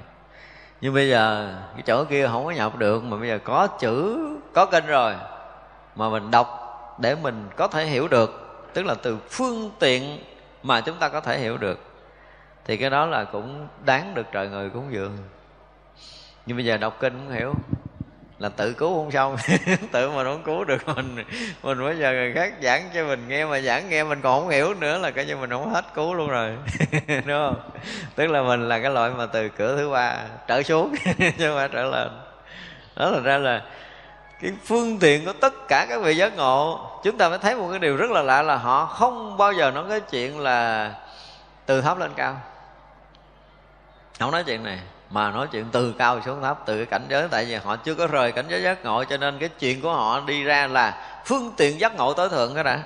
Nhưng 0.82 0.94
bây 0.94 1.10
giờ, 1.10 1.56
cái 1.74 1.84
chỗ 1.86 2.04
kia 2.04 2.28
không 2.28 2.46
có 2.46 2.52
nhập 2.52 2.76
được, 2.76 3.04
mà 3.04 3.18
bây 3.18 3.30
giờ 3.30 3.40
có 3.44 3.68
chữ, 3.68 4.20
có 4.54 4.66
kinh 4.66 4.86
rồi, 4.86 5.16
mà 5.96 6.10
mình 6.10 6.32
đọc 6.32 6.48
để 7.00 7.16
mình 7.16 7.50
có 7.56 7.68
thể 7.68 7.86
hiểu 7.86 8.08
được, 8.08 8.64
tức 8.74 8.86
là 8.86 8.96
từ 9.04 9.18
phương 9.30 9.72
tiện 9.80 10.20
mà 10.64 10.82
chúng 10.82 10.98
ta 10.98 11.10
có 11.10 11.22
thể 11.22 11.40
hiểu 11.40 11.58
được, 11.58 11.80
thì 12.66 12.78
cái 12.78 12.90
đó 12.90 13.06
là 13.06 13.24
cũng 13.24 13.68
đáng 13.86 14.14
được 14.14 14.26
trời 14.32 14.50
người 14.50 14.70
cúng 14.70 14.88
dường. 14.92 15.18
Nhưng 16.46 16.58
bây 16.58 16.66
giờ 16.66 16.78
đọc 16.78 16.98
kinh 17.00 17.14
cũng 17.14 17.36
hiểu 17.36 17.54
là 18.40 18.50
tự 18.50 18.74
cứu 18.74 18.96
không 18.96 19.12
xong. 19.12 19.38
Tự 19.92 20.10
mà 20.10 20.24
không 20.24 20.44
cứu 20.44 20.64
được 20.64 20.88
mình. 20.88 21.24
Mình 21.64 21.84
bây 21.84 21.98
giờ 21.98 22.12
người 22.12 22.34
khác 22.34 22.54
giảng 22.62 22.90
cho 22.94 23.06
mình 23.06 23.28
nghe, 23.28 23.46
mà 23.46 23.62
giảng 23.62 23.90
nghe 23.90 24.04
mình 24.04 24.22
còn 24.22 24.40
không 24.40 24.50
hiểu 24.50 24.74
nữa 24.74 24.98
là 24.98 25.12
coi 25.12 25.26
như 25.26 25.38
mình 25.38 25.50
không 25.50 25.74
hết 25.74 25.86
cứu 25.94 26.14
luôn 26.14 26.28
rồi. 26.28 26.58
Đúng 27.08 27.26
không? 27.26 27.56
Tức 28.16 28.28
là 28.28 28.42
mình 28.42 28.70
là 28.70 28.80
cái 28.80 28.92
loại 28.92 29.12
mà 29.18 29.26
từ 29.26 29.50
cửa 29.50 29.78
thứ 29.78 29.90
ba 29.90 30.18
trở 30.48 30.64
xuống, 30.64 30.96
chứ 31.18 31.48
không 31.48 31.56
phải 31.56 31.70
trở 31.72 31.84
lên. 31.84 32.10
Đó 32.96 33.10
là 33.10 33.20
ra 33.20 33.38
là 33.38 33.62
cái 34.42 34.52
phương 34.66 35.00
tiện 35.00 35.26
của 35.26 35.34
tất 35.34 35.54
cả 35.68 35.86
các 35.90 36.02
vị 36.02 36.16
giác 36.16 36.38
ngộ, 36.38 36.90
chúng 37.04 37.18
ta 37.18 37.30
mới 37.30 37.38
thấy 37.38 37.56
một 37.56 37.68
cái 37.70 37.80
điều 37.80 37.98
rất 37.98 38.12
là 38.12 38.22
lạ 38.22 38.42
là 38.42 38.56
họ 38.56 38.86
không 38.86 39.38
bao 39.38 39.54
giờ 39.54 39.72
nói 39.72 39.84
cái 39.90 40.00
chuyện 40.00 40.40
là 40.40 40.92
từ 41.66 41.82
thấp 41.82 41.98
lên 41.98 42.12
cao. 42.16 42.42
Không 44.20 44.32
nói 44.32 44.44
chuyện 44.44 44.64
này 44.64 44.80
mà 45.16 45.32
nói 45.32 45.48
chuyện 45.52 45.66
từ 45.72 45.94
cao 45.98 46.22
xuống 46.26 46.42
thấp, 46.42 46.60
từ 46.66 46.78
cái 46.78 46.86
cảnh 46.86 47.06
giới, 47.10 47.28
tại 47.32 47.46
vì 47.46 47.56
họ 47.56 47.76
chưa 47.76 47.96
có 47.96 48.08
rời 48.08 48.32
cảnh 48.32 48.46
giới 48.50 48.62
giác 48.62 48.86
ngộ, 48.86 49.04
cho 49.04 49.18
nên 49.18 49.40
cái 49.40 49.50
chuyện 49.50 49.82
của 49.82 49.94
họ 49.94 50.20
đi 50.20 50.44
ra 50.44 50.68
là 50.68 51.22
phương 51.26 51.52
tiện 51.58 51.80
giác 51.80 51.96
ngộ 51.96 52.14
tối 52.14 52.30
thượng 52.30 52.56
đó 52.56 52.64
đã. 52.64 52.80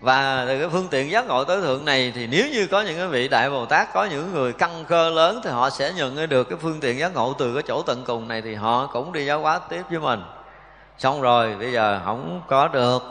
Và 0.00 0.44
từ 0.48 0.58
cái 0.58 0.68
phương 0.68 0.88
tiện 0.90 1.10
giác 1.10 1.26
ngộ 1.26 1.44
tối 1.44 1.60
thượng 1.60 1.84
này 1.84 2.12
thì 2.14 2.26
nếu 2.26 2.48
như 2.52 2.66
có 2.66 2.80
những 2.80 2.96
cái 2.96 3.08
vị 3.08 3.28
đại 3.28 3.50
bồ 3.50 3.66
tát, 3.66 3.92
có 3.92 4.04
những 4.04 4.34
người 4.34 4.52
căn 4.52 4.84
cơ 4.88 5.10
lớn 5.10 5.40
thì 5.44 5.50
họ 5.50 5.70
sẽ 5.70 5.92
nhận 5.92 6.28
được 6.28 6.44
cái 6.44 6.58
phương 6.62 6.80
tiện 6.80 6.98
giác 6.98 7.14
ngộ 7.14 7.32
từ 7.38 7.54
cái 7.54 7.62
chỗ 7.66 7.82
tận 7.82 8.04
cùng 8.06 8.28
này 8.28 8.42
thì 8.42 8.54
họ 8.54 8.86
cũng 8.86 9.12
đi 9.12 9.26
giáo 9.26 9.40
hóa 9.40 9.60
tiếp 9.68 9.82
với 9.90 9.98
mình. 9.98 10.22
Xong 10.98 11.20
rồi, 11.20 11.54
bây 11.58 11.72
giờ 11.72 12.00
không 12.04 12.42
có 12.48 12.68
được 12.68 13.02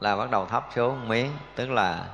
là 0.00 0.16
bắt 0.16 0.30
đầu 0.30 0.46
thấp 0.46 0.68
xuống 0.74 1.08
miếng, 1.08 1.30
tức 1.56 1.70
là 1.70 2.04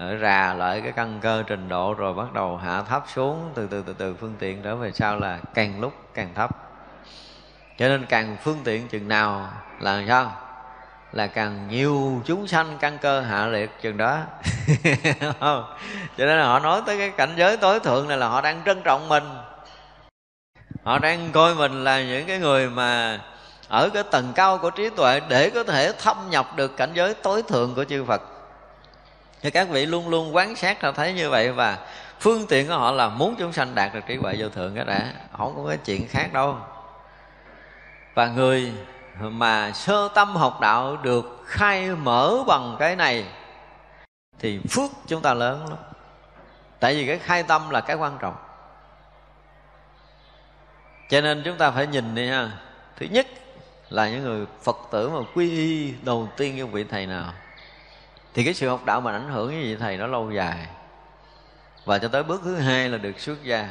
Ờ, 0.00 0.16
rà 0.22 0.54
lại 0.54 0.80
cái 0.80 0.92
căn 0.92 1.18
cơ 1.22 1.42
trình 1.46 1.68
độ 1.68 1.94
rồi 1.94 2.14
bắt 2.14 2.32
đầu 2.32 2.56
hạ 2.56 2.82
thấp 2.82 3.04
xuống, 3.14 3.52
từ 3.54 3.66
từ 3.70 3.82
từ 3.86 3.92
từ 3.92 4.14
phương 4.14 4.34
tiện 4.38 4.62
trở 4.62 4.76
về 4.76 4.92
sau 4.92 5.18
là 5.18 5.38
càng 5.54 5.80
lúc 5.80 5.92
càng 6.14 6.28
thấp. 6.34 6.50
Cho 7.78 7.88
nên 7.88 8.06
càng 8.06 8.36
phương 8.42 8.58
tiện 8.64 8.88
chừng 8.88 9.08
nào 9.08 9.50
là 9.80 10.04
sao? 10.08 10.32
Là 11.12 11.26
càng 11.26 11.68
nhiều 11.68 12.22
chúng 12.24 12.46
sanh 12.46 12.76
căn 12.80 12.98
cơ 12.98 13.20
hạ 13.20 13.46
liệt 13.46 13.70
chừng 13.82 13.96
đó. 13.96 14.18
Cho 16.16 16.26
nên 16.26 16.38
là 16.38 16.44
họ 16.44 16.58
nói 16.58 16.82
tới 16.86 16.98
cái 16.98 17.10
cảnh 17.10 17.32
giới 17.36 17.56
tối 17.56 17.80
thượng 17.80 18.08
này 18.08 18.18
là 18.18 18.28
họ 18.28 18.40
đang 18.40 18.62
trân 18.64 18.82
trọng 18.82 19.08
mình. 19.08 19.24
Họ 20.82 20.98
đang 20.98 21.32
coi 21.32 21.54
mình 21.54 21.84
là 21.84 22.02
những 22.02 22.26
cái 22.26 22.38
người 22.38 22.70
mà 22.70 23.20
ở 23.68 23.90
cái 23.94 24.02
tầng 24.02 24.32
cao 24.34 24.58
của 24.58 24.70
trí 24.70 24.90
tuệ 24.90 25.20
để 25.28 25.50
có 25.50 25.64
thể 25.64 25.92
thâm 25.98 26.16
nhập 26.30 26.46
được 26.56 26.76
cảnh 26.76 26.90
giới 26.94 27.14
tối 27.14 27.42
thượng 27.42 27.74
của 27.74 27.84
chư 27.84 28.04
Phật 28.04 28.39
thì 29.42 29.50
các 29.50 29.68
vị 29.68 29.86
luôn 29.86 30.08
luôn 30.08 30.34
quán 30.34 30.56
sát 30.56 30.82
ra 30.82 30.92
thấy 30.92 31.12
như 31.12 31.30
vậy 31.30 31.52
và 31.52 31.78
phương 32.20 32.46
tiện 32.46 32.68
của 32.68 32.74
họ 32.74 32.90
là 32.90 33.08
muốn 33.08 33.34
chúng 33.38 33.52
sanh 33.52 33.74
đạt 33.74 33.94
được 33.94 34.00
trí 34.06 34.16
huệ 34.16 34.34
vô 34.38 34.48
thượng 34.48 34.74
cái 34.74 34.84
đã 34.84 35.12
không 35.38 35.56
có 35.56 35.68
cái 35.68 35.76
chuyện 35.76 36.08
khác 36.08 36.32
đâu. 36.32 36.56
Và 38.14 38.26
người 38.26 38.72
mà 39.20 39.72
sơ 39.72 40.08
tâm 40.14 40.36
học 40.36 40.60
đạo 40.60 40.96
được 40.96 41.44
khai 41.46 41.88
mở 41.88 42.38
bằng 42.46 42.76
cái 42.78 42.96
này 42.96 43.26
thì 44.38 44.60
phước 44.70 44.90
chúng 45.06 45.22
ta 45.22 45.34
lớn 45.34 45.66
lắm. 45.68 45.78
Tại 46.80 46.94
vì 46.94 47.06
cái 47.06 47.18
khai 47.18 47.42
tâm 47.42 47.70
là 47.70 47.80
cái 47.80 47.96
quan 47.96 48.18
trọng. 48.20 48.34
Cho 51.08 51.20
nên 51.20 51.42
chúng 51.44 51.56
ta 51.56 51.70
phải 51.70 51.86
nhìn 51.86 52.14
đi 52.14 52.28
ha. 52.28 52.50
Thứ 52.96 53.06
nhất 53.10 53.26
là 53.90 54.08
những 54.08 54.22
người 54.22 54.46
phật 54.62 54.76
tử 54.90 55.08
mà 55.08 55.20
quy 55.34 55.50
y 55.50 55.94
đầu 56.02 56.28
tiên 56.36 56.56
như 56.56 56.66
vị 56.66 56.84
thầy 56.84 57.06
nào? 57.06 57.32
Thì 58.34 58.44
cái 58.44 58.54
sự 58.54 58.68
học 58.68 58.84
đạo 58.84 59.00
mà 59.00 59.12
ảnh 59.12 59.30
hưởng 59.30 59.46
với 59.46 59.62
vị 59.62 59.76
thầy, 59.76 59.96
nó 59.96 60.06
lâu 60.06 60.30
dài. 60.30 60.66
Và 61.84 61.98
cho 61.98 62.08
tới 62.08 62.22
bước 62.22 62.40
thứ 62.44 62.56
hai 62.56 62.88
là 62.88 62.98
được 62.98 63.20
xuất 63.20 63.44
gia. 63.44 63.68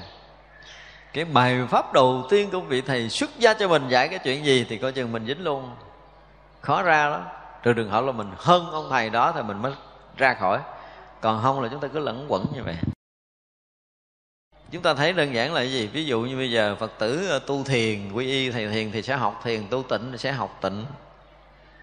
Cái 1.14 1.26
bài 1.26 1.60
pháp 1.70 1.94
đầu 1.94 2.24
tiên 2.30 2.50
của 2.52 2.60
vị 2.60 2.82
thầy 2.82 3.10
xuất 3.10 3.30
gia 3.40 3.54
cho 3.54 3.68
mình 3.68 3.90
dạy 3.90 4.08
cái 4.08 4.20
chuyện 4.20 4.46
gì 4.46 4.66
thì 4.70 4.78
coi 4.78 4.92
chừng 4.92 5.12
mình 5.12 5.26
dính 5.26 5.44
luôn. 5.44 5.72
Khó 6.62 6.82
ra 6.82 7.10
đó 7.10 7.26
trừ 7.64 7.74
trường 7.74 7.90
hỏi 7.90 8.04
là 8.04 8.12
mình 8.12 8.32
hơn 8.38 8.72
ông 8.72 8.88
thầy 8.90 9.10
đó 9.10 9.32
thì 9.32 9.42
mình 9.42 9.62
mới 9.62 9.72
ra 10.18 10.34
khỏi. 10.34 10.60
Còn 11.22 11.44
không 11.44 11.62
là 11.62 11.70
chúng 11.72 11.80
ta 11.80 11.88
cứ 11.88 12.00
lẫn 12.00 12.26
quẩn 12.30 12.46
như 12.56 12.64
vậy. 12.64 12.76
Chúng 14.72 14.82
ta 14.82 14.94
thấy 14.94 15.14
đơn 15.14 15.34
giản 15.34 15.54
là 15.54 15.60
cái 15.60 15.72
gì? 15.72 15.88
Ví 15.88 16.06
dụ 16.06 16.22
như 16.22 16.38
bây 16.38 16.52
giờ 16.52 16.76
phật 16.80 16.92
tử 17.00 17.40
tu 17.48 17.64
thiền, 17.64 18.12
quy 18.12 18.26
y 18.26 18.52
thầy 18.52 18.68
thiền 18.68 18.92
thì 18.92 19.02
sẽ 19.02 19.16
học 19.16 19.42
thiền, 19.44 19.68
tu 19.68 19.84
tịnh 19.84 20.12
thì 20.12 20.18
sẽ 20.18 20.32
học 20.32 20.58
tịnh 20.62 20.86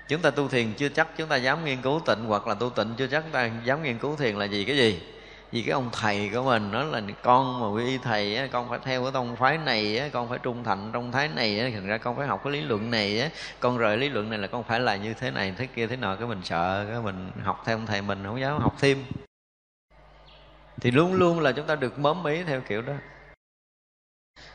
chúng 0.09 0.23
ta 0.23 0.31
tu 0.31 0.49
thiền 0.49 0.73
chưa 0.73 0.89
chắc 0.89 1.09
chúng 1.17 1.29
ta 1.29 1.37
dám 1.37 1.65
nghiên 1.65 1.83
cứu 1.83 2.01
tịnh 2.07 2.25
hoặc 2.25 2.47
là 2.47 2.55
tu 2.55 2.71
tịnh 2.71 2.95
chưa 2.97 3.07
chắc 3.07 3.23
chúng 3.23 3.33
ta 3.33 3.51
dám 3.65 3.83
nghiên 3.83 3.99
cứu 3.99 4.17
thiền 4.17 4.37
là 4.37 4.45
gì 4.45 4.65
cái 4.65 4.77
gì? 4.77 5.01
Vì 5.53 5.63
cái 5.63 5.73
ông 5.73 5.91
thầy 5.93 6.31
của 6.35 6.43
mình 6.43 6.71
nó 6.71 6.83
là 6.83 7.01
con 7.23 7.61
mà 7.61 7.69
quy 7.69 7.85
y 7.85 7.99
thầy 7.99 8.37
á, 8.37 8.49
con 8.53 8.69
phải 8.69 8.79
theo 8.85 9.03
cái 9.03 9.13
tông 9.13 9.37
phái 9.37 9.59
này 9.59 9.99
á, 9.99 10.09
con 10.13 10.29
phải 10.29 10.39
trung 10.39 10.65
thành 10.65 10.91
trong 10.93 11.13
thái 11.13 11.29
này 11.29 11.61
á, 11.61 11.69
thành 11.73 11.87
ra 11.87 11.99
con 11.99 12.17
phải 12.17 12.27
học 12.27 12.41
cái 12.45 12.53
lý 12.53 12.61
luận 12.61 12.91
này 12.91 13.21
á, 13.21 13.29
con 13.61 13.79
rời 13.79 13.97
lý 13.97 14.09
luận 14.09 14.31
này 14.31 14.39
là 14.39 14.47
con 14.47 14.65
phải 14.65 14.81
là 14.81 14.97
như 14.97 15.15
thế 15.15 15.31
này 15.31 15.55
thế 15.59 15.67
kia 15.67 15.87
thế 15.87 15.97
nọ 15.97 16.17
cái 16.17 16.29
mình 16.29 16.41
sợ 16.45 16.87
cái 16.91 17.01
mình 17.01 17.31
học 17.43 17.63
theo 17.67 17.77
ông 17.77 17.87
thầy 17.87 18.03
mình 18.03 18.25
không 18.25 18.41
dám 18.41 18.59
học 18.61 18.75
thêm. 18.81 19.05
Thì 20.81 20.91
luôn 20.91 21.15
luôn 21.15 21.41
là 21.41 21.53
chúng 21.53 21.67
ta 21.67 21.75
được 21.75 21.99
mớm 21.99 22.25
ý 22.25 22.43
theo 22.43 22.61
kiểu 22.61 22.83
đó. 22.83 22.93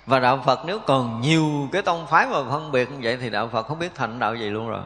Và 0.06 0.20
đạo 0.20 0.42
phật 0.46 0.60
nếu 0.66 0.80
còn 0.80 1.22
nhiều 1.22 1.70
cái 1.72 1.82
tông 1.82 2.08
phái 2.08 2.28
mà 2.28 2.44
phân 2.50 2.72
biệt 2.72 2.92
như 2.92 2.98
vậy 3.02 3.18
thì 3.22 3.30
đạo 3.30 3.48
phật 3.48 3.64
không 3.68 3.80
biết 3.80 3.96
thành 3.96 4.20
đạo 4.20 4.36
gì 4.36 4.50
luôn 4.50 4.70
rồi 4.70 4.84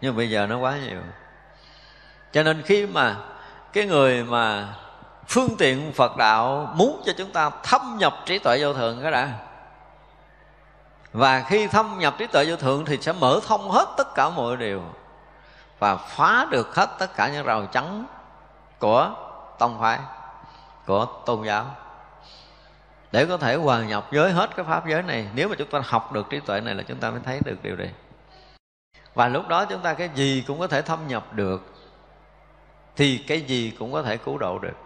nhưng 0.00 0.16
bây 0.16 0.30
giờ 0.30 0.46
nó 0.46 0.58
quá 0.58 0.76
nhiều. 0.76 0.98
Cho 2.32 2.42
nên 2.42 2.62
khi 2.62 2.86
mà 2.86 3.16
cái 3.72 3.86
người 3.86 4.24
mà 4.24 4.74
phương 5.28 5.56
tiện 5.58 5.92
phật 5.92 6.16
đạo 6.16 6.72
muốn 6.74 7.02
cho 7.06 7.12
chúng 7.18 7.32
ta 7.32 7.50
thâm 7.62 7.96
nhập 7.98 8.14
trí 8.26 8.38
tuệ 8.38 8.58
vô 8.60 8.74
thượng 8.74 9.02
cái 9.02 9.12
đã, 9.12 9.28
và 11.12 11.44
khi 11.48 11.66
thâm 11.66 11.98
nhập 11.98 12.14
trí 12.18 12.26
tuệ 12.26 12.44
vô 12.44 12.56
thượng 12.56 12.84
thì 12.84 12.98
sẽ 13.00 13.12
mở 13.12 13.40
thông 13.46 13.70
hết 13.70 13.86
tất 13.96 14.14
cả 14.14 14.28
mọi 14.28 14.56
điều 14.56 14.82
và 15.78 15.96
phá 15.96 16.46
được 16.50 16.74
hết 16.74 16.90
tất 16.98 17.14
cả 17.16 17.28
những 17.28 17.44
rào 17.44 17.66
chắn 17.66 18.06
của 18.78 19.10
tông 19.58 19.80
phái, 19.80 19.98
của 20.86 21.06
tôn 21.26 21.44
giáo. 21.44 21.66
Để 23.12 23.26
có 23.26 23.36
thể 23.36 23.54
hòa 23.54 23.80
nhập 23.80 24.06
với 24.12 24.32
hết 24.32 24.56
cái 24.56 24.64
pháp 24.64 24.86
giới 24.86 25.02
này, 25.02 25.28
nếu 25.34 25.48
mà 25.48 25.54
chúng 25.58 25.70
ta 25.70 25.80
học 25.84 26.12
được 26.12 26.30
trí 26.30 26.40
tuệ 26.40 26.60
này 26.60 26.74
là 26.74 26.82
chúng 26.82 26.98
ta 26.98 27.10
mới 27.10 27.20
thấy 27.24 27.40
được 27.44 27.56
điều 27.62 27.76
này 27.76 27.90
và 29.18 29.28
lúc 29.28 29.48
đó 29.48 29.64
chúng 29.64 29.80
ta 29.80 29.94
cái 29.94 30.10
gì 30.14 30.44
cũng 30.46 30.58
có 30.58 30.66
thể 30.66 30.82
thâm 30.82 31.08
nhập 31.08 31.32
được, 31.32 31.74
thì 32.96 33.18
cái 33.18 33.40
gì 33.40 33.72
cũng 33.78 33.92
có 33.92 34.02
thể 34.02 34.16
cứu 34.16 34.38
độ 34.38 34.58
được. 34.58 34.76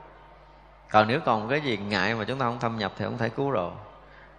Còn 0.91 1.09
nếu 1.09 1.21
còn 1.25 1.49
cái 1.49 1.61
gì 1.61 1.77
ngại 1.77 2.15
mà 2.15 2.25
chúng 2.25 2.39
ta 2.39 2.47
không 2.47 2.59
thâm 2.59 2.79
nhập 2.79 2.93
thì 2.99 3.05
không 3.05 3.19
thể 3.19 3.29
cứu 3.29 3.53
độ. 3.53 3.73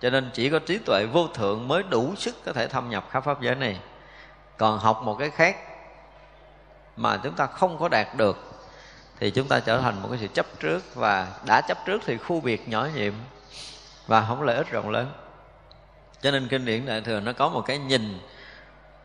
Cho 0.02 0.10
nên 0.10 0.30
chỉ 0.34 0.50
có 0.50 0.60
trí 0.60 0.78
tuệ 0.78 1.06
vô 1.06 1.28
thượng 1.28 1.68
mới 1.68 1.84
đủ 1.84 2.16
sức 2.16 2.36
có 2.46 2.54
thể 2.54 2.68
thâm 2.68 2.90
nhập 2.90 3.08
khắp 3.10 3.24
pháp 3.24 3.42
giới 3.42 3.56
này. 3.56 3.80
Còn 4.58 4.80
học 4.80 5.02
một 5.04 5.16
cái 5.16 5.30
khác 5.30 5.58
mà 6.98 7.18
chúng 7.24 7.36
ta 7.36 7.46
không 7.46 7.78
có 7.78 7.88
đạt 7.88 8.08
được, 8.18 8.38
thì 9.20 9.32
chúng 9.32 9.48
ta 9.48 9.60
trở 9.60 9.82
thành 9.82 10.02
một 10.02 10.08
cái 10.10 10.20
sự 10.22 10.28
chấp 10.28 10.46
trước. 10.60 10.96
Và 10.96 11.28
đã 11.46 11.62
chấp 11.62 11.78
trước 11.86 12.02
thì 12.06 12.18
khu 12.18 12.42
biệt 12.42 12.68
nhỏ 12.68 12.88
nhiệm 12.96 13.14
và 14.08 14.26
không 14.28 14.42
lợi 14.42 14.56
ích 14.56 14.72
rộng 14.72 14.90
lớn. 14.90 15.12
Cho 16.22 16.32
nên 16.32 16.48
kinh 16.48 16.66
điển 16.66 16.86
đại 16.86 17.02
thừa 17.02 17.20
nó 17.20 17.34
có 17.34 17.50
một 17.50 17.62
cái 17.62 17.78
nhìn 17.78 18.20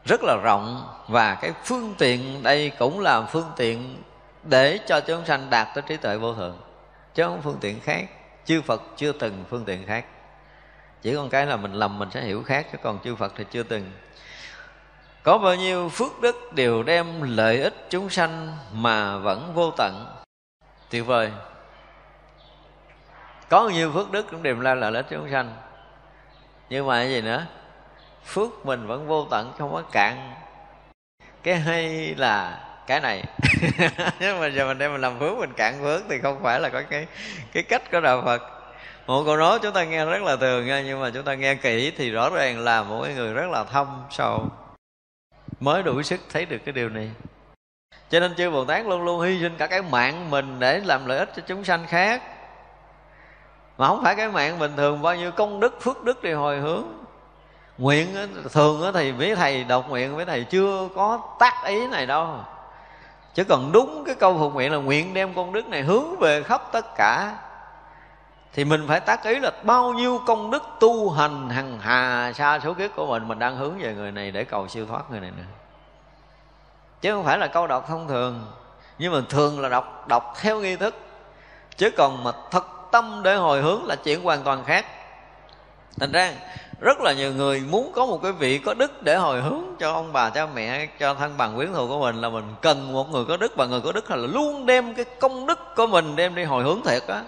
rất 0.04 0.24
là 0.24 0.36
rộng 0.36 0.88
và 1.08 1.34
cái 1.34 1.52
phương 1.64 1.94
tiện 1.98 2.42
đây 2.42 2.72
cũng 2.78 3.00
là 3.00 3.22
phương 3.22 3.50
tiện 3.56 4.02
để 4.42 4.78
cho 4.86 5.00
chúng 5.00 5.24
sanh 5.24 5.50
đạt 5.50 5.68
tới 5.74 5.82
trí 5.86 5.96
tuệ 5.96 6.16
vô 6.16 6.34
thượng, 6.34 6.56
chứ 7.14 7.22
không 7.22 7.42
phương 7.42 7.58
tiện 7.60 7.80
khác. 7.80 8.04
Chư 8.44 8.62
phật 8.62 8.82
chưa 8.96 9.12
từng 9.12 9.44
phương 9.50 9.64
tiện 9.64 9.86
khác. 9.86 10.04
Chỉ 11.02 11.14
còn 11.14 11.28
cái 11.28 11.46
là 11.46 11.56
mình 11.56 11.72
lầm 11.72 11.98
mình 11.98 12.10
sẽ 12.10 12.22
hiểu 12.22 12.42
khác, 12.42 12.66
chứ 12.72 12.78
còn 12.82 12.98
chư 13.04 13.14
phật 13.14 13.32
thì 13.36 13.44
chưa 13.50 13.62
từng. 13.62 13.92
Có 15.22 15.38
bao 15.38 15.54
nhiêu 15.54 15.88
phước 15.88 16.20
đức 16.20 16.52
đều 16.52 16.82
đem 16.82 17.36
lợi 17.36 17.62
ích 17.62 17.74
chúng 17.90 18.10
sanh 18.10 18.56
mà 18.72 19.16
vẫn 19.16 19.52
vô 19.54 19.70
tận. 19.76 20.06
Tuyệt 20.90 21.06
vời. 21.06 21.32
Có 23.48 23.60
bao 23.60 23.70
nhiêu 23.70 23.92
phước 23.92 24.10
đức 24.10 24.26
cũng 24.30 24.42
đem 24.42 24.60
ra 24.60 24.74
lợi 24.74 24.94
ích 24.94 25.06
chúng 25.10 25.30
sanh. 25.30 25.56
Nhưng 26.70 26.86
mà 26.86 26.94
cái 26.94 27.10
gì 27.10 27.20
nữa? 27.20 27.46
Phước 28.24 28.66
mình 28.66 28.86
vẫn 28.86 29.06
vô 29.06 29.26
tận, 29.30 29.52
không 29.58 29.72
có 29.72 29.82
cạn. 29.92 30.34
Cái 31.42 31.56
hay 31.56 32.14
là 32.14 32.64
cái 32.86 33.00
này. 33.00 33.24
Nhưng 34.20 34.40
mà 34.40 34.46
giờ 34.46 34.66
mình 34.66 34.78
đem 34.78 34.92
mình 34.92 35.00
làm 35.00 35.18
phước, 35.18 35.38
mình 35.38 35.52
cạn 35.56 35.74
phước 35.82 36.02
thì 36.08 36.18
không 36.18 36.42
phải 36.42 36.60
là 36.60 36.68
có 36.68 36.82
cái 36.90 37.06
cái 37.52 37.62
cách 37.62 37.90
của 37.92 38.00
đạo 38.00 38.22
phật. 38.24 38.42
Một 39.06 39.22
câu 39.26 39.36
nói 39.36 39.58
chúng 39.62 39.72
ta 39.72 39.84
nghe 39.84 40.04
rất 40.04 40.22
là 40.22 40.36
thường 40.36 40.66
nha, 40.66 40.82
nhưng 40.82 41.00
mà 41.00 41.10
chúng 41.14 41.24
ta 41.24 41.34
nghe 41.34 41.54
kỹ 41.54 41.92
thì 41.96 42.10
rõ 42.10 42.30
ràng 42.30 42.58
là 42.58 42.82
một 42.82 43.02
cái 43.04 43.14
người 43.14 43.34
rất 43.34 43.50
là 43.50 43.64
thâm 43.64 44.04
sâu, 44.10 44.48
mới 45.60 45.82
đủ 45.82 46.02
sức 46.02 46.20
thấy 46.32 46.46
được 46.46 46.58
cái 46.64 46.72
điều 46.72 46.88
này. 46.88 47.10
Cho 48.10 48.20
nên 48.20 48.34
chư 48.34 48.50
bồ 48.50 48.64
tát 48.64 48.86
luôn 48.86 49.04
luôn 49.04 49.20
hy 49.20 49.40
sinh 49.40 49.56
cả 49.58 49.66
cái 49.66 49.82
mạng 49.82 50.30
mình 50.30 50.58
để 50.58 50.80
làm 50.80 51.06
lợi 51.06 51.18
ích 51.18 51.30
cho 51.36 51.42
chúng 51.46 51.64
sanh 51.64 51.86
khác. 51.86 52.22
Mà 53.78 53.86
không 53.86 54.02
phải 54.02 54.14
cái 54.14 54.28
mạng 54.28 54.58
bình 54.58 54.72
thường, 54.76 55.02
bao 55.02 55.16
nhiêu 55.16 55.30
công 55.30 55.60
đức, 55.60 55.82
phước 55.82 56.04
đức 56.04 56.18
thì 56.22 56.32
hồi 56.32 56.58
hướng 56.58 56.84
nguyện 57.78 58.16
thường 58.52 58.92
thì 58.94 59.12
mấy 59.12 59.34
thầy 59.34 59.64
đọc 59.64 59.88
nguyện, 59.88 60.16
mấy 60.16 60.24
thầy 60.24 60.44
chưa 60.44 60.88
có 60.96 61.20
tác 61.38 61.64
ý 61.64 61.86
này 61.86 62.06
đâu. 62.06 62.28
Chứ 63.34 63.44
còn 63.44 63.72
đúng 63.72 64.04
cái 64.06 64.14
câu 64.14 64.38
phục 64.38 64.54
nguyện 64.54 64.72
là 64.72 64.78
nguyện 64.78 65.14
đem 65.14 65.34
công 65.34 65.52
đức 65.52 65.66
này 65.66 65.82
hướng 65.82 66.16
về 66.16 66.42
khắp 66.42 66.62
tất 66.72 66.94
cả. 66.96 67.36
Thì 68.52 68.64
mình 68.64 68.84
phải 68.88 69.00
tác 69.00 69.24
ý 69.24 69.38
là 69.38 69.50
bao 69.62 69.92
nhiêu 69.92 70.20
công 70.26 70.50
đức 70.50 70.62
tu 70.80 71.10
hành 71.10 71.50
hằng 71.50 71.78
hà 71.80 72.32
xa 72.32 72.58
số 72.64 72.74
kiếp 72.74 72.90
của 72.96 73.06
mình 73.06 73.28
mình 73.28 73.38
đang 73.38 73.56
hướng 73.56 73.78
về 73.78 73.94
người 73.94 74.12
này 74.12 74.30
để 74.30 74.44
cầu 74.44 74.68
siêu 74.68 74.86
thoát 74.86 75.10
người 75.10 75.20
này 75.20 75.30
nữa. 75.30 75.44
Chứ 77.00 77.12
không 77.12 77.24
phải 77.24 77.38
là 77.38 77.46
câu 77.46 77.66
đọc 77.66 77.84
thông 77.88 78.08
thường. 78.08 78.46
Nhưng 78.98 79.12
mà 79.12 79.18
thường 79.28 79.60
là 79.60 79.68
đọc 79.68 80.08
đọc 80.08 80.34
theo 80.40 80.60
nghi 80.60 80.76
thức. 80.76 80.94
Chứ 81.76 81.90
còn 81.96 82.24
mà 82.24 82.32
thật 82.50 82.66
tâm 82.92 83.20
để 83.24 83.34
hồi 83.36 83.62
hướng 83.62 83.84
là 83.84 83.96
chuyện 83.96 84.22
hoàn 84.22 84.42
toàn 84.42 84.64
khác. 84.64 84.86
Thành 86.00 86.12
ra 86.12 86.32
rất 86.80 87.00
là 87.00 87.12
nhiều 87.12 87.32
người 87.32 87.62
muốn 87.70 87.92
có 87.92 88.06
một 88.06 88.22
cái 88.22 88.32
vị 88.32 88.58
có 88.58 88.74
đức 88.74 89.02
để 89.02 89.16
hồi 89.16 89.40
hướng 89.40 89.62
cho 89.78 89.92
ông 89.92 90.12
bà 90.12 90.30
cha 90.30 90.46
mẹ, 90.46 90.86
cho 90.86 91.14
thân 91.14 91.36
bằng 91.36 91.56
quyến 91.56 91.72
thuộc 91.74 91.88
của 91.88 92.00
mình 92.00 92.20
là 92.20 92.28
mình 92.28 92.44
cần 92.62 92.92
một 92.92 93.10
người 93.10 93.24
có 93.24 93.36
đức. 93.36 93.56
Và 93.56 93.66
người 93.66 93.80
có 93.80 93.92
đức 93.92 94.10
là 94.10 94.16
luôn 94.16 94.66
đem 94.66 94.94
cái 94.94 95.04
công 95.04 95.46
đức 95.46 95.58
của 95.76 95.86
mình 95.86 96.16
đem 96.16 96.34
đi 96.34 96.44
hồi 96.44 96.64
hướng 96.64 96.82
thiệt 96.84 97.02
á. 97.08 97.22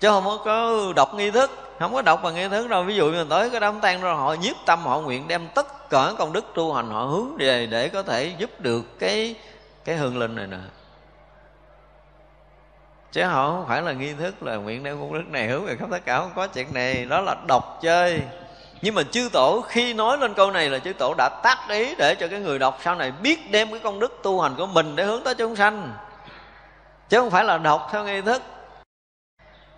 Chứ 0.00 0.08
không 0.08 0.38
có 0.44 0.82
đọc 0.96 1.14
nghi 1.14 1.30
thức, 1.30 1.50
không 1.78 1.94
có 1.94 2.02
đọc 2.02 2.20
bằng 2.22 2.34
nghi 2.34 2.48
thức 2.48 2.68
đâu. 2.68 2.82
Ví 2.82 2.94
dụ 2.94 3.10
như 3.10 3.24
tới 3.24 3.50
cái 3.50 3.60
đám 3.60 3.80
tang 3.80 4.00
rồi 4.00 4.14
họ 4.14 4.34
nhiếp 4.34 4.56
tâm, 4.66 4.78
họ 4.78 5.00
nguyện 5.00 5.28
đem 5.28 5.48
tất 5.54 5.90
cả 5.90 6.12
công 6.18 6.32
đức 6.32 6.44
tu 6.54 6.72
hành, 6.72 6.90
họ 6.90 7.04
hướng 7.04 7.36
về 7.38 7.66
để 7.66 7.88
có 7.88 8.02
thể 8.02 8.34
giúp 8.38 8.50
được 8.60 8.98
cái 8.98 9.34
cái 9.84 9.96
hương 9.96 10.18
linh 10.18 10.34
này 10.34 10.46
nè. 10.46 10.58
Chứ 13.12 13.24
họ 13.24 13.50
không 13.50 13.64
phải 13.68 13.82
là 13.82 13.92
nghi 13.92 14.12
thức 14.12 14.42
là 14.42 14.56
nguyện 14.56 14.82
đem 14.82 15.00
công 15.00 15.12
đức 15.12 15.28
này 15.28 15.48
hướng 15.48 15.64
về 15.64 15.76
khắp 15.76 15.88
tất 15.90 16.04
cả. 16.04 16.18
Không 16.18 16.32
có 16.34 16.46
chuyện 16.46 16.74
này, 16.74 17.04
đó 17.04 17.20
là 17.20 17.36
đọc 17.46 17.78
chơi 17.82 18.20
nhưng 18.82 18.94
mà 18.94 19.02
chư 19.02 19.28
tổ 19.32 19.60
khi 19.68 19.94
nói 19.94 20.18
lên 20.18 20.34
câu 20.34 20.50
này 20.50 20.70
là 20.70 20.78
chư 20.78 20.92
tổ 20.92 21.14
đã 21.18 21.28
tác 21.28 21.58
ý 21.68 21.94
để 21.94 22.14
cho 22.14 22.28
cái 22.28 22.40
người 22.40 22.58
đọc 22.58 22.78
sau 22.84 22.94
này 22.94 23.12
biết 23.22 23.50
đem 23.50 23.70
cái 23.70 23.80
công 23.80 24.00
đức 24.00 24.18
tu 24.22 24.40
hành 24.40 24.54
của 24.56 24.66
mình 24.66 24.96
để 24.96 25.04
hướng 25.04 25.22
tới 25.22 25.34
chúng 25.34 25.56
sanh. 25.56 25.92
Chứ 27.08 27.20
không 27.20 27.30
phải 27.30 27.44
là 27.44 27.58
đọc 27.58 27.88
theo 27.92 28.04
nghi 28.04 28.20
thức. 28.20 28.42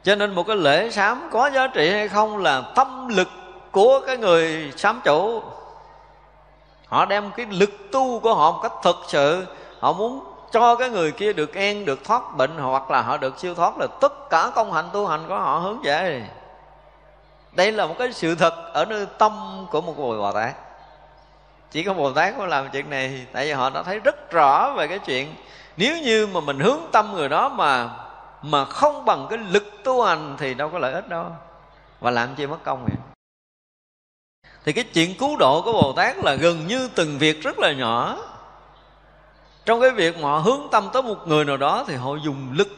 Cho 0.02 0.14
nên 0.14 0.34
một 0.34 0.42
cái 0.46 0.56
lễ 0.56 0.90
sám 0.90 1.28
có 1.32 1.50
giá 1.50 1.66
trị 1.66 1.90
hay 1.90 2.08
không 2.08 2.38
là 2.38 2.62
tâm 2.74 3.08
lực 3.08 3.28
của 3.70 4.00
cái 4.06 4.16
người 4.16 4.72
sám 4.76 5.00
chủ. 5.04 5.42
Họ 6.86 7.04
đem 7.04 7.30
cái 7.36 7.46
lực 7.50 7.70
tu 7.92 8.20
của 8.20 8.34
họ 8.34 8.52
một 8.52 8.60
cách 8.62 8.72
thực 8.82 8.96
sự. 9.08 9.46
Họ 9.80 9.92
muốn 9.92 10.24
cho 10.52 10.76
cái 10.76 10.90
người 10.90 11.12
kia 11.12 11.32
được 11.32 11.54
an, 11.54 11.84
được 11.84 12.04
thoát 12.04 12.36
bệnh, 12.36 12.58
hoặc 12.58 12.90
là 12.90 13.02
họ 13.02 13.16
được 13.16 13.38
siêu 13.38 13.54
thoát 13.54 13.78
là 13.78 13.86
tất 14.00 14.30
cả 14.30 14.50
công 14.54 14.72
hạnh 14.72 14.88
tu 14.92 15.06
hành 15.06 15.24
của 15.28 15.38
họ 15.38 15.58
hướng 15.58 15.82
về 15.82 16.28
đây 17.52 17.72
là 17.72 17.86
một 17.86 17.94
cái 17.98 18.12
sự 18.12 18.34
thật 18.34 18.54
ở 18.72 18.84
nơi 18.84 19.06
tâm 19.18 19.66
của 19.70 19.80
một 19.80 19.98
người 19.98 20.18
bồ 20.18 20.32
tát. 20.32 20.54
Chỉ 21.70 21.82
có 21.82 21.94
bồ 21.94 22.12
tát 22.12 22.38
mới 22.38 22.48
làm 22.48 22.68
chuyện 22.72 22.90
này, 22.90 23.26
tại 23.32 23.46
vì 23.46 23.52
họ 23.52 23.70
đã 23.70 23.82
thấy 23.82 23.98
rất 23.98 24.30
rõ 24.30 24.74
về 24.76 24.86
cái 24.86 24.98
chuyện 24.98 25.34
nếu 25.76 25.98
như 26.02 26.26
mà 26.26 26.40
mình 26.40 26.58
hướng 26.58 26.80
tâm 26.92 27.12
người 27.12 27.28
đó 27.28 27.48
mà 27.48 27.90
mà 28.42 28.64
không 28.64 29.04
bằng 29.04 29.26
cái 29.30 29.38
lực 29.38 29.64
tu 29.84 30.02
hành 30.02 30.36
thì 30.38 30.54
đâu 30.54 30.68
có 30.68 30.78
lợi 30.78 30.92
ích 30.92 31.08
đâu. 31.08 31.26
Và 32.00 32.10
làm 32.10 32.34
chi 32.34 32.46
mất 32.46 32.58
công 32.64 32.84
vậy? 32.84 32.96
Thì 34.64 34.72
cái 34.72 34.84
chuyện 34.84 35.14
cứu 35.18 35.36
độ 35.36 35.62
của 35.62 35.72
bồ 35.72 35.92
tát 35.92 36.16
là 36.16 36.34
gần 36.34 36.66
như 36.66 36.88
từng 36.94 37.18
việc 37.18 37.42
rất 37.42 37.58
là 37.58 37.72
nhỏ. 37.72 38.18
Trong 39.64 39.80
cái 39.80 39.90
việc 39.90 40.16
mà 40.16 40.28
họ 40.28 40.38
hướng 40.38 40.60
tâm 40.70 40.88
tới 40.92 41.02
một 41.02 41.28
người 41.28 41.44
nào 41.44 41.56
đó 41.56 41.84
thì 41.86 41.94
họ 41.94 42.14
dùng 42.14 42.48
lực 42.52 42.68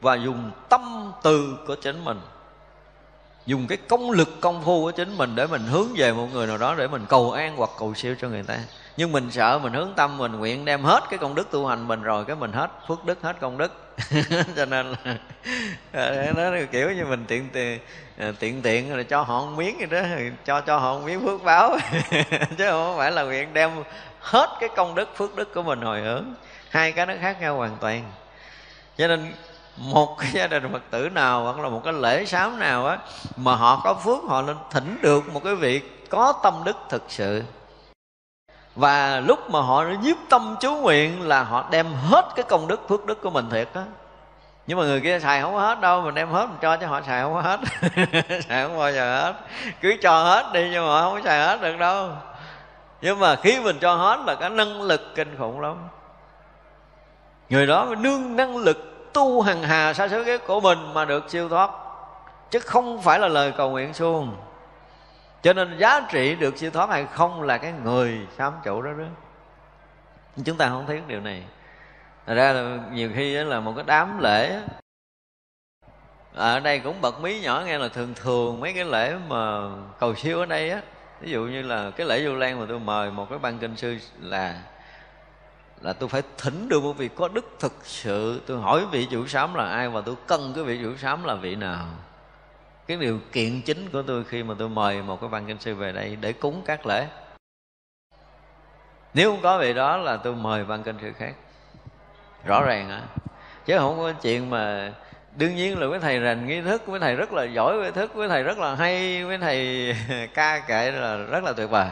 và 0.00 0.14
dùng 0.14 0.50
tâm 0.68 1.12
từ 1.22 1.58
của 1.66 1.74
chính 1.74 2.04
mình 2.04 2.20
dùng 3.46 3.66
cái 3.66 3.78
công 3.88 4.10
lực 4.10 4.40
công 4.40 4.62
phu 4.64 4.82
của 4.82 4.90
chính 4.90 5.16
mình 5.16 5.34
để 5.34 5.46
mình 5.46 5.62
hướng 5.62 5.88
về 5.96 6.12
một 6.12 6.26
người 6.32 6.46
nào 6.46 6.58
đó 6.58 6.74
để 6.78 6.88
mình 6.88 7.06
cầu 7.08 7.32
an 7.32 7.56
hoặc 7.56 7.70
cầu 7.78 7.94
siêu 7.94 8.14
cho 8.20 8.28
người 8.28 8.42
ta. 8.42 8.58
Nhưng 8.96 9.12
mình 9.12 9.30
sợ, 9.30 9.58
mình 9.58 9.72
hướng 9.72 9.92
tâm, 9.96 10.18
mình 10.18 10.32
nguyện 10.32 10.64
đem 10.64 10.82
hết 10.82 11.00
cái 11.10 11.18
công 11.18 11.34
đức 11.34 11.50
tu 11.50 11.66
hành 11.66 11.88
mình 11.88 12.02
rồi, 12.02 12.24
cái 12.24 12.36
mình 12.36 12.52
hết 12.52 12.70
phước 12.88 13.04
đức, 13.04 13.22
hết 13.22 13.36
công 13.40 13.58
đức. 13.58 13.72
Cho 14.56 14.64
nên 14.64 14.86
là 14.90 15.16
à, 15.92 16.32
nó 16.36 16.50
kiểu 16.72 16.90
như 16.90 17.04
mình 17.04 17.24
tiện 17.28 17.48
à, 17.54 17.78
tiện 18.16 18.32
tiện 18.38 18.62
tiện 18.62 18.96
là 18.96 19.02
cho 19.02 19.22
họ 19.22 19.44
một 19.44 19.52
miếng 19.56 19.80
gì 19.80 19.86
đó, 19.86 20.00
cho 20.44 20.60
cho 20.60 20.78
họ 20.78 20.94
một 20.94 21.00
miếng 21.06 21.20
phước 21.20 21.44
báo. 21.44 21.78
Chứ 22.58 22.70
không 22.70 22.96
phải 22.96 23.12
là 23.12 23.22
nguyện 23.22 23.52
đem 23.52 23.70
hết 24.20 24.48
cái 24.60 24.68
công 24.76 24.94
đức, 24.94 25.08
phước 25.16 25.36
đức 25.36 25.54
của 25.54 25.62
mình 25.62 25.80
hồi 25.80 26.00
hướng. 26.00 26.24
Hai 26.68 26.92
cái 26.92 27.06
nó 27.06 27.14
khác 27.20 27.40
nhau 27.40 27.56
hoàn 27.56 27.76
toàn. 27.80 28.12
Cho 28.98 29.08
nên 29.08 29.32
một 29.76 30.16
cái 30.18 30.30
gia 30.32 30.46
đình 30.46 30.72
phật 30.72 30.82
tử 30.90 31.08
nào 31.08 31.44
hoặc 31.44 31.58
là 31.58 31.68
một 31.68 31.80
cái 31.84 31.92
lễ 31.92 32.24
sám 32.24 32.58
nào 32.58 32.86
á, 32.86 32.98
mà 33.36 33.54
họ 33.54 33.80
có 33.84 33.94
phước, 33.94 34.18
họ 34.28 34.42
nên 34.42 34.56
thỉnh 34.70 34.98
được 35.02 35.32
một 35.32 35.44
cái 35.44 35.54
vị 35.54 35.80
có 36.10 36.32
tâm 36.42 36.54
đức 36.64 36.76
thực 36.88 37.02
sự. 37.08 37.42
Và 38.74 39.20
lúc 39.20 39.50
mà 39.50 39.60
họ 39.60 39.84
nhiếp 40.02 40.16
tâm 40.28 40.56
chú 40.60 40.74
nguyện 40.74 41.28
là 41.28 41.42
họ 41.42 41.64
đem 41.70 41.86
hết 41.92 42.24
cái 42.36 42.42
công 42.48 42.68
đức, 42.68 42.88
phước 42.88 43.06
đức 43.06 43.22
của 43.22 43.30
mình 43.30 43.50
thiệt 43.50 43.68
á. 43.74 43.82
Nhưng 44.66 44.78
mà 44.78 44.84
người 44.84 45.00
kia 45.00 45.20
xài 45.20 45.42
không 45.42 45.54
có 45.54 45.60
hết 45.60 45.80
đâu, 45.80 46.02
mình 46.02 46.14
đem 46.14 46.28
hết 46.28 46.46
mình 46.46 46.58
cho 46.60 46.76
cho 46.76 46.86
họ 46.86 47.00
xài 47.06 47.22
không 47.22 47.34
có 47.34 47.40
hết. 47.40 47.60
Xài 48.48 48.64
không 48.64 48.78
bao 48.78 48.92
giờ 48.92 49.22
hết. 49.22 49.34
Cứ 49.80 49.96
cho 50.02 50.24
hết 50.24 50.52
đi 50.52 50.68
nhưng 50.72 50.86
mà 50.86 51.00
không 51.02 51.14
có 51.14 51.20
xài 51.24 51.46
hết 51.46 51.60
được 51.62 51.78
đâu. 51.78 52.08
Nhưng 53.00 53.18
mà 53.18 53.36
khi 53.36 53.60
mình 53.60 53.78
cho 53.80 53.94
hết 53.94 54.20
là 54.26 54.34
cái 54.34 54.50
năng 54.50 54.82
lực 54.82 55.14
kinh 55.14 55.36
khủng 55.38 55.60
lắm. 55.60 55.76
Người 57.48 57.66
đó 57.66 57.94
nương 57.98 58.36
năng 58.36 58.56
lực 58.56 58.99
tu 59.12 59.40
hằng 59.40 59.62
hà 59.62 59.94
sa 59.94 60.08
số 60.08 60.24
kiếp 60.24 60.46
của 60.46 60.60
mình 60.60 60.94
mà 60.94 61.04
được 61.04 61.30
siêu 61.30 61.48
thoát, 61.48 61.70
chứ 62.50 62.58
không 62.58 63.02
phải 63.02 63.18
là 63.18 63.28
lời 63.28 63.52
cầu 63.56 63.70
nguyện 63.70 63.94
suông. 63.94 64.36
Cho 65.42 65.52
nên 65.52 65.78
giá 65.78 66.00
trị 66.10 66.34
được 66.34 66.58
siêu 66.58 66.70
thoát 66.70 66.90
hay 66.90 67.06
không 67.12 67.42
là 67.42 67.58
cái 67.58 67.72
người 67.72 68.26
sám 68.38 68.52
chủ 68.64 68.82
đó 68.82 68.90
đó. 68.92 69.04
Chúng 70.44 70.56
ta 70.56 70.68
không 70.68 70.86
thấy 70.86 71.02
điều 71.06 71.20
này. 71.20 71.42
Thật 72.26 72.34
ra 72.34 72.52
là 72.52 72.78
nhiều 72.92 73.10
khi 73.14 73.34
là 73.34 73.60
một 73.60 73.72
cái 73.76 73.84
đám 73.86 74.18
lễ 74.18 74.60
ở 76.34 76.60
đây 76.60 76.78
cũng 76.78 77.00
bật 77.00 77.20
mí 77.20 77.40
nhỏ 77.40 77.62
nghe 77.66 77.78
là 77.78 77.88
thường 77.88 78.14
thường 78.14 78.60
mấy 78.60 78.72
cái 78.72 78.84
lễ 78.84 79.16
mà 79.28 79.60
cầu 79.98 80.14
siêu 80.14 80.40
ở 80.40 80.46
đây 80.46 80.70
á. 80.70 80.80
Ví 81.20 81.30
dụ 81.30 81.40
như 81.40 81.62
là 81.62 81.90
cái 81.90 82.06
lễ 82.06 82.24
du 82.24 82.34
lan 82.34 82.60
mà 82.60 82.66
tôi 82.68 82.78
mời 82.78 83.10
một 83.10 83.26
cái 83.30 83.38
ban 83.38 83.58
kinh 83.58 83.76
sư 83.76 83.98
là 84.20 84.54
là 85.80 85.92
tôi 85.92 86.08
phải 86.08 86.22
thỉnh 86.38 86.68
được 86.68 86.82
một 86.82 86.92
vị 86.92 87.08
có 87.08 87.28
đức 87.28 87.44
thực 87.58 87.72
sự. 87.84 88.40
Tôi 88.46 88.60
hỏi 88.60 88.86
vị 88.90 89.08
chủ 89.10 89.26
sám 89.26 89.54
là 89.54 89.64
ai 89.64 89.88
và 89.88 90.00
tôi 90.00 90.14
cần 90.26 90.52
cái 90.54 90.64
vị 90.64 90.80
chủ 90.82 90.96
sám 90.96 91.24
là 91.24 91.34
vị 91.34 91.56
nào. 91.56 91.86
Cái 92.86 92.96
điều 92.96 93.18
kiện 93.32 93.62
chính 93.62 93.88
của 93.92 94.02
tôi 94.02 94.24
khi 94.24 94.42
mà 94.42 94.54
tôi 94.58 94.68
mời 94.68 95.02
một 95.02 95.20
cái 95.20 95.30
văn 95.30 95.44
kinh 95.46 95.60
sư 95.60 95.74
về 95.74 95.92
đây 95.92 96.16
để 96.20 96.32
cúng 96.32 96.62
các 96.64 96.86
lễ. 96.86 97.06
Nếu 99.14 99.30
không 99.30 99.42
có 99.42 99.58
vị 99.58 99.74
đó 99.74 99.96
là 99.96 100.16
tôi 100.16 100.34
mời 100.34 100.64
văn 100.64 100.82
kinh 100.82 100.96
sư 101.00 101.12
khác. 101.16 101.34
Rõ 102.44 102.62
ràng 102.64 102.90
á. 102.90 103.02
Chứ 103.66 103.78
không 103.78 103.96
có 103.96 104.12
chuyện 104.12 104.50
mà 104.50 104.92
đương 105.36 105.56
nhiên 105.56 105.78
là 105.78 105.86
với 105.86 105.98
thầy 105.98 106.18
rành 106.18 106.46
nghi 106.46 106.60
thức 106.60 106.86
với 106.86 107.00
thầy 107.00 107.16
rất 107.16 107.32
là 107.32 107.44
giỏi 107.44 107.78
nghi 107.78 107.90
thức 107.90 108.14
với 108.14 108.28
thầy 108.28 108.42
rất 108.42 108.58
là 108.58 108.74
hay 108.74 109.24
với 109.24 109.38
thầy 109.38 109.94
ca 110.34 110.58
kệ 110.58 110.90
là 110.90 111.16
rất 111.16 111.44
là 111.44 111.52
tuyệt 111.52 111.70
vời. 111.70 111.88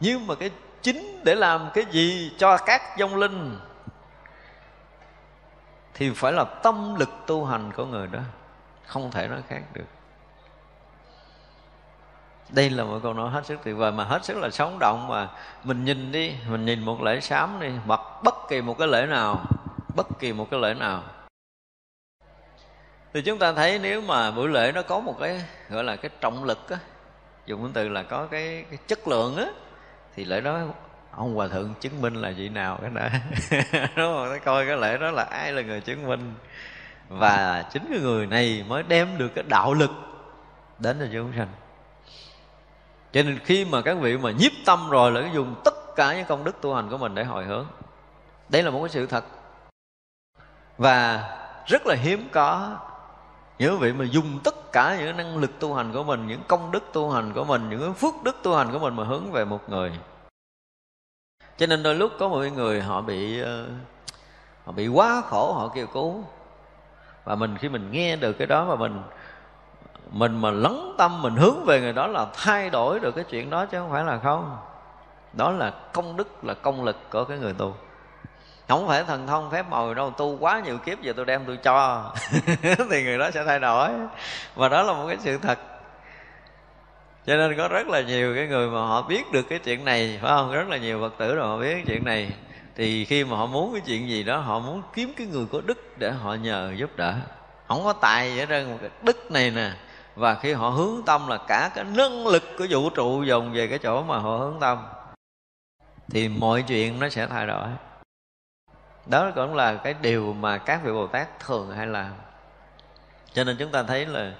Nhưng 0.00 0.26
mà 0.26 0.34
cái 0.34 0.50
chính 0.82 1.20
để 1.24 1.34
làm 1.34 1.70
cái 1.74 1.84
gì 1.90 2.32
cho 2.38 2.56
các 2.56 2.82
vong 2.98 3.16
linh? 3.16 3.58
Thì 5.94 6.10
phải 6.10 6.32
là 6.32 6.44
tâm 6.44 6.94
lực 6.94 7.10
tu 7.26 7.44
hành 7.44 7.72
của 7.72 7.84
người 7.84 8.06
đó 8.06 8.20
không 8.86 9.10
thể 9.10 9.28
nói 9.28 9.42
khác 9.48 9.62
được. 9.72 9.84
Đây 12.48 12.70
là 12.70 12.84
một 12.84 13.00
câu 13.02 13.14
nói 13.14 13.30
hết 13.30 13.46
sức 13.46 13.60
tuyệt 13.64 13.76
vời 13.76 13.92
mà 13.92 14.04
hết 14.04 14.24
sức 14.24 14.36
là 14.36 14.50
sống 14.50 14.78
động 14.80 15.08
mà 15.08 15.28
mình 15.64 15.84
nhìn 15.84 16.12
đi 16.12 16.34
mình 16.48 16.64
nhìn 16.64 16.84
một 16.84 17.02
lễ 17.02 17.20
sám 17.20 17.60
đi 17.60 17.68
mặc 17.86 18.00
bất 18.22 18.34
kỳ 18.48 18.60
một 18.60 18.78
cái 18.78 18.88
lễ 18.88 19.06
nào 19.06 19.44
bất 19.96 20.06
kỳ 20.18 20.32
một 20.32 20.50
cái 20.50 20.60
lễ 20.60 20.74
nào. 20.74 21.02
Thì 23.12 23.22
chúng 23.22 23.38
ta 23.38 23.52
thấy 23.52 23.78
nếu 23.78 24.00
mà 24.00 24.30
buổi 24.30 24.48
lễ 24.48 24.72
nó 24.74 24.82
có 24.82 25.00
một 25.00 25.16
cái 25.20 25.44
gọi 25.68 25.84
là 25.84 25.96
cái 25.96 26.10
trọng 26.20 26.44
lực 26.44 26.70
á 26.70 26.78
dùng 27.46 27.62
cái 27.62 27.70
từ 27.74 27.88
là 27.88 28.02
có 28.02 28.26
cái, 28.30 28.64
cái 28.70 28.78
chất 28.86 29.08
lượng 29.08 29.36
á 29.36 29.46
thì 30.16 30.24
lễ 30.24 30.40
đó, 30.40 30.60
ông 31.10 31.34
hòa 31.34 31.48
thượng 31.48 31.74
chứng 31.80 32.00
minh 32.00 32.14
là 32.14 32.32
vị 32.36 32.48
nào 32.48 32.78
cái 32.80 32.90
đã 32.90 33.10
đúng 33.96 34.14
không? 34.14 34.38
Coi 34.44 34.66
cái 34.66 34.76
lễ 34.76 34.98
đó 34.98 35.10
là 35.10 35.22
ai 35.22 35.52
là 35.52 35.62
người 35.62 35.80
chứng 35.80 36.06
minh. 36.06 36.34
Và 37.08 37.64
chính 37.72 37.82
cái 37.90 38.00
người 38.00 38.26
này 38.26 38.64
mới 38.68 38.82
đem 38.82 39.18
được 39.18 39.28
cái 39.34 39.44
đạo 39.48 39.74
lực 39.74 39.90
đến 40.78 40.96
cho 41.00 41.06
chúng 41.12 41.32
sanh. 41.36 41.48
Cho 43.12 43.22
nên 43.22 43.38
khi 43.44 43.64
mà 43.64 43.82
các 43.82 43.98
vị 44.00 44.18
mà 44.18 44.30
nhiếp 44.30 44.52
tâm 44.66 44.90
rồi 44.90 45.12
là 45.12 45.30
dùng 45.34 45.54
tất 45.64 45.74
cả 45.96 46.16
những 46.16 46.24
công 46.24 46.44
đức 46.44 46.60
tu 46.60 46.74
hành 46.74 46.90
của 46.90 46.98
mình 46.98 47.14
để 47.14 47.24
hồi 47.24 47.44
hướng. 47.44 47.66
Đây 48.48 48.62
là 48.62 48.70
một 48.70 48.80
cái 48.80 48.88
sự 48.88 49.06
thật. 49.06 49.24
Và 50.78 51.28
rất 51.66 51.86
là 51.86 51.94
hiếm 51.94 52.28
có 52.32 52.78
những 53.58 53.78
vị 53.78 53.92
mà 53.92 54.04
dùng 54.04 54.40
tất 54.44 54.54
cả 54.72 54.96
những 54.98 55.16
năng 55.16 55.36
lực 55.36 55.60
tu 55.60 55.74
hành 55.74 55.92
của 55.92 56.04
mình, 56.04 56.26
những 56.26 56.40
công 56.48 56.70
đức 56.70 56.84
tu 56.92 57.10
hành 57.10 57.32
của 57.32 57.44
mình, 57.44 57.70
những 57.70 57.94
phước 57.94 58.14
đức 58.24 58.36
tu 58.42 58.54
hành 58.54 58.72
của 58.72 58.78
mình 58.78 58.96
mà 58.96 59.04
hướng 59.04 59.32
về 59.32 59.44
một 59.44 59.60
người. 59.68 59.92
Cho 61.56 61.66
nên 61.66 61.82
đôi 61.82 61.94
lúc 61.94 62.12
có 62.18 62.28
một 62.28 62.44
người 62.54 62.82
họ 62.82 63.00
bị 63.00 63.40
ờ, 63.40 63.68
họ 64.64 64.72
bị 64.72 64.88
quá 64.88 65.22
khổ, 65.26 65.52
họ 65.52 65.68
kêu 65.68 65.86
cứu. 65.86 66.24
Và 67.24 67.34
mình 67.34 67.56
khi 67.58 67.68
mình 67.68 67.90
nghe 67.92 68.16
được 68.16 68.32
cái 68.32 68.46
đó 68.46 68.64
mà 68.64 68.76
mình 68.76 69.02
mình 70.10 70.40
mà 70.40 70.50
lắng 70.50 70.94
tâm, 70.98 71.22
mình 71.22 71.36
hướng 71.36 71.64
về 71.64 71.80
người 71.80 71.92
đó 71.92 72.06
là 72.06 72.26
thay 72.34 72.70
đổi 72.70 73.00
được 73.00 73.14
cái 73.14 73.24
chuyện 73.24 73.50
đó 73.50 73.66
chứ 73.66 73.78
không 73.78 73.90
phải 73.90 74.04
là 74.04 74.18
không. 74.18 74.56
Đó 75.32 75.50
là 75.50 75.70
công 75.92 76.16
đức, 76.16 76.44
là 76.44 76.54
công 76.54 76.84
lực 76.84 76.96
của 77.10 77.24
cái 77.24 77.38
người 77.38 77.52
tu 77.52 77.74
không 78.68 78.88
phải 78.88 79.04
thần 79.04 79.26
thông 79.26 79.50
phép 79.50 79.66
màu 79.70 79.94
đâu, 79.94 80.10
tu 80.10 80.36
quá 80.40 80.60
nhiều 80.60 80.78
kiếp 80.78 81.02
giờ 81.02 81.12
tôi 81.16 81.24
đem 81.24 81.44
tôi 81.46 81.56
cho. 81.56 82.12
Thì 82.90 83.02
người 83.02 83.18
đó 83.18 83.30
sẽ 83.30 83.44
thay 83.44 83.60
đổi. 83.60 83.90
Và 84.54 84.68
đó 84.68 84.82
là 84.82 84.92
một 84.92 85.06
cái 85.08 85.16
sự 85.20 85.38
thật. 85.38 85.58
Cho 87.26 87.36
nên 87.36 87.56
có 87.56 87.68
rất 87.68 87.88
là 87.88 88.00
nhiều 88.00 88.34
cái 88.34 88.46
người 88.46 88.68
mà 88.68 88.78
họ 88.78 89.02
biết 89.02 89.32
được 89.32 89.42
cái 89.42 89.58
chuyện 89.58 89.84
này, 89.84 90.18
phải 90.22 90.30
không? 90.30 90.52
Rất 90.52 90.68
là 90.68 90.76
nhiều 90.76 91.00
phật 91.00 91.18
tử 91.18 91.34
rồi 91.34 91.48
họ 91.48 91.58
biết 91.58 91.72
cái 91.74 91.84
chuyện 91.86 92.04
này. 92.04 92.30
Thì 92.76 93.04
khi 93.04 93.24
mà 93.24 93.36
họ 93.36 93.46
muốn 93.46 93.72
cái 93.72 93.82
chuyện 93.86 94.08
gì 94.08 94.22
đó, 94.22 94.36
họ 94.36 94.58
muốn 94.58 94.82
kiếm 94.94 95.12
cái 95.16 95.26
người 95.26 95.46
có 95.52 95.60
đức 95.64 95.98
để 95.98 96.10
họ 96.10 96.34
nhờ 96.34 96.72
giúp 96.76 96.90
đỡ. 96.96 97.14
Không 97.68 97.84
có 97.84 97.92
tài 97.92 98.32
gì 98.32 98.38
hết 98.38 98.46
trơn, 98.48 98.70
một 98.70 98.78
cái 98.80 98.90
đức 99.02 99.30
này 99.30 99.50
nè. 99.50 99.70
Và 100.16 100.34
khi 100.34 100.52
họ 100.52 100.68
hướng 100.68 101.02
tâm 101.06 101.28
là 101.28 101.38
cả 101.48 101.70
cái 101.74 101.84
năng 101.84 102.26
lực 102.26 102.42
của 102.58 102.66
vũ 102.70 102.90
trụ 102.90 103.22
dồn 103.22 103.52
về 103.52 103.66
cái 103.66 103.78
chỗ 103.78 104.02
mà 104.02 104.18
họ 104.18 104.36
hướng 104.36 104.60
tâm, 104.60 104.78
thì 106.10 106.28
mọi 106.28 106.62
chuyện 106.62 107.00
nó 107.00 107.08
sẽ 107.08 107.26
thay 107.26 107.46
đổi 107.46 107.68
đó 109.06 109.30
cũng 109.34 109.54
là 109.54 109.74
cái 109.74 109.94
điều 110.00 110.32
mà 110.32 110.58
các 110.58 110.80
vị 110.84 110.92
bồ 110.92 111.06
tát 111.06 111.38
thường 111.40 111.70
hay 111.70 111.86
làm. 111.86 112.12
Cho 113.32 113.44
nên 113.44 113.56
chúng 113.58 113.70
ta 113.70 113.82
thấy 113.82 114.06
là 114.06 114.32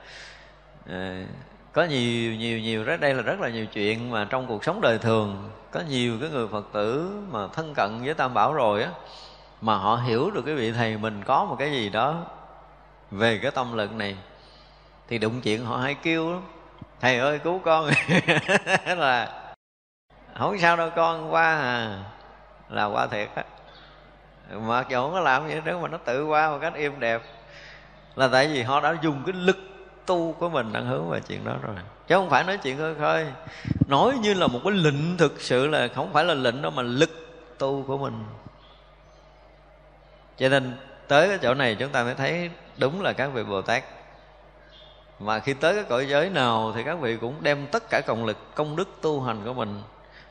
uh, 0.91 1.29
có 1.73 1.85
nhiều 1.85 2.35
nhiều 2.35 2.59
nhiều 2.59 2.85
rất 2.85 3.01
đây 3.01 3.15
là 3.15 3.23
rất 3.23 3.41
là 3.41 3.49
nhiều 3.49 3.67
chuyện 3.67 4.11
mà 4.11 4.27
trong 4.31 4.47
cuộc 4.47 4.65
sống 4.65 4.81
đời 4.81 4.99
thường 4.99 5.51
có 5.71 5.81
nhiều 5.89 6.19
cái 6.21 6.31
người 6.31 6.49
phật 6.49 6.67
tử 6.73 7.21
mà 7.31 7.47
thân 7.53 7.75
cận 7.75 8.05
với 8.05 8.15
tam 8.15 8.35
bảo 8.35 8.53
rồi 8.53 8.83
á 8.83 8.91
mà 9.61 9.77
họ 9.77 9.97
hiểu 9.97 10.31
được 10.31 10.43
cái 10.47 10.55
vị 10.55 10.73
thầy 10.73 10.99
mình 10.99 11.25
có 11.25 11.45
một 11.45 11.57
cái 11.59 11.71
gì 11.71 11.89
đó 11.89 12.25
về 13.11 13.39
cái 13.43 13.51
tâm 13.51 13.77
lực 13.77 13.93
này 13.93 14.17
thì 15.09 15.19
đụng 15.19 15.41
chuyện 15.41 15.65
họ 15.65 15.77
hay 15.77 15.95
kêu 15.95 16.33
lắm. 16.33 16.43
Thầy 17.01 17.19
ơi 17.19 17.39
cứu 17.39 17.59
con. 17.59 17.91
Là 18.97 19.43
không 20.39 20.59
sao 20.59 20.77
đâu 20.77 20.91
con 20.97 21.33
qua 21.33 21.59
à 21.59 22.05
là 22.69 22.85
qua 22.85 23.07
thiệt 23.07 23.29
á 23.35 23.45
mà 24.61 24.85
dù 24.89 25.03
không 25.03 25.13
có 25.13 25.21
làm 25.21 25.49
gì 25.49 25.61
nữa 25.65 25.79
mà 25.83 25.89
nó 25.89 25.99
tự 25.99 26.27
qua 26.27 26.51
một 26.51 26.59
cách 26.61 26.75
êm 26.75 27.01
đẹp, 27.01 27.23
là 28.17 28.29
tại 28.29 28.49
vì 28.49 28.63
họ 28.63 28.81
đã 28.81 28.97
dùng 29.03 29.23
cái 29.27 29.33
lực 29.33 29.57
tu 30.07 30.33
của 30.33 30.49
mình 30.49 30.73
đang 30.73 30.87
hướng 30.87 31.11
về 31.11 31.21
chuyện 31.29 31.45
đó 31.45 31.53
rồi. 31.63 31.77
Chứ 32.09 32.15
không 32.15 32.31
phải 32.31 32.45
nói 32.45 32.57
chuyện 32.57 32.79
khơi 32.79 32.95
khơi. 32.95 33.27
Nói 33.89 34.19
như 34.21 34.35
là 34.35 34.47
một 34.47 34.61
cái 34.65 34.73
lệnh 34.73 35.17
thực 35.17 35.41
sự 35.41 35.67
là 35.67 35.89
không 35.89 36.13
phải 36.13 36.25
là 36.25 36.35
lệnh 36.35 36.63
đâu 36.63 36.71
mà 36.71 36.83
lực 36.83 37.11
tu 37.59 37.85
của 37.87 37.99
mình. 37.99 38.25
Cho 40.37 40.49
nên 40.49 40.77
tới 41.09 41.29
cái 41.29 41.39
chỗ 41.43 41.55
này 41.55 41.75
chúng 41.75 41.89
ta 41.89 42.05
mới 42.05 42.15
thấy 42.15 42.51
đúng 42.77 43.03
là 43.03 43.13
các 43.13 43.27
vị 43.27 43.45
bồ 43.45 43.63
tát. 43.63 43.85
Mà 45.19 45.39
khi 45.39 45.55
tới 45.55 45.75
cái 45.75 45.85
cõi 45.85 46.07
giới 46.09 46.31
nào 46.31 46.73
thì 46.75 46.83
các 46.85 47.01
vị 47.01 47.17
cũng 47.17 47.35
đem 47.41 47.67
tất 47.67 47.91
cả 47.91 48.01
công 48.07 48.25
lực, 48.25 48.37
công 48.55 48.77
đức 48.77 48.89
tu 49.03 49.21
hành 49.21 49.45
của 49.45 49.53
mình 49.53 49.83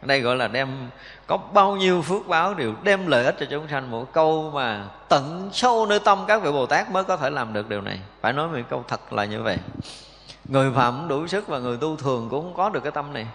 ở 0.02 0.08
đây 0.08 0.22
gọi 0.22 0.36
là 0.36 0.48
đem, 0.48 0.90
có 1.28 1.38
bao 1.38 1.76
nhiêu 1.76 2.02
phước 2.02 2.28
báo 2.28 2.54
đều 2.54 2.74
đem 2.84 3.08
lợi 3.08 3.26
ích 3.26 3.36
cho 3.40 3.46
chúng 3.50 3.68
sanh. 3.68 3.92
Một 3.92 4.14
câu 4.14 4.52
mà 4.54 4.86
tận 5.10 5.50
sâu 5.54 5.86
nơi 5.86 6.00
tâm 6.00 6.26
các 6.28 6.42
vị 6.42 6.52
bồ 6.52 6.66
tát 6.66 6.92
mới 6.92 7.04
có 7.04 7.18
thể 7.18 7.30
làm 7.30 7.54
được 7.54 7.70
điều 7.70 7.82
này. 7.82 8.00
Phải 8.22 8.34
nói 8.34 8.48
một 8.48 8.60
câu 8.70 8.84
thật 8.88 9.14
là 9.14 9.26
như 9.26 9.44
vậy. 9.44 9.58
Người 10.46 10.72
phạm 10.76 11.08
đủ 11.08 11.28
sức 11.28 11.48
và 11.48 11.60
người 11.60 11.78
tu 11.82 11.96
thường 11.96 12.28
cũng 12.30 12.44
không 12.44 12.54
có 12.54 12.70
được 12.70 12.84
cái 12.84 12.92
tâm 12.92 13.14
này. 13.14 13.28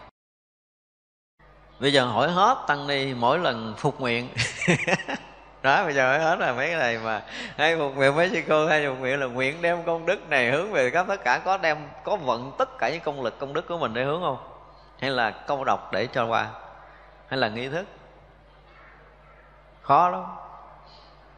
Bây 1.80 1.92
giờ 1.92 2.04
hỏi 2.04 2.30
hết, 2.30 2.58
tăng 2.66 2.86
ni, 2.86 3.14
mỗi 3.14 3.38
lần 3.38 3.74
phục 3.76 4.00
nguyện. 4.00 4.28
Đó, 5.62 5.84
bây 5.84 5.94
giờ 5.94 6.08
hỏi 6.08 6.18
hết 6.18 6.38
là 6.38 6.52
mấy 6.52 6.66
cái 6.66 6.76
này 6.76 6.98
mà. 7.04 7.22
Hay 7.56 7.76
phục 7.76 7.96
nguyện 7.96 8.16
mấy 8.16 8.30
sư 8.30 8.40
cô, 8.48 8.66
hay 8.66 8.86
phục 8.88 8.98
nguyện 8.98 9.20
là 9.20 9.26
nguyện 9.26 9.62
đem 9.62 9.84
công 9.84 10.06
đức 10.06 10.30
này 10.30 10.50
hướng 10.50 10.72
về 10.72 10.90
các 10.90 11.06
tất 11.08 11.24
cả, 11.24 11.38
có 11.44 11.58
đem, 11.58 11.76
có 12.04 12.16
vận 12.16 12.52
tất 12.58 12.78
cả 12.78 12.90
những 12.90 13.00
công 13.00 13.22
lực, 13.22 13.38
công 13.38 13.52
đức 13.52 13.68
của 13.68 13.78
mình 13.78 13.94
để 13.94 14.04
hướng 14.04 14.20
không? 14.20 14.55
Hay 15.01 15.11
là 15.11 15.30
câu 15.30 15.64
đọc 15.64 15.92
để 15.92 16.07
cho 16.07 16.26
qua? 16.26 16.51
Hay 17.28 17.38
là 17.38 17.49
nghi 17.49 17.68
thức? 17.68 17.86
Khó 19.82 20.09
lắm. 20.09 20.24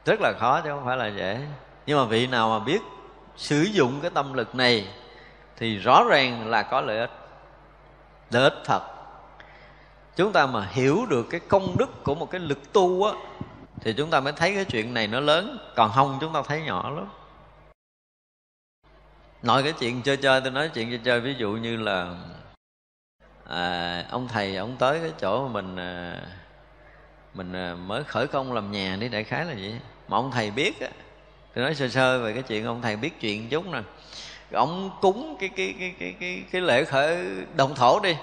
Rất 0.05 0.21
là 0.21 0.33
khó 0.41 0.61
chứ 0.61 0.71
không 0.71 0.85
phải 0.85 0.97
là 0.97 1.07
dễ. 1.07 1.47
Nhưng 1.87 1.99
mà 1.99 2.05
vị 2.05 2.27
nào 2.27 2.49
mà 2.49 2.65
biết 2.65 2.83
sử 3.37 3.63
dụng 3.63 4.01
cái 4.01 4.11
tâm 4.15 4.33
lực 4.33 4.55
này 4.55 4.89
thì 5.57 5.77
rõ 5.77 6.05
ràng 6.09 6.47
là 6.47 6.63
có 6.63 6.81
lợi 6.81 6.99
ích. 6.99 7.11
Lợi 8.31 8.43
ích 8.43 8.63
thật. 8.65 8.83
Chúng 10.17 10.33
ta 10.33 10.47
mà 10.47 10.69
hiểu 10.71 11.07
được 11.09 11.27
cái 11.31 11.41
công 11.49 11.77
đức 11.79 12.05
của 12.05 12.15
một 12.15 12.31
cái 12.31 12.41
lực 12.41 12.73
tu 12.73 13.05
á, 13.05 13.13
thì 13.81 13.93
chúng 13.93 14.11
ta 14.11 14.21
mới 14.21 14.33
thấy 14.33 14.55
cái 14.55 14.65
chuyện 14.65 14.95
này 14.95 15.07
nó 15.07 15.21
lớn. 15.21 15.59
Còn 15.77 15.91
không, 15.95 16.19
chúng 16.21 16.33
ta 16.33 16.43
thấy 16.43 16.63
nhỏ 16.63 16.91
lắm. 16.91 17.09
Nói 19.43 19.63
cái 19.63 19.73
chuyện 19.73 20.03
chơi 20.03 20.17
chơi, 20.17 20.41
tôi 20.41 20.51
nói 20.51 20.71
chuyện 20.75 20.89
chơi 20.91 21.01
chơi, 21.05 21.21
ví 21.21 21.35
dụ 21.39 21.51
như 21.51 21.77
là 21.77 22.15
à, 23.49 24.05
ông 24.11 24.29
thầy 24.29 24.57
ông 24.57 24.77
tới 24.79 25.01
cái 25.01 25.13
chỗ 25.21 25.49
mà 25.49 25.53
mình 25.53 25.77
à, 25.77 26.21
mình 27.35 27.53
à, 27.53 27.75
mới 27.75 28.05
khởi 28.05 28.27
công 28.27 28.53
làm 28.53 28.73
nhà 28.73 28.97
đi 29.01 29.09
đại 29.09 29.25
khái 29.25 29.45
là 29.45 29.55
vậy. 29.55 29.81
Mà 30.09 30.17
ông 30.17 30.31
thầy 30.31 30.51
biết 30.51 30.81
á 30.81 30.89
tôi 31.55 31.65
nói 31.65 31.75
sơ 31.75 31.89
sơ 31.89 32.23
về 32.23 32.33
cái 32.33 32.43
chuyện 32.43 32.65
ông 32.65 32.83
thầy 32.83 32.97
biết 32.97 33.21
chuyện 33.21 33.49
chút 33.49 33.67
nè. 33.67 33.79
Ông 34.53 34.91
cúng 35.01 35.37
cái 35.41 35.49
cái 35.57 35.75
cái 35.79 35.95
cái 35.99 36.15
cái, 36.21 36.43
cái 36.53 36.61
lễ 36.63 36.85
khởi 36.85 37.19
động 37.57 37.75
thổ 37.75 38.01
đi. 38.01 38.17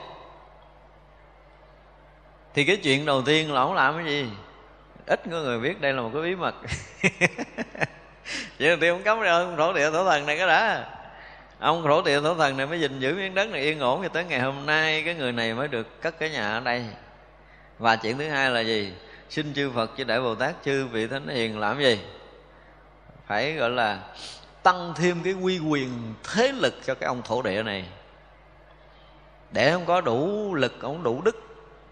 Thì 2.53 2.63
cái 2.63 2.77
chuyện 2.77 3.05
đầu 3.05 3.21
tiên 3.21 3.53
là 3.53 3.61
ông 3.61 3.73
làm 3.73 3.95
cái 3.95 4.05
gì? 4.05 4.29
Ít 5.05 5.21
có 5.31 5.37
người 5.37 5.59
biết 5.59 5.81
đây 5.81 5.93
là 5.93 6.01
một 6.01 6.09
cái 6.13 6.21
bí 6.21 6.35
mật. 6.35 6.55
Vậy 8.59 8.69
đầu 8.69 8.77
tiên 8.81 8.91
ông 8.91 9.03
cấm 9.03 9.19
ra 9.19 9.31
ông 9.31 9.57
thổ 9.57 9.73
địa 9.73 9.91
thổ 9.91 10.05
thần 10.05 10.25
này 10.25 10.37
cái 10.37 10.47
đã 10.47 10.85
ông 11.59 11.83
thổ 11.83 12.01
địa 12.01 12.21
thổ 12.21 12.35
thần 12.35 12.57
này 12.57 12.67
mới 12.67 12.79
gìn 12.79 12.99
giữ 12.99 13.15
miếng 13.15 13.35
đất 13.35 13.49
này 13.49 13.61
yên 13.61 13.79
ổn 13.79 14.01
thì 14.01 14.09
tới 14.13 14.25
ngày 14.25 14.39
hôm 14.39 14.65
nay. 14.65 15.03
Cái 15.05 15.15
người 15.15 15.31
này 15.31 15.53
mới 15.53 15.67
được 15.67 16.01
cất 16.01 16.19
cái 16.19 16.29
nhà 16.29 16.53
ở 16.53 16.59
đây. 16.59 16.85
Và 17.79 17.95
chuyện 17.95 18.17
thứ 18.17 18.29
hai 18.29 18.51
là 18.51 18.59
gì? 18.59 18.93
Xin 19.29 19.53
chư 19.53 19.71
phật 19.75 19.91
chư 19.97 20.03
đại 20.03 20.21
bồ 20.21 20.35
tát, 20.35 20.55
chư 20.65 20.85
vị 20.85 21.07
thánh 21.07 21.27
hiền 21.27 21.59
làm 21.59 21.79
gì? 21.79 21.99
Phải 23.27 23.53
gọi 23.53 23.69
là 23.69 23.99
tăng 24.63 24.93
thêm 24.95 25.23
cái 25.23 25.33
quy 25.33 25.59
quyền 25.59 26.13
thế 26.33 26.51
lực 26.51 26.73
cho 26.85 26.95
cái 26.95 27.07
ông 27.07 27.21
thổ 27.21 27.41
địa 27.41 27.63
này. 27.63 27.85
Để 29.51 29.71
ông 29.71 29.85
có 29.85 30.01
đủ 30.01 30.53
lực, 30.55 30.81
ông 30.81 31.03
đủ 31.03 31.21
đức, 31.21 31.35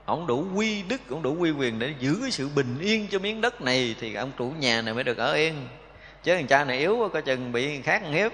ông 0.05 0.28
đủ 0.28 0.45
quy 0.55 0.84
đức, 0.84 1.01
ông 1.09 1.24
đủ 1.24 1.36
quy 1.39 1.51
quyền 1.51 1.80
để 1.80 1.93
giữ 1.99 2.18
cái 2.22 2.32
sự 2.32 2.49
bình 2.55 2.80
yên 2.82 3.07
cho 3.11 3.20
miếng 3.20 3.41
đất 3.41 3.61
này, 3.61 3.95
thì 3.99 4.14
ông 4.14 4.32
chủ 4.38 4.53
nhà 4.59 4.82
này 4.82 4.93
mới 4.93 5.03
được 5.03 5.18
ở 5.18 5.34
yên 5.34 5.68
chứ 6.24 6.36
thằng 6.36 6.48
cha 6.48 6.64
này 6.64 6.78
yếu 6.78 7.10
có 7.14 7.22
chừng 7.22 7.52
bị 7.52 7.68
người 7.68 7.82
khác 7.82 8.02
hiếp. 8.12 8.32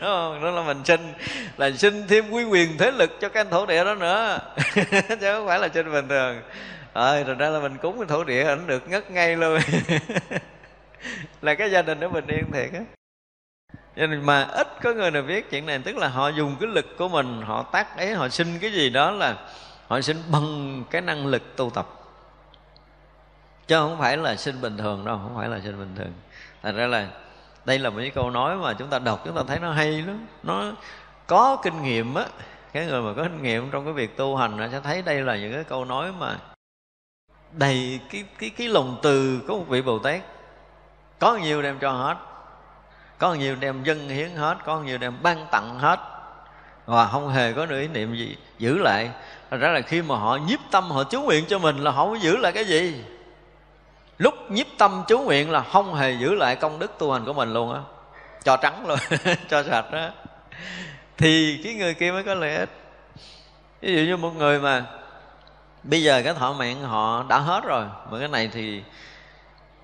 Đó 0.00 0.50
là 0.50 0.62
mình 0.62 0.84
xin 0.84 1.00
là 1.56 1.70
xin 1.70 2.06
thêm 2.08 2.30
quy 2.30 2.44
quyền 2.44 2.78
thế 2.78 2.90
lực 2.90 3.20
cho 3.20 3.28
cái 3.28 3.40
anh 3.40 3.50
thổ 3.50 3.66
địa 3.66 3.84
đó 3.84 3.94
nữa. 3.94 4.38
Chứ 5.20 5.34
không 5.34 5.46
phải 5.46 5.58
là 5.58 5.68
trên 5.68 5.92
bình 5.92 6.08
thường. 6.08 6.42
Ờ 6.92 7.24
rồi 7.24 7.34
ra 7.34 7.48
là 7.48 7.60
mình 7.60 7.76
cúng 7.76 7.98
cái 7.98 8.06
thổ 8.08 8.24
địa 8.24 8.44
ảnh 8.44 8.66
được 8.66 8.88
ngất 8.88 9.10
ngay 9.10 9.36
luôn. 9.36 9.60
Là 11.42 11.54
cái 11.54 11.70
gia 11.70 11.82
đình 11.82 12.00
nó 12.00 12.08
bình 12.08 12.26
yên 12.26 12.52
thiệt 12.52 12.72
á. 12.72 12.80
Cho 13.96 14.06
nên 14.06 14.26
mà 14.26 14.42
ít 14.42 14.68
có 14.82 14.92
người 14.92 15.10
nào 15.10 15.22
biết 15.22 15.50
chuyện 15.50 15.66
này, 15.66 15.78
tức 15.84 15.96
là 15.96 16.08
họ 16.08 16.28
dùng 16.28 16.56
cái 16.60 16.70
lực 16.70 16.86
của 16.98 17.08
mình, 17.08 17.42
họ 17.42 17.62
tác 17.62 17.96
ấy, 17.96 18.14
họ 18.14 18.28
xin 18.28 18.58
cái 18.58 18.72
gì 18.72 18.90
đó 18.90 19.10
là 19.10 19.36
họ 19.86 20.00
xin 20.00 20.16
bằng 20.28 20.82
cái 20.90 21.02
năng 21.02 21.26
lực 21.26 21.56
tu 21.56 21.70
tập. 21.70 21.86
Chứ 23.66 23.76
không 23.76 23.98
phải 23.98 24.16
là 24.16 24.36
sinh 24.36 24.60
bình 24.60 24.76
thường 24.76 25.04
đâu, 25.04 25.20
không 25.22 25.36
phải 25.36 25.48
là 25.48 25.60
sinh 25.64 25.78
bình 25.78 25.94
thường 25.96 26.12
thành 26.64 26.76
ra 26.76 26.86
là 26.86 27.08
đây 27.64 27.78
là 27.78 27.90
một 27.90 27.96
cái 27.98 28.10
câu 28.10 28.30
nói 28.30 28.56
mà 28.56 28.72
chúng 28.72 28.88
ta 28.88 28.98
đọc, 28.98 29.22
chúng 29.24 29.36
ta 29.36 29.42
thấy 29.48 29.58
nó 29.58 29.72
hay 29.72 30.02
lắm. 30.02 30.26
Nó 30.42 30.72
có 31.26 31.56
kinh 31.62 31.82
nghiệm 31.82 32.14
á. 32.14 32.24
Cái 32.72 32.86
người 32.86 33.02
mà 33.02 33.12
có 33.16 33.22
kinh 33.22 33.42
nghiệm 33.42 33.70
trong 33.70 33.84
cái 33.84 33.94
việc 33.94 34.16
tu 34.16 34.36
hành 34.36 34.56
nó 34.56 34.68
sẽ 34.72 34.80
thấy 34.80 35.02
đây 35.02 35.20
là 35.20 35.36
những 35.36 35.52
cái 35.52 35.64
câu 35.64 35.84
nói 35.84 36.12
mà 36.18 36.36
đầy 37.52 38.00
cái 38.10 38.24
cái 38.38 38.50
cái 38.50 38.68
lòng 38.68 38.98
từ 39.02 39.40
của 39.48 39.58
một 39.58 39.64
vị 39.68 39.82
bồ 39.82 39.98
tát. 39.98 40.20
Có 41.18 41.36
nhiều 41.36 41.62
đem 41.62 41.78
cho 41.78 41.90
hết, 41.90 42.16
có 43.18 43.34
nhiều 43.34 43.56
đem 43.60 43.84
dân 43.84 44.08
hiến 44.08 44.30
hết, 44.30 44.56
có 44.64 44.80
nhiều 44.80 44.98
đem 44.98 45.14
ban 45.22 45.46
tặng 45.50 45.78
hết. 45.78 46.00
Và 46.86 47.06
không 47.06 47.28
hề 47.28 47.52
có 47.52 47.66
nửa 47.66 47.80
ý 47.80 47.88
niệm 47.88 48.14
gì, 48.14 48.36
giữ 48.58 48.78
lại. 48.78 49.10
Thật 49.50 49.56
ra 49.56 49.68
là 49.68 49.80
khi 49.80 50.02
mà 50.02 50.16
họ 50.16 50.36
nhiếp 50.36 50.60
tâm, 50.70 50.90
họ 50.90 51.04
chú 51.04 51.22
nguyện 51.22 51.44
cho 51.48 51.58
mình 51.58 51.78
là 51.78 51.90
họ 51.90 52.04
không 52.04 52.22
giữ 52.22 52.36
lại 52.36 52.52
cái 52.52 52.64
gì 52.64 53.04
lúc 54.18 54.50
nhiếp 54.50 54.66
tâm 54.78 55.04
chú 55.08 55.18
nguyện 55.18 55.50
là 55.50 55.60
không 55.60 55.94
hề 55.94 56.12
giữ 56.12 56.34
lại 56.34 56.56
công 56.56 56.78
đức 56.78 56.98
tu 56.98 57.12
hành 57.12 57.24
của 57.24 57.32
mình 57.32 57.52
luôn 57.52 57.74
á. 57.74 57.80
Cho 58.44 58.56
trắng 58.56 58.86
luôn, 58.86 58.98
cho 59.50 59.62
sạch 59.62 59.92
đó 59.92 60.08
thì 61.16 61.60
cái 61.64 61.74
người 61.74 61.94
kia 61.94 62.12
mới 62.12 62.22
có 62.22 62.34
lợi 62.34 62.56
ích. 62.56 62.70
Ví 63.80 63.96
dụ 63.96 64.02
như 64.02 64.16
một 64.16 64.36
người 64.36 64.60
mà 64.60 64.84
bây 65.82 66.02
giờ 66.02 66.22
cái 66.24 66.34
thọ 66.34 66.52
mạng 66.52 66.82
họ 66.82 67.24
đã 67.28 67.38
hết 67.38 67.64
rồi, 67.64 67.84
mà 68.10 68.18
cái 68.18 68.28
này 68.28 68.50
thì 68.52 68.82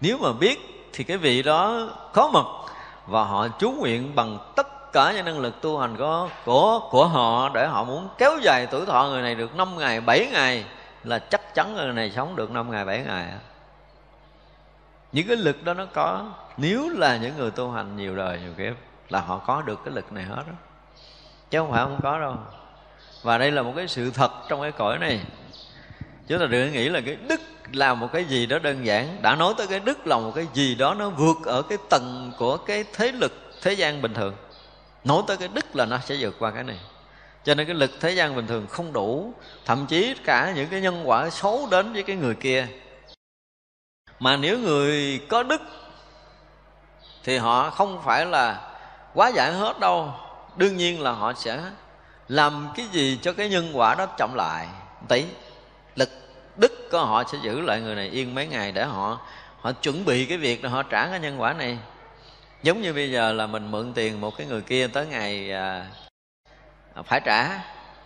nếu 0.01 0.19
mà 0.19 0.33
biết 0.33 0.89
thì 0.93 1.05
cái 1.05 1.17
vị 1.17 1.43
đó 1.43 1.89
khó 2.13 2.29
mật 2.29 2.47
và 3.07 3.25
họ 3.25 3.49
chú 3.49 3.71
nguyện 3.71 4.15
bằng 4.15 4.39
tất 4.57 4.93
cả 4.93 5.13
những 5.13 5.25
năng 5.25 5.39
lực 5.39 5.61
tu 5.61 5.79
hành 5.79 5.97
của 5.97 6.29
của 6.45 6.81
của 6.91 7.07
họ 7.07 7.49
để 7.49 7.67
họ 7.67 7.85
muốn 7.85 8.09
kéo 8.19 8.39
dài 8.43 8.67
tuổi 8.67 8.87
thọ 8.87 9.05
người 9.05 9.23
này 9.23 9.35
được 9.35 9.57
5 9.57 9.79
ngày 9.79 10.01
7 10.01 10.29
ngày 10.33 10.65
là 11.05 11.19
chắc 11.19 11.55
chắn 11.55 11.75
người 11.75 11.93
này 11.93 12.13
sống 12.17 12.37
được 12.37 12.51
5 12.51 12.71
ngày 12.71 12.85
7 12.85 13.03
ngày 13.07 13.27
những 15.13 15.29
cái 15.29 15.37
lực 15.37 15.65
đó 15.65 15.75
nó 15.75 15.87
có. 15.87 16.33
Nếu 16.57 16.89
là 16.89 17.17
những 17.17 17.37
người 17.37 17.51
tu 17.51 17.71
hành 17.71 17.97
nhiều 17.97 18.17
đời, 18.17 18.41
nhiều 18.41 18.53
kiếp, 18.59 18.75
là 19.09 19.21
họ 19.21 19.39
có 19.39 19.63
được 19.63 19.81
cái 19.85 19.95
lực 19.95 20.13
này 20.13 20.25
hết 20.25 20.43
đó 20.47 20.53
chứ 21.51 21.59
không 21.59 21.71
phải 21.71 21.85
không 21.85 22.01
có 22.03 22.21
đâu. 22.21 22.37
Và 23.23 23.39
đây 23.39 23.51
là 23.51 23.63
một 23.63 23.73
cái 23.77 23.89
sự 23.89 24.11
thật 24.11 24.31
trong 24.49 24.63
cái 24.63 24.73
cõi 24.73 24.99
này. 24.99 25.21
Chúng 26.29 26.39
ta 26.39 26.47
đừng 26.47 26.73
nghĩ 26.73 26.89
là 26.89 27.01
cái 27.01 27.17
đức 27.29 27.41
là 27.73 27.95
một 27.95 28.09
cái 28.13 28.25
gì 28.25 28.47
đó 28.47 28.59
đơn 28.59 28.87
giản. 28.87 29.23
Đã 29.23 29.35
nói 29.35 29.55
tới 29.59 29.67
cái 29.67 29.81
đức 29.81 30.07
là 30.07 30.19
một 30.19 30.33
cái 30.35 30.47
gì 30.55 30.75
đó 30.75 30.95
nó 30.95 31.11
vượt 31.11 31.37
ở 31.45 31.63
cái 31.63 31.79
tầng 31.91 32.33
của 32.39 32.57
cái 32.57 32.85
thế 32.93 33.13
lực, 33.13 33.33
thế 33.63 33.73
gian 33.73 34.03
bình 34.03 34.15
thường. 34.15 34.35
Nói 35.05 35.23
tới 35.27 35.37
cái 35.37 35.49
đức 35.55 35.77
là 35.77 35.85
nó 35.85 35.99
sẽ 35.99 36.17
vượt 36.21 36.37
qua 36.39 36.51
cái 36.51 36.65
này. 36.65 36.79
Cho 37.45 37.55
nên 37.55 37.67
cái 37.67 37.75
lực 37.75 37.91
thế 38.01 38.11
gian 38.11 38.37
bình 38.37 38.47
thường 38.47 38.67
không 38.67 38.93
đủ. 38.93 39.35
Thậm 39.65 39.87
chí 39.87 40.15
cả 40.25 40.53
những 40.57 40.69
cái 40.69 40.81
nhân 40.81 41.03
quả 41.05 41.31
xấu 41.31 41.69
đến 41.71 41.93
với 41.93 42.03
cái 42.03 42.17
người 42.17 42.35
kia 42.35 42.67
mà 44.21 44.37
nếu 44.37 44.59
người 44.59 45.21
có 45.29 45.43
đức 45.43 45.63
thì 47.25 47.39
họ 47.39 47.71
không 47.71 48.03
phải 48.05 48.27
là 48.27 48.61
quá 49.15 49.29
giải 49.29 49.53
hết 49.53 49.81
đâu. 49.81 50.15
Đương 50.57 50.77
nhiên 50.77 51.01
là 51.01 51.11
họ 51.11 51.33
sẽ 51.33 51.61
làm 52.29 52.69
cái 52.77 52.87
gì 52.87 53.19
cho 53.23 53.33
cái 53.33 53.49
nhân 53.49 53.71
quả 53.73 53.95
đó 53.95 54.07
chậm 54.19 54.35
lại. 54.35 54.67
Tí 55.09 55.25
lực 55.97 56.11
đức 56.57 56.91
của 56.91 57.05
họ 57.05 57.25
sẽ 57.25 57.39
giữ 57.43 57.61
lại 57.61 57.81
người 57.81 57.95
này 57.95 58.09
yên 58.09 58.35
mấy 58.35 58.47
ngày 58.47 58.73
để 58.73 58.85
họ 58.85 59.19
họ 59.61 59.73
chuẩn 59.73 60.05
bị 60.05 60.27
cái 60.27 60.39
việc 60.39 60.63
để 60.63 60.69
họ 60.69 60.83
trả 60.83 61.07
cái 61.07 61.21
nhân 61.21 61.41
quả 61.41 61.53
này. 61.53 61.79
Giống 62.63 62.83
như 62.83 62.93
bây 62.93 63.11
giờ 63.11 63.33
là 63.33 63.47
mình 63.47 63.71
mượn 63.71 63.93
tiền 63.95 64.21
một 64.21 64.37
cái 64.37 64.47
người 64.47 64.63
kia 64.63 64.87
tới 64.87 65.07
ngày 65.07 65.53
à, 65.53 65.87
phải 67.07 67.21
trả 67.25 67.49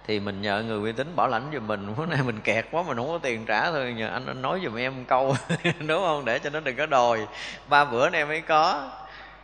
thì 0.07 0.21
mình 0.21 0.43
nhờ 0.43 0.63
người 0.63 0.81
uy 0.81 0.93
tín 0.93 1.17
bảo 1.17 1.29
lãnh 1.29 1.51
giùm 1.55 1.67
mình. 1.67 1.95
Bữa 1.97 2.07
nay 2.07 2.19
mình 2.27 2.41
kẹt 2.41 2.67
quá 2.71 2.83
mình 2.83 2.97
không 2.97 3.09
có 3.09 3.19
tiền 3.23 3.47
trả 3.47 3.71
thôi. 3.71 3.95
Nhờ 3.97 4.09
anh, 4.09 4.27
anh 4.27 4.43
nói 4.43 4.61
giùm 4.65 4.77
em 4.77 4.97
một 4.97 5.05
câu. 5.09 5.37
Đúng 5.87 6.03
không? 6.03 6.25
Để 6.25 6.39
cho 6.39 6.51
nó 6.51 6.61
đừng 6.61 6.77
có 6.77 6.87
đòi. 6.87 7.27
Ba 7.69 7.85
bữa 7.85 8.11
nay 8.11 8.25
mới 8.25 8.41
có. 8.41 8.91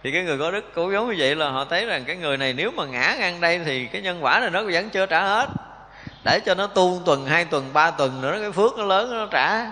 Thì 0.03 0.13
cái 0.13 0.23
người 0.23 0.39
có 0.39 0.51
đức 0.51 0.65
cố 0.75 0.93
giống 0.93 1.09
như 1.09 1.15
vậy 1.19 1.37
là 1.37 1.51
họ 1.51 1.65
thấy 1.65 1.87
rằng 1.87 2.05
cái 2.05 2.17
người 2.17 2.37
này 2.37 2.53
nếu 2.53 2.71
mà 2.71 2.87
ngã 2.87 3.17
ngang 3.19 3.41
đây 3.41 3.61
thì 3.65 3.87
cái 3.87 4.03
nhân 4.03 4.25
quả 4.25 4.41
này 4.41 4.51
nó 4.51 4.63
vẫn 4.63 4.91
chưa 4.91 5.07
trả 5.07 5.25
hết. 5.25 5.49
Để 6.25 6.41
cho 6.47 6.55
nó 6.55 6.67
tu 6.67 7.03
tuần 7.07 7.27
hai 7.27 7.45
tuần 7.45 7.71
ba 7.73 7.91
tuần 7.91 8.21
nữa 8.21 8.39
cái 8.41 8.53
phước 8.53 8.79
nó 8.79 8.85
lớn 8.85 9.11
nó 9.11 9.27
trả. 9.27 9.67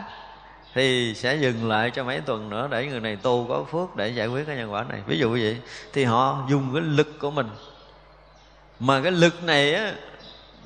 Thì 0.74 1.14
sẽ 1.16 1.36
dừng 1.36 1.68
lại 1.68 1.90
cho 1.90 2.04
mấy 2.04 2.20
tuần 2.20 2.50
nữa 2.50 2.68
để 2.70 2.86
người 2.86 3.00
này 3.00 3.16
tu 3.16 3.46
có 3.48 3.64
phước 3.72 3.96
để 3.96 4.08
giải 4.08 4.26
quyết 4.26 4.46
cái 4.46 4.56
nhân 4.56 4.72
quả 4.72 4.84
này. 4.88 5.00
Ví 5.06 5.18
dụ 5.18 5.30
như 5.30 5.40
vậy 5.42 5.56
thì 5.92 6.04
họ 6.04 6.46
dùng 6.50 6.70
cái 6.74 6.82
lực 6.82 7.18
của 7.18 7.30
mình. 7.30 7.48
Mà 8.80 9.00
cái 9.02 9.12
lực 9.12 9.44
này 9.44 9.74
á 9.74 9.92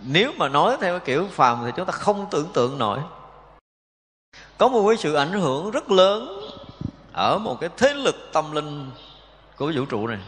nếu 0.07 0.33
mà 0.37 0.49
nói 0.49 0.77
theo 0.81 0.99
cái 0.99 1.07
kiểu 1.07 1.27
phàm 1.31 1.59
thì 1.65 1.71
chúng 1.77 1.87
ta 1.87 1.93
không 1.93 2.27
tưởng 2.31 2.49
tượng 2.53 2.79
nổi. 2.79 2.99
Có 4.59 4.69
một 4.69 4.89
cái 4.89 4.97
sự 4.97 5.15
ảnh 5.15 5.33
hưởng 5.33 5.71
rất 5.71 5.91
lớn 5.91 6.41
ở 7.13 7.39
một 7.39 7.61
cái 7.61 7.71
thế 7.77 7.95
lực 7.95 8.17
tâm 8.33 8.53
linh 8.53 8.91
của 9.57 9.73
vũ 9.75 9.85
trụ 9.85 10.07
này. 10.07 10.19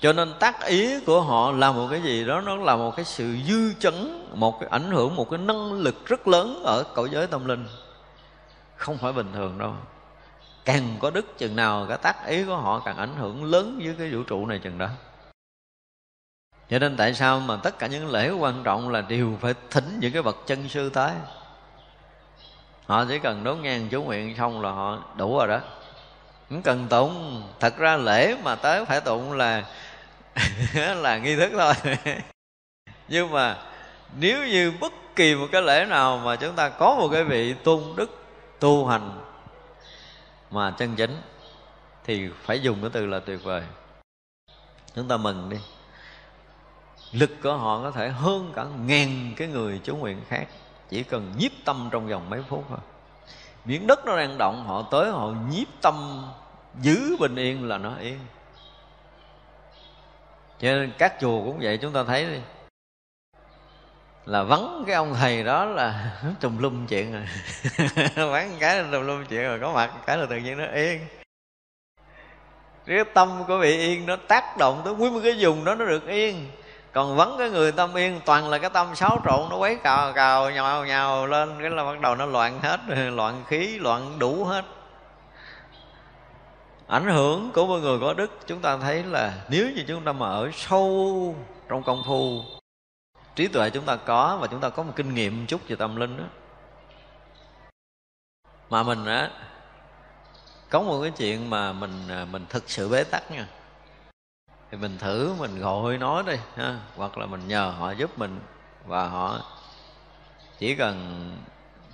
Cho 0.00 0.12
nên 0.12 0.34
tác 0.40 0.66
ý 0.66 1.00
của 1.06 1.20
họ 1.20 1.50
là 1.52 1.72
một 1.72 1.88
cái 1.90 2.02
gì 2.02 2.24
đó, 2.24 2.40
nó 2.40 2.56
là 2.56 2.76
một 2.76 2.96
cái 2.96 3.04
sự 3.04 3.36
dư 3.48 3.74
chấn, 3.74 4.26
một 4.34 4.60
cái 4.60 4.68
ảnh 4.68 4.90
hưởng, 4.90 5.16
một 5.16 5.30
cái 5.30 5.38
năng 5.38 5.72
lực 5.72 6.06
rất 6.06 6.28
lớn 6.28 6.62
ở 6.64 6.84
cõi 6.94 7.08
giới 7.12 7.26
tâm 7.26 7.46
linh. 7.46 7.66
Không 8.76 8.98
phải 8.98 9.12
bình 9.12 9.32
thường 9.32 9.58
đâu. 9.58 9.72
Càng 10.64 10.96
có 11.00 11.10
đức 11.10 11.38
chừng 11.38 11.56
nào, 11.56 11.86
cái 11.88 11.98
tác 11.98 12.26
ý 12.26 12.44
của 12.44 12.56
họ 12.56 12.82
càng 12.84 12.96
ảnh 12.96 13.16
hưởng 13.16 13.44
lớn 13.44 13.80
với 13.84 13.94
cái 13.98 14.10
vũ 14.10 14.22
trụ 14.22 14.46
này 14.46 14.58
chừng 14.58 14.78
đó 14.78 14.88
cho 16.74 16.78
nên 16.78 16.96
tại 16.96 17.14
sao 17.14 17.40
mà 17.40 17.56
tất 17.56 17.78
cả 17.78 17.86
những 17.86 18.10
lễ 18.10 18.30
quan 18.30 18.62
trọng 18.64 18.88
là 18.88 19.00
đều 19.00 19.38
phải 19.40 19.54
thỉnh 19.70 19.98
những 20.00 20.12
cái 20.12 20.22
bậc 20.22 20.36
chân 20.46 20.68
sư 20.68 20.90
tới? 20.90 21.12
Họ 22.86 23.04
chỉ 23.04 23.18
cần 23.18 23.44
đốt 23.44 23.58
nhang 23.58 23.88
chú 23.90 24.02
nguyện 24.02 24.34
xong 24.36 24.62
là 24.62 24.70
họ 24.70 24.98
đủ 25.16 25.38
rồi 25.38 25.48
đó. 25.48 25.60
Cũng 26.48 26.62
cần 26.62 26.86
tụng. 26.88 27.42
Thật 27.60 27.76
ra 27.76 27.96
lễ 27.96 28.36
mà 28.42 28.54
tới 28.54 28.84
phải 28.84 29.00
tụng 29.00 29.32
là 29.32 29.64
là 30.74 31.18
nghi 31.18 31.36
thức 31.36 31.50
thôi. 31.52 31.74
Nhưng 33.08 33.30
mà 33.30 33.56
nếu 34.18 34.46
như 34.46 34.72
bất 34.80 34.92
kỳ 35.16 35.34
một 35.34 35.46
cái 35.52 35.62
lễ 35.62 35.84
nào 35.84 36.18
mà 36.18 36.36
chúng 36.36 36.54
ta 36.54 36.68
có 36.68 36.94
một 36.94 37.08
cái 37.12 37.24
vị 37.24 37.54
tôn 37.64 37.82
đức, 37.96 38.18
tu 38.60 38.86
hành 38.86 39.20
mà 40.50 40.70
chân 40.78 40.96
chính, 40.96 41.20
thì 42.04 42.28
phải 42.42 42.60
dùng 42.60 42.80
cái 42.80 42.90
từ 42.92 43.06
là 43.06 43.20
tuyệt 43.20 43.44
vời. 43.44 43.62
Chúng 44.94 45.08
ta 45.08 45.16
mừng 45.16 45.48
đi 45.50 45.56
lực 47.14 47.30
của 47.42 47.56
họ 47.56 47.82
có 47.82 47.90
thể 47.90 48.08
hơn 48.08 48.52
cả 48.54 48.64
ngàn 48.86 49.32
cái 49.36 49.48
người 49.48 49.80
chú 49.84 49.96
nguyện 49.96 50.20
khác. 50.28 50.46
Chỉ 50.88 51.02
cần 51.02 51.32
nhiếp 51.38 51.50
tâm 51.64 51.88
trong 51.92 52.08
vòng 52.08 52.30
mấy 52.30 52.42
phút 52.48 52.64
thôi. 52.68 52.78
Miếng 53.64 53.86
đất 53.86 54.06
nó 54.06 54.16
đang 54.16 54.38
động, 54.38 54.64
họ 54.66 54.88
tới, 54.90 55.10
họ 55.10 55.32
nhiếp 55.50 55.68
tâm, 55.82 56.26
giữ 56.80 57.16
bình 57.20 57.36
yên 57.36 57.68
là 57.68 57.78
nó 57.78 57.96
yên. 57.96 58.18
Cho 60.58 60.68
nên 60.68 60.92
các 60.98 61.14
chùa 61.20 61.44
cũng 61.44 61.58
vậy, 61.62 61.78
chúng 61.78 61.92
ta 61.92 62.04
thấy 62.04 62.26
đi. 62.26 62.38
Là 64.26 64.42
vắng 64.42 64.84
cái 64.86 64.96
ông 64.96 65.14
thầy 65.14 65.44
đó 65.44 65.64
là 65.64 66.12
trùm 66.40 66.58
lum 66.58 66.86
chuyện 66.86 67.12
rồi. 67.12 67.26
Vắng 68.30 68.56
cái 68.60 68.82
là 68.82 68.88
trùm 68.92 69.06
lum 69.06 69.24
chuyện 69.24 69.42
rồi, 69.42 69.58
có 69.60 69.72
mặt 69.72 69.90
cái 70.06 70.16
là 70.16 70.26
tự 70.26 70.36
nhiên 70.36 70.58
nó 70.58 70.66
yên. 70.66 71.06
Cái 72.86 73.04
tâm 73.14 73.44
của 73.48 73.58
vị 73.58 73.76
yên 73.76 74.06
nó 74.06 74.16
tác 74.16 74.56
động 74.58 74.82
tới 74.84 74.94
nguyên 74.94 75.14
một 75.14 75.20
cái 75.22 75.36
vùng 75.38 75.64
đó, 75.64 75.74
nó 75.74 75.84
được 75.84 76.06
yên 76.06 76.50
còn 76.94 77.16
vấn 77.16 77.38
cái 77.38 77.50
người 77.50 77.72
tâm 77.72 77.94
yên, 77.94 78.20
toàn 78.24 78.48
là 78.48 78.58
cái 78.58 78.70
tâm 78.70 78.94
xáo 78.94 79.20
trộn, 79.24 79.48
nó 79.50 79.56
quấy 79.56 79.76
cào 79.76 80.12
cào, 80.12 80.50
nhào 80.50 80.86
nhào 80.86 81.26
lên, 81.26 81.56
cái 81.60 81.70
là 81.70 81.84
bắt 81.84 82.00
đầu 82.00 82.14
nó 82.14 82.26
loạn 82.26 82.60
hết, 82.62 82.80
loạn 83.10 83.44
khí, 83.46 83.78
loạn 83.78 84.18
đủ 84.18 84.44
hết. 84.44 84.64
Ảnh 86.86 87.06
hưởng 87.06 87.50
của 87.54 87.66
một 87.66 87.78
người 87.78 87.98
có 88.00 88.14
đức, 88.14 88.30
chúng 88.46 88.60
ta 88.60 88.76
thấy 88.76 89.04
là 89.04 89.44
nếu 89.48 89.70
như 89.76 89.84
chúng 89.88 90.04
ta 90.04 90.12
mà 90.12 90.28
ở 90.28 90.50
sâu 90.52 91.36
trong 91.68 91.82
công 91.82 92.02
phu, 92.06 92.42
trí 93.36 93.48
tuệ 93.48 93.70
chúng 93.70 93.84
ta 93.84 93.96
có 93.96 94.38
và 94.40 94.46
chúng 94.46 94.60
ta 94.60 94.68
có 94.68 94.82
một 94.82 94.92
kinh 94.96 95.14
nghiệm 95.14 95.46
chút 95.46 95.60
về 95.68 95.76
tâm 95.76 95.96
linh 95.96 96.16
đó 96.16 96.24
mà 98.70 98.82
mình 98.82 99.04
á, 99.06 99.30
có 100.70 100.82
một 100.82 101.02
cái 101.02 101.10
chuyện 101.10 101.50
mà 101.50 101.72
mình 101.72 102.08
à, 102.08 102.26
mình 102.30 102.46
thực 102.48 102.70
sự 102.70 102.88
bế 102.88 103.04
tắc 103.04 103.30
nha 103.30 103.46
thì 104.74 104.80
mình 104.80 104.98
thử, 104.98 105.34
mình 105.38 105.60
gọi 105.60 105.98
nói 105.98 106.22
đi, 106.26 106.36
ha. 106.56 106.78
Hoặc 106.96 107.18
là 107.18 107.26
mình 107.26 107.48
nhờ 107.48 107.72
họ 107.78 107.90
giúp 107.90 108.18
mình, 108.18 108.40
và 108.86 109.08
họ 109.08 109.40
chỉ 110.58 110.74
cần 110.74 111.30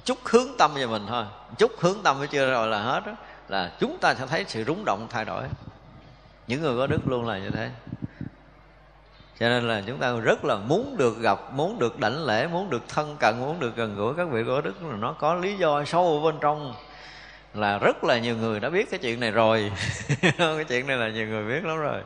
chút 0.04 0.18
hướng 0.24 0.48
tâm 0.58 0.70
cho 0.80 0.86
mình 0.86 1.02
thôi. 1.08 1.24
Chút 1.58 1.72
hướng 1.80 2.02
tâm 2.02 2.18
mới 2.18 2.26
chưa 2.26 2.50
rồi 2.50 2.68
là 2.68 2.82
hết 2.82 3.06
đó 3.06 3.12
là 3.48 3.72
chúng 3.80 3.98
ta 3.98 4.14
sẽ 4.14 4.26
thấy 4.26 4.44
sự 4.48 4.64
rúng 4.64 4.84
động 4.84 5.06
thay 5.10 5.24
đổi. 5.24 5.44
Những 6.46 6.62
người 6.62 6.78
có 6.78 6.86
đức 6.86 7.08
luôn 7.08 7.26
là 7.26 7.38
như 7.38 7.50
thế. 7.50 7.70
Cho 9.40 9.48
nên 9.48 9.68
là 9.68 9.82
chúng 9.86 9.98
ta 9.98 10.12
rất 10.12 10.44
là 10.44 10.56
muốn 10.56 10.96
được 10.96 11.18
gặp, 11.18 11.38
muốn 11.52 11.78
được 11.78 11.98
đảnh 11.98 12.24
lễ, 12.24 12.46
muốn 12.46 12.70
được 12.70 12.82
thân 12.88 13.16
cận, 13.20 13.38
muốn 13.38 13.60
được 13.60 13.76
gần 13.76 13.96
gũi 13.96 14.14
các 14.16 14.28
vị 14.28 14.44
có 14.46 14.60
đức. 14.60 14.82
Là 14.82 14.96
nó 14.96 15.12
có 15.12 15.34
lý 15.34 15.56
do 15.56 15.84
sâu 15.84 16.20
bên 16.24 16.34
trong. 16.40 16.74
Là 17.54 17.78
rất 17.78 18.04
là 18.04 18.18
nhiều 18.18 18.36
người 18.36 18.60
đã 18.60 18.70
biết 18.70 18.90
cái 18.90 19.00
chuyện 19.02 19.20
này 19.20 19.30
rồi. 19.30 19.72
Cái 20.38 20.64
chuyện 20.68 20.86
này 20.86 20.96
là 20.96 21.08
nhiều 21.08 21.26
người 21.26 21.44
biết 21.44 21.64
lắm 21.64 21.78
rồi 21.78 22.02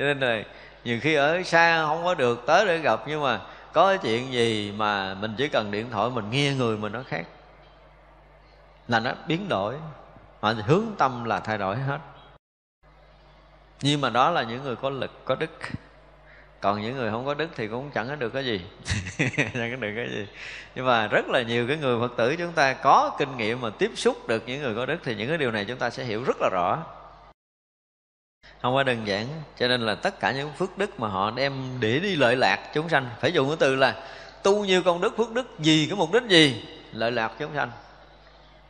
cho 0.00 0.06
nên 0.06 0.20
là 0.20 0.42
nhiều 0.84 0.98
khi 1.02 1.14
ở 1.14 1.42
xa 1.42 1.84
không 1.86 2.04
có 2.04 2.14
được, 2.14 2.42
tới 2.46 2.66
để 2.66 2.78
gặp, 2.78 3.00
nhưng 3.06 3.22
mà 3.22 3.40
có 3.72 3.96
chuyện 3.96 4.32
gì 4.32 4.72
mà 4.76 5.14
mình 5.14 5.34
chỉ 5.38 5.48
cần 5.48 5.70
điện 5.70 5.90
thoại 5.90 6.10
mình 6.10 6.30
nghe 6.30 6.54
người 6.54 6.76
mình 6.76 6.92
nó 6.92 7.02
khác 7.08 7.26
là 8.88 9.00
nó 9.00 9.12
biến 9.26 9.48
đổi, 9.48 9.74
mà 10.40 10.52
hướng 10.52 10.84
tâm 10.98 11.24
là 11.24 11.40
thay 11.40 11.58
đổi 11.58 11.76
hết. 11.76 11.98
Nhưng 13.82 14.00
mà 14.00 14.10
đó 14.10 14.30
là 14.30 14.42
những 14.42 14.64
người 14.64 14.76
có 14.76 14.90
lực, 14.90 15.24
có 15.24 15.34
đức. 15.34 15.50
Còn 16.60 16.82
những 16.82 16.96
người 16.96 17.10
không 17.10 17.26
có 17.26 17.34
đức 17.34 17.48
thì 17.56 17.68
cũng 17.68 17.90
chẳng 17.90 18.08
có 18.08 18.14
được 18.14 18.30
cái 18.30 18.44
gì. 18.44 18.60
Chẳng 19.36 19.70
có 19.70 19.76
được 19.80 19.92
cái 19.96 20.08
gì. 20.10 20.26
Nhưng 20.74 20.86
mà 20.86 21.06
rất 21.06 21.28
là 21.28 21.42
nhiều 21.42 21.66
cái 21.68 21.76
người 21.76 22.00
phật 22.00 22.16
tử 22.16 22.36
chúng 22.36 22.52
ta 22.52 22.72
có 22.72 23.16
kinh 23.18 23.36
nghiệm 23.36 23.60
mà 23.60 23.70
tiếp 23.70 23.90
xúc 23.94 24.28
được 24.28 24.42
những 24.46 24.62
người 24.62 24.74
có 24.74 24.86
đức 24.86 24.98
thì 25.04 25.14
những 25.14 25.28
cái 25.28 25.38
điều 25.38 25.50
này 25.50 25.64
chúng 25.64 25.78
ta 25.78 25.90
sẽ 25.90 26.04
hiểu 26.04 26.24
rất 26.24 26.36
là 26.40 26.48
rõ 26.52 26.78
không 28.62 28.74
có 28.74 28.82
đơn 28.82 29.06
giản. 29.06 29.26
Cho 29.58 29.68
nên 29.68 29.86
là 29.86 29.94
tất 29.94 30.20
cả 30.20 30.32
những 30.32 30.52
phước 30.52 30.78
đức 30.78 31.00
mà 31.00 31.08
họ 31.08 31.30
đem 31.30 31.80
để 31.80 31.98
đi 31.98 32.16
lợi 32.16 32.36
lạc 32.36 32.70
chúng 32.74 32.88
sanh, 32.88 33.10
phải 33.20 33.32
dùng 33.32 33.48
cái 33.48 33.56
từ 33.60 33.76
là 33.76 33.94
tu 34.42 34.64
như 34.64 34.82
công 34.82 35.00
đức 35.00 35.16
phước 35.16 35.32
đức 35.32 35.58
gì 35.58 35.86
cái 35.86 35.96
mục 35.96 36.12
đích 36.12 36.22
gì? 36.28 36.64
Lợi 36.92 37.12
lạc 37.12 37.32
chúng 37.38 37.54
sanh. 37.54 37.70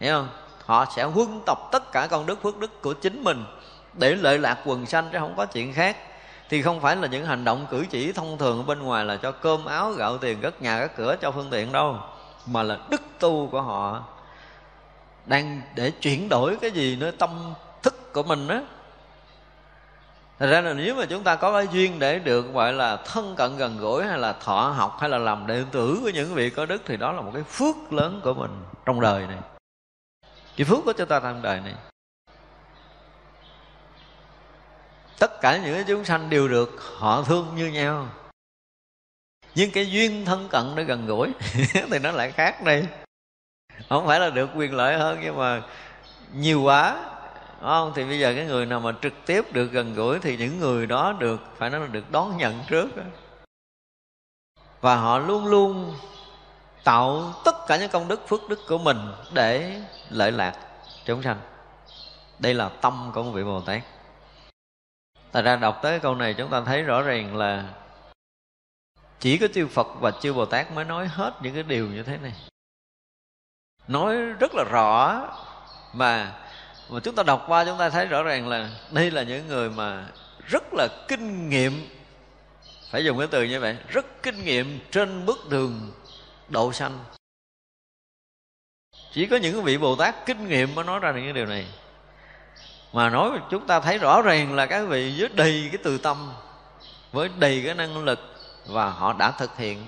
Hiểu 0.01 0.15
không? 0.15 0.29
Họ 0.65 0.87
sẽ 0.97 1.05
huân 1.05 1.41
tập 1.47 1.59
tất 1.73 1.93
cả 1.93 2.07
công 2.07 2.27
đức 2.27 2.43
phước 2.43 2.59
đức 2.59 2.83
của 2.83 2.93
chính 2.93 3.25
mình 3.25 3.45
để 3.93 4.15
lợi 4.15 4.39
lạc 4.39 4.59
quần 4.65 4.87
sanh 4.87 5.09
chứ 5.13 5.19
không 5.19 5.35
có 5.37 5.47
chuyện 5.47 5.73
khác. 5.73 5.97
Thì 6.49 6.63
không 6.63 6.81
phải 6.81 6.97
là 6.97 7.07
những 7.07 7.27
hành 7.27 7.45
động 7.45 7.67
cử 7.71 7.87
chỉ 7.91 8.13
thông 8.13 8.39
thường 8.39 8.59
ở 8.59 8.63
bên 8.63 8.83
ngoài 8.83 9.05
là 9.05 9.17
cho 9.17 9.33
cơm 9.33 9.65
áo, 9.65 9.91
gạo 9.91 10.19
tiền 10.19 10.41
gất 10.41 10.63
nhà 10.63 10.81
gất 10.81 10.97
cửa, 10.97 11.17
cho 11.21 11.31
phương 11.31 11.51
tiện 11.51 11.73
đâu. 11.73 11.97
Mà 12.47 12.63
là 12.63 12.79
đức 12.91 13.03
tu 13.19 13.49
của 13.53 13.63
họ 13.63 14.03
đang 15.27 15.63
để 15.75 15.91
chuyển 15.91 16.29
đổi 16.29 16.57
cái 16.61 16.71
gì 16.71 16.97
nữa, 16.97 17.11
tâm 17.11 17.55
thức 17.83 18.13
của 18.13 18.23
mình 18.23 18.49
á 18.49 18.61
Thật 20.41 20.47
ra 20.47 20.61
là 20.61 20.73
nếu 20.73 20.95
mà 20.95 21.07
chúng 21.07 21.25
ta 21.25 21.37
có 21.37 21.53
cái 21.53 21.69
duyên 21.73 21.99
để 21.99 22.19
được 22.19 22.53
gọi 22.53 22.73
là 22.73 22.97
thân 22.97 23.35
cận 23.37 23.57
gần 23.57 23.79
gũi 23.79 24.05
hay 24.05 24.19
là 24.19 24.33
thọ 24.33 24.71
học 24.71 24.97
hay 25.01 25.11
là 25.11 25.19
làm 25.19 25.47
đệ 25.47 25.65
tử 25.73 25.99
của 26.03 26.09
những 26.09 26.35
vị 26.35 26.51
có 26.51 26.67
đức 26.67 26.83
thì 26.87 26.97
đó 26.97 27.13
là 27.13 27.21
một 27.21 27.31
cái 27.35 27.43
phước 27.43 27.93
lớn 27.93 28.21
của 28.25 28.35
mình 28.35 28.51
trong 28.87 29.01
đời 29.01 29.27
này. 29.27 29.39
Cái 30.57 30.65
phước 30.65 30.79
của 30.85 30.93
chúng 30.93 31.09
ta 31.09 31.21
trong 31.21 31.43
đời 31.43 31.61
này. 31.61 31.75
Tất 35.19 35.41
cả 35.41 35.57
những 35.57 35.75
cái 35.75 35.85
chúng 35.89 36.05
sanh 36.05 36.31
đều 36.31 36.49
được 36.49 36.71
họ 36.99 37.23
thương 37.23 37.47
như 37.57 37.67
nhau. 37.67 38.09
Nhưng 39.55 39.71
cái 39.71 39.91
duyên 39.91 40.25
thân 40.25 40.49
cận 40.49 40.65
để 40.75 40.85
gần 40.85 41.07
gũi 41.07 41.33
thì 41.91 41.99
nó 41.99 42.11
lại 42.13 42.33
khác 42.33 42.65
đây. 42.65 42.87
không 43.89 44.07
phải 44.07 44.21
là 44.21 44.31
được 44.31 44.51
quyền 44.55 44.75
lợi 44.75 44.99
hơn 44.99 45.19
nhưng 45.23 45.37
mà 45.37 45.63
nhiều 46.33 46.63
quá 46.63 47.11
không? 47.61 47.93
Thì 47.95 48.05
bây 48.05 48.19
giờ 48.19 48.33
cái 48.37 48.47
người 48.47 48.67
nào 48.67 48.81
mà 48.81 48.93
trực 49.03 49.13
tiếp 49.27 49.53
được 49.53 49.73
gần 49.73 49.95
gũi 49.95 50.19
thì 50.19 50.37
những 50.37 50.61
người 50.61 50.87
đó 50.87 51.13
được, 51.13 51.41
phải 51.57 51.71
nói 51.71 51.81
là 51.81 51.87
được 51.87 52.11
đón 52.11 52.37
nhận 52.37 52.65
trước 52.69 52.89
và 54.81 54.97
họ 54.97 55.19
luôn 55.19 55.47
luôn 55.47 55.97
tạo 56.85 57.33
tất 57.45 57.55
cả 57.69 57.77
những 57.77 57.91
công 57.91 58.09
đức 58.09 58.29
phước 58.29 58.49
đức 58.49 58.61
của 58.69 58.79
mình 58.79 58.99
để 59.33 59.83
lợi 60.11 60.33
lạc 60.33 60.59
chúng 61.05 61.23
sanh. 61.23 61.41
Đây 62.39 62.55
là 62.55 62.69
tâm 62.69 63.11
của 63.15 63.23
một 63.23 63.31
vị 63.31 63.45
bồ 63.45 63.61
tát. 63.61 63.83
Tại 65.33 65.43
ra 65.43 65.57
đọc 65.57 65.79
tới 65.83 66.01
câu 66.01 66.15
này 66.15 66.35
chúng 66.35 66.51
ta 66.51 66.63
thấy 66.67 66.83
rõ 66.83 67.03
ràng 67.03 67.37
là 67.37 67.65
chỉ 69.21 69.39
có 69.39 69.47
chư 69.55 69.67
Phật 69.67 69.87
và 70.01 70.11
chư 70.11 70.33
Bồ 70.33 70.45
Tát 70.45 70.73
mới 70.73 70.85
nói 70.85 71.07
hết 71.07 71.35
những 71.43 71.55
cái 71.55 71.63
điều 71.63 71.87
như 71.87 72.03
thế 72.03 72.17
này. 72.17 72.33
Nói 73.89 74.17
rất 74.17 74.55
là 74.55 74.65
rõ 74.71 75.21
mà 75.93 76.37
mà 76.91 77.01
chúng 77.01 77.15
ta 77.15 77.23
đọc 77.23 77.45
qua 77.47 77.65
chúng 77.65 77.79
ta 77.79 77.91
thấy 77.91 78.07
rõ 78.07 78.23
ràng 78.23 78.49
là 78.49 78.71
đây 78.91 79.11
là 79.11 79.23
những 79.23 79.49
người 79.49 79.71
mà 79.71 80.07
rất 80.47 80.63
là 80.73 80.89
kinh 81.09 81.49
nghiệm. 81.49 81.89
Phải 82.91 83.05
dùng 83.05 83.19
cái 83.19 83.27
từ 83.31 83.43
như 83.43 83.61
vậy, 83.61 83.77
rất 83.89 84.23
kinh 84.23 84.45
nghiệm 84.45 84.81
trên 84.91 85.27
bước 85.27 85.49
đường 85.49 85.93
độ 86.49 86.73
sanh. 86.73 86.99
Chỉ 89.13 89.27
có 89.27 89.37
những 89.37 89.63
vị 89.63 89.79
bồ 89.79 89.97
tát 89.97 90.27
kinh 90.27 90.49
nghiệm 90.49 90.75
mới 90.75 90.85
nói 90.85 91.01
ra 91.01 91.13
những 91.13 91.35
điều 91.35 91.47
này. 91.47 91.67
Mà 92.93 93.11
nói 93.11 93.31
chúng 93.51 93.67
ta 93.67 93.81
thấy 93.81 93.99
rõ 93.99 94.23
ràng 94.23 94.55
là 94.55 94.67
các 94.67 94.89
vị 94.89 95.15
với 95.19 95.29
đầy 95.35 95.69
cái 95.73 95.81
từ 95.85 95.99
tâm, 95.99 96.33
với 97.13 97.31
đầy 97.39 97.63
cái 97.67 97.75
năng 97.75 98.05
lực 98.05 98.21
và 98.67 98.91
họ 98.91 99.13
đã 99.13 99.31
thực 99.31 99.57
hiện. 99.57 99.87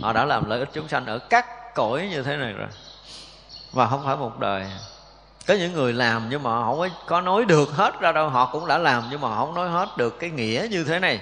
Họ 0.00 0.12
đã 0.12 0.24
làm 0.24 0.50
lợi 0.50 0.58
ích 0.58 0.68
chúng 0.72 0.88
sanh 0.88 1.06
ở 1.06 1.18
các 1.18 1.74
cõi 1.74 2.08
như 2.10 2.22
thế 2.22 2.36
này 2.36 2.52
rồi. 2.52 2.68
Và 3.72 3.86
không 3.86 4.04
phải 4.04 4.16
một 4.16 4.38
đời 4.38 4.66
có 5.46 5.54
những 5.54 5.72
người 5.72 5.92
làm 5.92 6.26
nhưng 6.30 6.42
mà 6.42 6.50
họ 6.50 6.64
không 6.64 6.88
có 7.06 7.20
nói 7.20 7.44
được 7.44 7.68
hết 7.70 8.00
ra 8.00 8.12
đâu. 8.12 8.28
Họ 8.28 8.46
cũng 8.52 8.66
đã 8.66 8.78
làm 8.78 9.02
nhưng 9.10 9.20
mà 9.20 9.28
họ 9.28 9.36
không 9.36 9.54
nói 9.54 9.68
hết 9.68 9.88
được 9.96 10.20
cái 10.20 10.30
nghĩa 10.30 10.66
như 10.70 10.84
thế 10.84 10.98
này. 10.98 11.20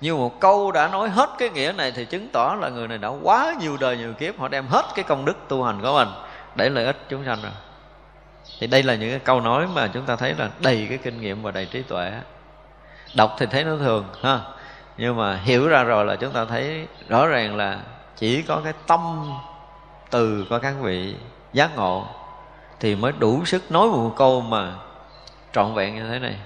Như 0.00 0.14
một 0.14 0.40
câu 0.40 0.72
đã 0.72 0.88
nói 0.88 1.08
hết 1.08 1.30
cái 1.38 1.50
nghĩa 1.50 1.72
này 1.76 1.92
thì 1.92 2.04
chứng 2.04 2.28
tỏ 2.32 2.56
là 2.60 2.68
người 2.68 2.88
này 2.88 2.98
đã 2.98 3.08
quá 3.22 3.54
nhiều 3.60 3.76
đời 3.80 3.96
nhiều 3.96 4.12
kiếp. 4.12 4.38
Họ 4.38 4.48
đem 4.48 4.66
hết 4.66 4.84
cái 4.94 5.04
công 5.08 5.24
đức 5.24 5.36
tu 5.48 5.64
hành 5.64 5.82
của 5.82 5.92
mình 5.92 6.08
để 6.54 6.70
lợi 6.70 6.84
ích 6.84 6.96
chúng 7.08 7.24
sanh 7.24 7.42
rồi. 7.42 7.52
Thì 8.60 8.66
đây 8.66 8.82
là 8.82 8.94
những 8.94 9.10
cái 9.10 9.18
câu 9.18 9.40
nói 9.40 9.66
mà 9.74 9.86
chúng 9.86 10.06
ta 10.06 10.16
thấy 10.16 10.34
là 10.38 10.48
đầy 10.60 10.86
cái 10.88 10.98
kinh 10.98 11.20
nghiệm 11.20 11.42
và 11.42 11.50
đầy 11.50 11.66
trí 11.66 11.82
tuệ. 11.82 12.12
Đọc 13.14 13.36
thì 13.38 13.46
thấy 13.46 13.64
nó 13.64 13.76
thường, 13.76 14.04
ha. 14.22 14.40
Nhưng 14.96 15.16
mà 15.16 15.36
hiểu 15.36 15.68
ra 15.68 15.82
rồi 15.82 16.04
là 16.04 16.16
chúng 16.16 16.32
ta 16.32 16.44
thấy 16.44 16.86
rõ 17.08 17.26
ràng 17.26 17.56
là 17.56 17.78
chỉ 18.16 18.42
có 18.42 18.60
cái 18.64 18.72
tâm 18.86 19.32
từ 20.10 20.46
của 20.50 20.58
các 20.58 20.74
vị 20.80 21.14
giác 21.52 21.76
ngộ 21.76 22.06
thì 22.80 22.96
mới 22.96 23.12
đủ 23.18 23.44
sức 23.44 23.70
nói 23.70 23.88
một 23.88 24.12
câu 24.16 24.40
mà 24.40 24.74
trọn 25.52 25.74
vẹn 25.74 25.94
như 25.94 26.08
thế 26.08 26.18
này. 26.18 26.36